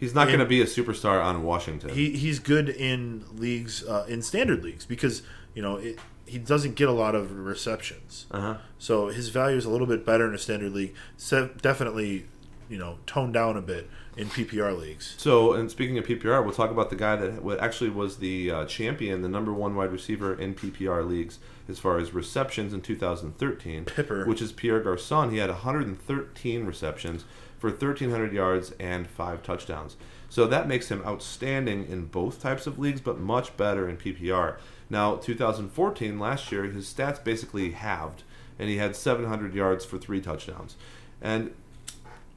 [0.00, 1.90] He's not going to be a superstar on Washington.
[1.90, 5.22] he he's good in leagues uh, in standard leagues because
[5.54, 8.26] you know it, he doesn't get a lot of receptions.
[8.30, 8.56] uh-huh.
[8.78, 10.94] So his value is a little bit better in a standard league.
[11.16, 12.26] Se- definitely,
[12.68, 13.90] you know, toned down a bit
[14.20, 15.14] in PPR leagues.
[15.16, 18.64] So, and speaking of PPR, we'll talk about the guy that actually was the uh,
[18.66, 21.38] champion, the number one wide receiver in PPR leagues
[21.68, 24.26] as far as receptions in 2013, Pipper.
[24.26, 25.30] which is Pierre Garcon.
[25.30, 27.24] He had 113 receptions
[27.58, 29.96] for 1,300 yards and five touchdowns.
[30.28, 34.58] So that makes him outstanding in both types of leagues, but much better in PPR.
[34.90, 38.22] Now, 2014, last year, his stats basically halved,
[38.58, 40.76] and he had 700 yards for three touchdowns.
[41.22, 41.52] And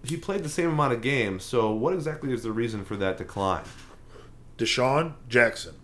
[0.04, 3.18] he played the same amount of games, so what exactly is the reason for that
[3.18, 3.64] decline?
[4.58, 5.76] DeSean Jackson.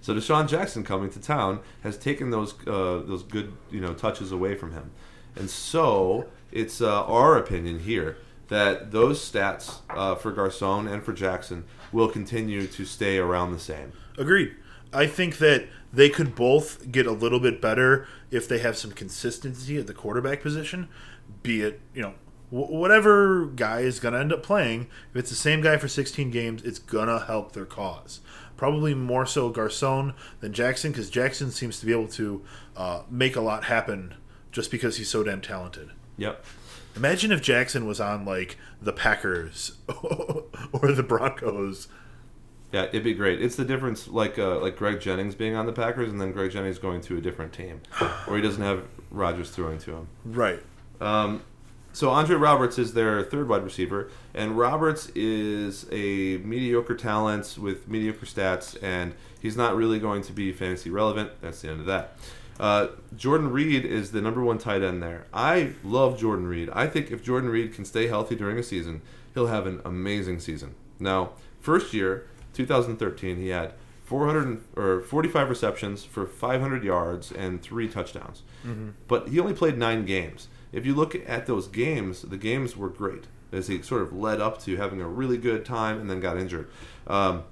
[0.00, 4.30] So DeSean Jackson coming to town has taken those uh, those good you know touches
[4.30, 4.92] away from him,
[5.34, 8.18] and so it's uh, our opinion here
[8.48, 13.58] that those stats uh, for Garcon and for Jackson will continue to stay around the
[13.58, 13.92] same.
[14.16, 14.54] Agreed.
[14.92, 18.92] I think that they could both get a little bit better if they have some
[18.92, 20.88] consistency at the quarterback position.
[21.42, 22.14] Be it, you know,
[22.50, 26.30] whatever guy is going to end up playing, if it's the same guy for 16
[26.30, 28.20] games, it's going to help their cause.
[28.56, 32.42] Probably more so Garcon than Jackson because Jackson seems to be able to
[32.76, 34.14] uh, make a lot happen
[34.52, 35.90] just because he's so damn talented.
[36.16, 36.44] Yep.
[36.96, 39.76] Imagine if Jackson was on like the Packers
[40.72, 41.88] or the Broncos.
[42.72, 43.42] Yeah, it'd be great.
[43.42, 46.50] It's the difference, like uh, like Greg Jennings being on the Packers, and then Greg
[46.50, 47.80] Jennings going to a different team,
[48.26, 50.08] or he doesn't have Rodgers throwing to him.
[50.24, 50.62] Right.
[51.00, 51.42] Um,
[51.96, 57.88] so Andre Roberts is their third wide receiver, and Roberts is a mediocre talent with
[57.88, 61.30] mediocre stats, and he's not really going to be fantasy relevant.
[61.40, 62.18] That's the end of that.
[62.60, 65.24] Uh, Jordan Reed is the number one tight end there.
[65.32, 66.68] I love Jordan Reed.
[66.74, 69.00] I think if Jordan Reed can stay healthy during a season,
[69.32, 70.74] he'll have an amazing season.
[71.00, 73.72] Now, first year, 2013, he had
[74.04, 78.42] 400 or 45 receptions for 500 yards and three touchdowns.
[79.08, 80.48] But he only played nine games.
[80.76, 84.42] If you look at those games, the games were great as he sort of led
[84.42, 86.68] up to having a really good time and then got injured.
[87.06, 87.44] Um,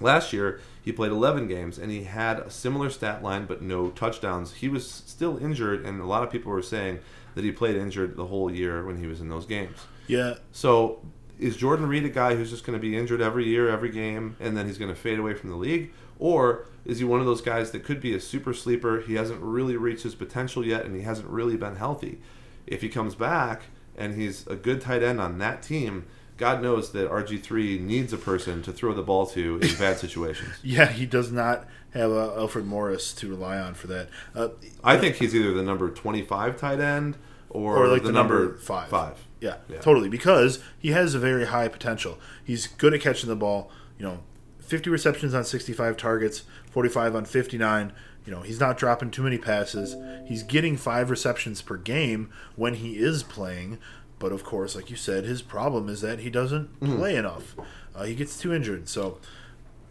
[0.00, 3.90] last year, he played 11 games and he had a similar stat line but no
[3.90, 4.54] touchdowns.
[4.54, 7.00] He was still injured, and a lot of people were saying
[7.34, 9.76] that he played injured the whole year when he was in those games.
[10.06, 10.36] Yeah.
[10.50, 11.02] So
[11.38, 14.36] is Jordan Reed a guy who's just going to be injured every year, every game,
[14.40, 15.92] and then he's going to fade away from the league?
[16.18, 19.00] Or is he one of those guys that could be a super sleeper?
[19.00, 22.20] He hasn't really reached his potential yet, and he hasn't really been healthy.
[22.66, 23.62] If he comes back
[23.96, 28.16] and he's a good tight end on that team, God knows that RG3 needs a
[28.18, 30.50] person to throw the ball to in bad situations.
[30.62, 34.08] Yeah, he does not have uh, Alfred Morris to rely on for that.
[34.34, 34.48] Uh,
[34.82, 37.16] I think he's either the number 25 tight end
[37.50, 38.88] or, or like the, the, number, five.
[38.88, 39.24] Five.
[39.40, 39.78] Yeah, Yeah.
[39.78, 40.08] totally.
[40.08, 42.18] Because he has a very high potential.
[42.42, 43.70] He's good at catching the ball.
[43.98, 44.18] You know,
[44.58, 47.92] 50 receptions on 65 targets, 45 on 59.
[48.24, 49.96] You know, he's not dropping too many passes.
[50.26, 53.78] He's getting five receptions per game when he is playing.
[54.18, 56.96] But of course, like you said, his problem is that he doesn't Mm-hmm.
[56.96, 57.54] play enough.
[57.94, 58.88] Uh, he gets too injured.
[58.88, 59.18] So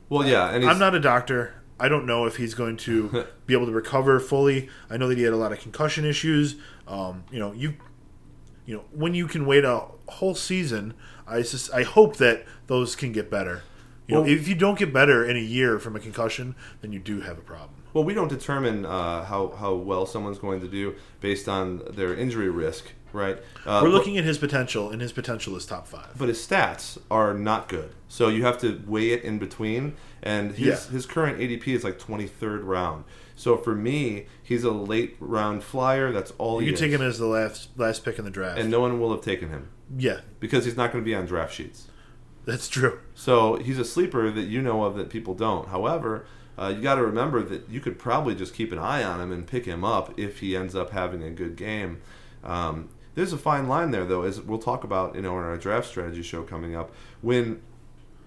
[0.09, 1.53] Well, yeah, and I'm not a doctor.
[1.79, 4.69] I don't know if he's going to be able to recover fully.
[4.89, 6.55] I know that he had a lot of concussion issues.
[6.87, 7.75] Um, you know, you
[8.65, 10.93] you know, when you can wait a whole season,
[11.27, 13.61] I just I hope that those can get better.
[14.07, 16.99] You know, if you don't get better in a year from a concussion, then you
[16.99, 17.82] do have a problem.
[17.93, 22.15] Well, we don't determine uh, how how well someone's going to do based on their
[22.15, 23.37] injury risk, right?
[23.65, 26.17] Uh, We're but- looking at his potential, and his potential is top five.
[26.17, 27.91] but his stats are not good.
[28.07, 29.95] So you have to weigh it in between.
[30.23, 30.91] And his Yeah.
[30.91, 33.03] his current ADP is like 23rd round.
[33.35, 36.11] So for me, he's a late round flyer.
[36.11, 38.57] That's all You he take him as the last last pick in the draft.
[38.59, 39.67] and no one will have taken him
[39.97, 41.87] yeah, because he's not going to be on draft sheets.
[42.45, 42.99] that's true.
[43.13, 45.67] So he's a sleeper that you know of that people don't.
[45.69, 46.25] However,
[46.57, 49.31] uh, you got to remember that you could probably just keep an eye on him
[49.31, 52.01] and pick him up if he ends up having a good game.
[52.43, 55.57] Um, there's a fine line there, though, as we'll talk about, you know, in our
[55.57, 56.91] draft strategy show coming up.
[57.21, 57.61] When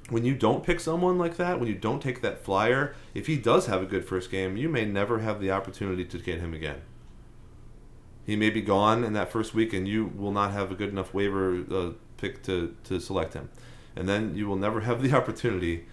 [0.09, 3.36] when you don't pick someone like that, when you don't take that flyer, if he
[3.36, 6.55] does have a good first game, you may never have the opportunity to get him
[6.55, 6.82] again.
[8.24, 10.90] He may be gone in that first week, and you will not have a good
[10.90, 13.51] enough waiver uh, pick to, to select him.
[13.97, 15.86] And then you will never have the opportunity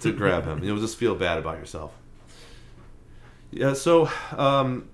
[0.00, 0.62] to grab him.
[0.62, 1.92] You'll just feel bad about yourself.
[3.50, 4.88] Yeah, so um,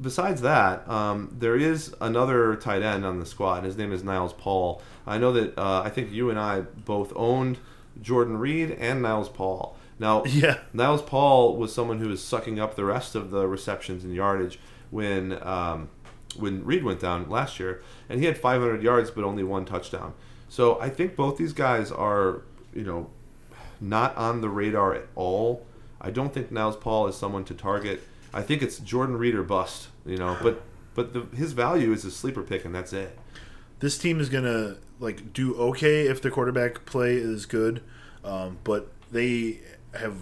[0.00, 3.64] besides that, um, there is another tight end on the squad.
[3.64, 4.80] His name is Niles Paul.
[5.06, 7.58] I know that uh, I think you and I both owned
[8.00, 9.76] Jordan Reed and Niles Paul.
[9.98, 10.58] Now, Yeah.
[10.72, 14.58] Niles Paul was someone who was sucking up the rest of the receptions and yardage
[14.90, 15.90] when um,
[16.36, 20.14] when Reed went down last year, and he had 500 yards but only one touchdown.
[20.48, 22.42] So I think both these guys are,
[22.74, 23.10] you know,
[23.80, 25.66] not on the radar at all.
[26.00, 28.02] I don't think Niles Paul is someone to target.
[28.32, 30.36] I think it's Jordan Reed or bust, you know.
[30.42, 30.62] But
[30.94, 33.16] but the, his value is a sleeper pick, and that's it.
[33.80, 37.82] this team is gonna like do okay if the quarterback play is good,
[38.24, 39.60] um, but they
[39.94, 40.16] have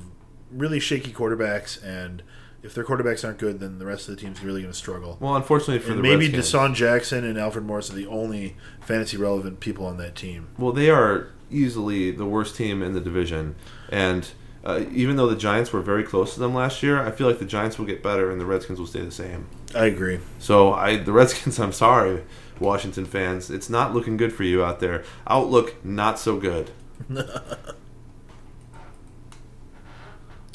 [0.50, 2.22] really shaky quarterbacks, and
[2.66, 5.16] if their quarterbacks aren't good, then the rest of the team's really gonna struggle.
[5.20, 8.56] Well, unfortunately for and the maybe Redskins, DeSean Jackson and Alfred Morris are the only
[8.80, 10.48] fantasy relevant people on that team.
[10.58, 13.54] Well, they are easily the worst team in the division,
[13.88, 14.28] and
[14.64, 17.38] uh, even though the Giants were very close to them last year, I feel like
[17.38, 19.46] the Giants will get better and the Redskins will stay the same.
[19.74, 20.18] I agree.
[20.40, 22.24] So, I the Redskins, I'm sorry,
[22.58, 25.04] Washington fans, it's not looking good for you out there.
[25.28, 26.72] Outlook not so good.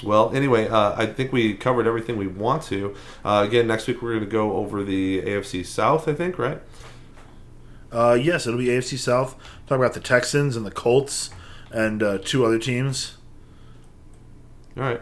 [0.04, 2.96] Well, anyway, uh, I think we covered everything we want to.
[3.24, 6.08] Uh, again, next week we're going to go over the AFC South.
[6.08, 6.62] I think, right?
[7.92, 9.36] Uh, yes, it'll be AFC South.
[9.68, 11.30] Talk about the Texans and the Colts
[11.72, 13.18] and uh, two other teams.
[14.78, 15.02] All right.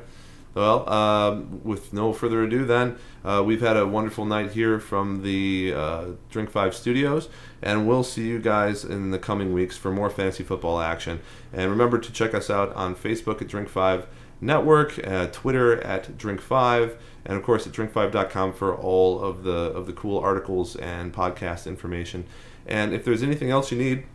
[0.56, 5.22] Well, um, with no further ado, then uh, we've had a wonderful night here from
[5.22, 7.30] the uh, Drink Five Studios,
[7.62, 11.20] and we'll see you guys in the coming weeks for more fantasy football action.
[11.54, 14.08] And remember to check us out on Facebook at Drink Five
[14.42, 19.52] Network, uh, Twitter at Drink Five, and of course at Drink5.com for all of the
[19.52, 22.26] of the cool articles and podcast information.
[22.66, 24.06] And if there's anything else you need,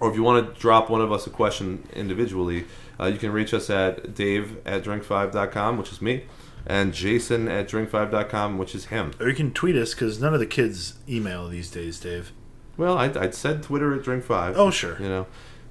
[0.00, 2.66] or if you want to drop one of us a question individually,
[2.98, 6.24] uh, you can reach us at dave at drink5.com, which is me,
[6.66, 9.12] and jason at drink5.com, which is him.
[9.20, 12.32] Or you can tweet us because none of the kids email these days, Dave.
[12.76, 14.54] Well, I, I'd said Twitter at drink5.
[14.56, 15.00] Oh, sure.
[15.00, 15.26] You know.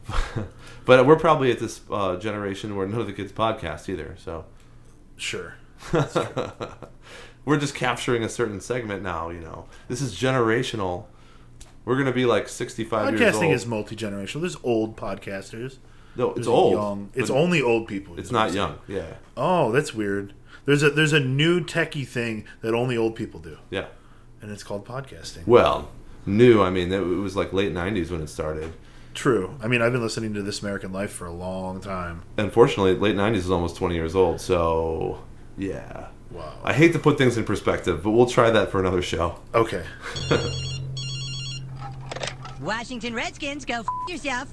[0.85, 4.45] but we're probably at this uh, generation where none of the kids podcast either, so.
[5.18, 5.55] Sure.
[7.45, 9.65] we're just capturing a certain segment now, you know.
[9.88, 11.05] This is generational.
[11.85, 13.43] We're going to be like 65 years old.
[13.43, 14.41] Podcasting is multi generational.
[14.41, 15.77] There's old podcasters.
[16.15, 16.73] no, it's There's old.
[16.73, 17.10] Young.
[17.14, 18.18] It's only old people.
[18.18, 18.80] It's not young.
[18.88, 19.15] Yeah.
[19.35, 20.34] Oh, that's weird.
[20.65, 23.88] There's a there's a new techie thing that only old people do, Yeah.
[24.41, 25.45] and it's called podcasting.
[25.45, 25.89] Well,
[26.26, 28.72] new, I mean, it was like late 90s when it started.
[29.14, 29.56] True.
[29.61, 32.23] I mean, I've been listening to This American Life for a long time.
[32.38, 35.19] Unfortunately, late 90s is almost 20 years old, so
[35.57, 36.07] yeah.
[36.31, 36.53] Wow.
[36.64, 39.40] I hate to put things in perspective, but we'll try that for another show.
[39.53, 39.84] Okay.
[42.61, 44.52] Washington Redskins, go f- yourself.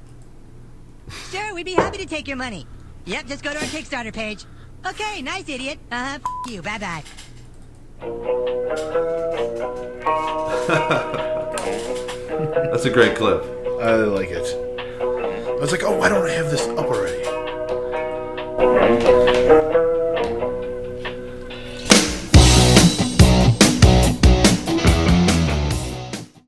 [1.31, 2.67] Sure, we'd be happy to take your money.
[3.07, 4.45] Yep, just go to our Kickstarter page.
[4.87, 5.79] Okay, nice idiot.
[5.91, 6.19] Uh huh.
[6.47, 6.61] F- you.
[6.61, 7.03] Bye bye.
[12.71, 13.43] That's a great clip.
[13.81, 14.47] I like it.
[15.01, 17.10] I was like, oh, why don't I have this up already?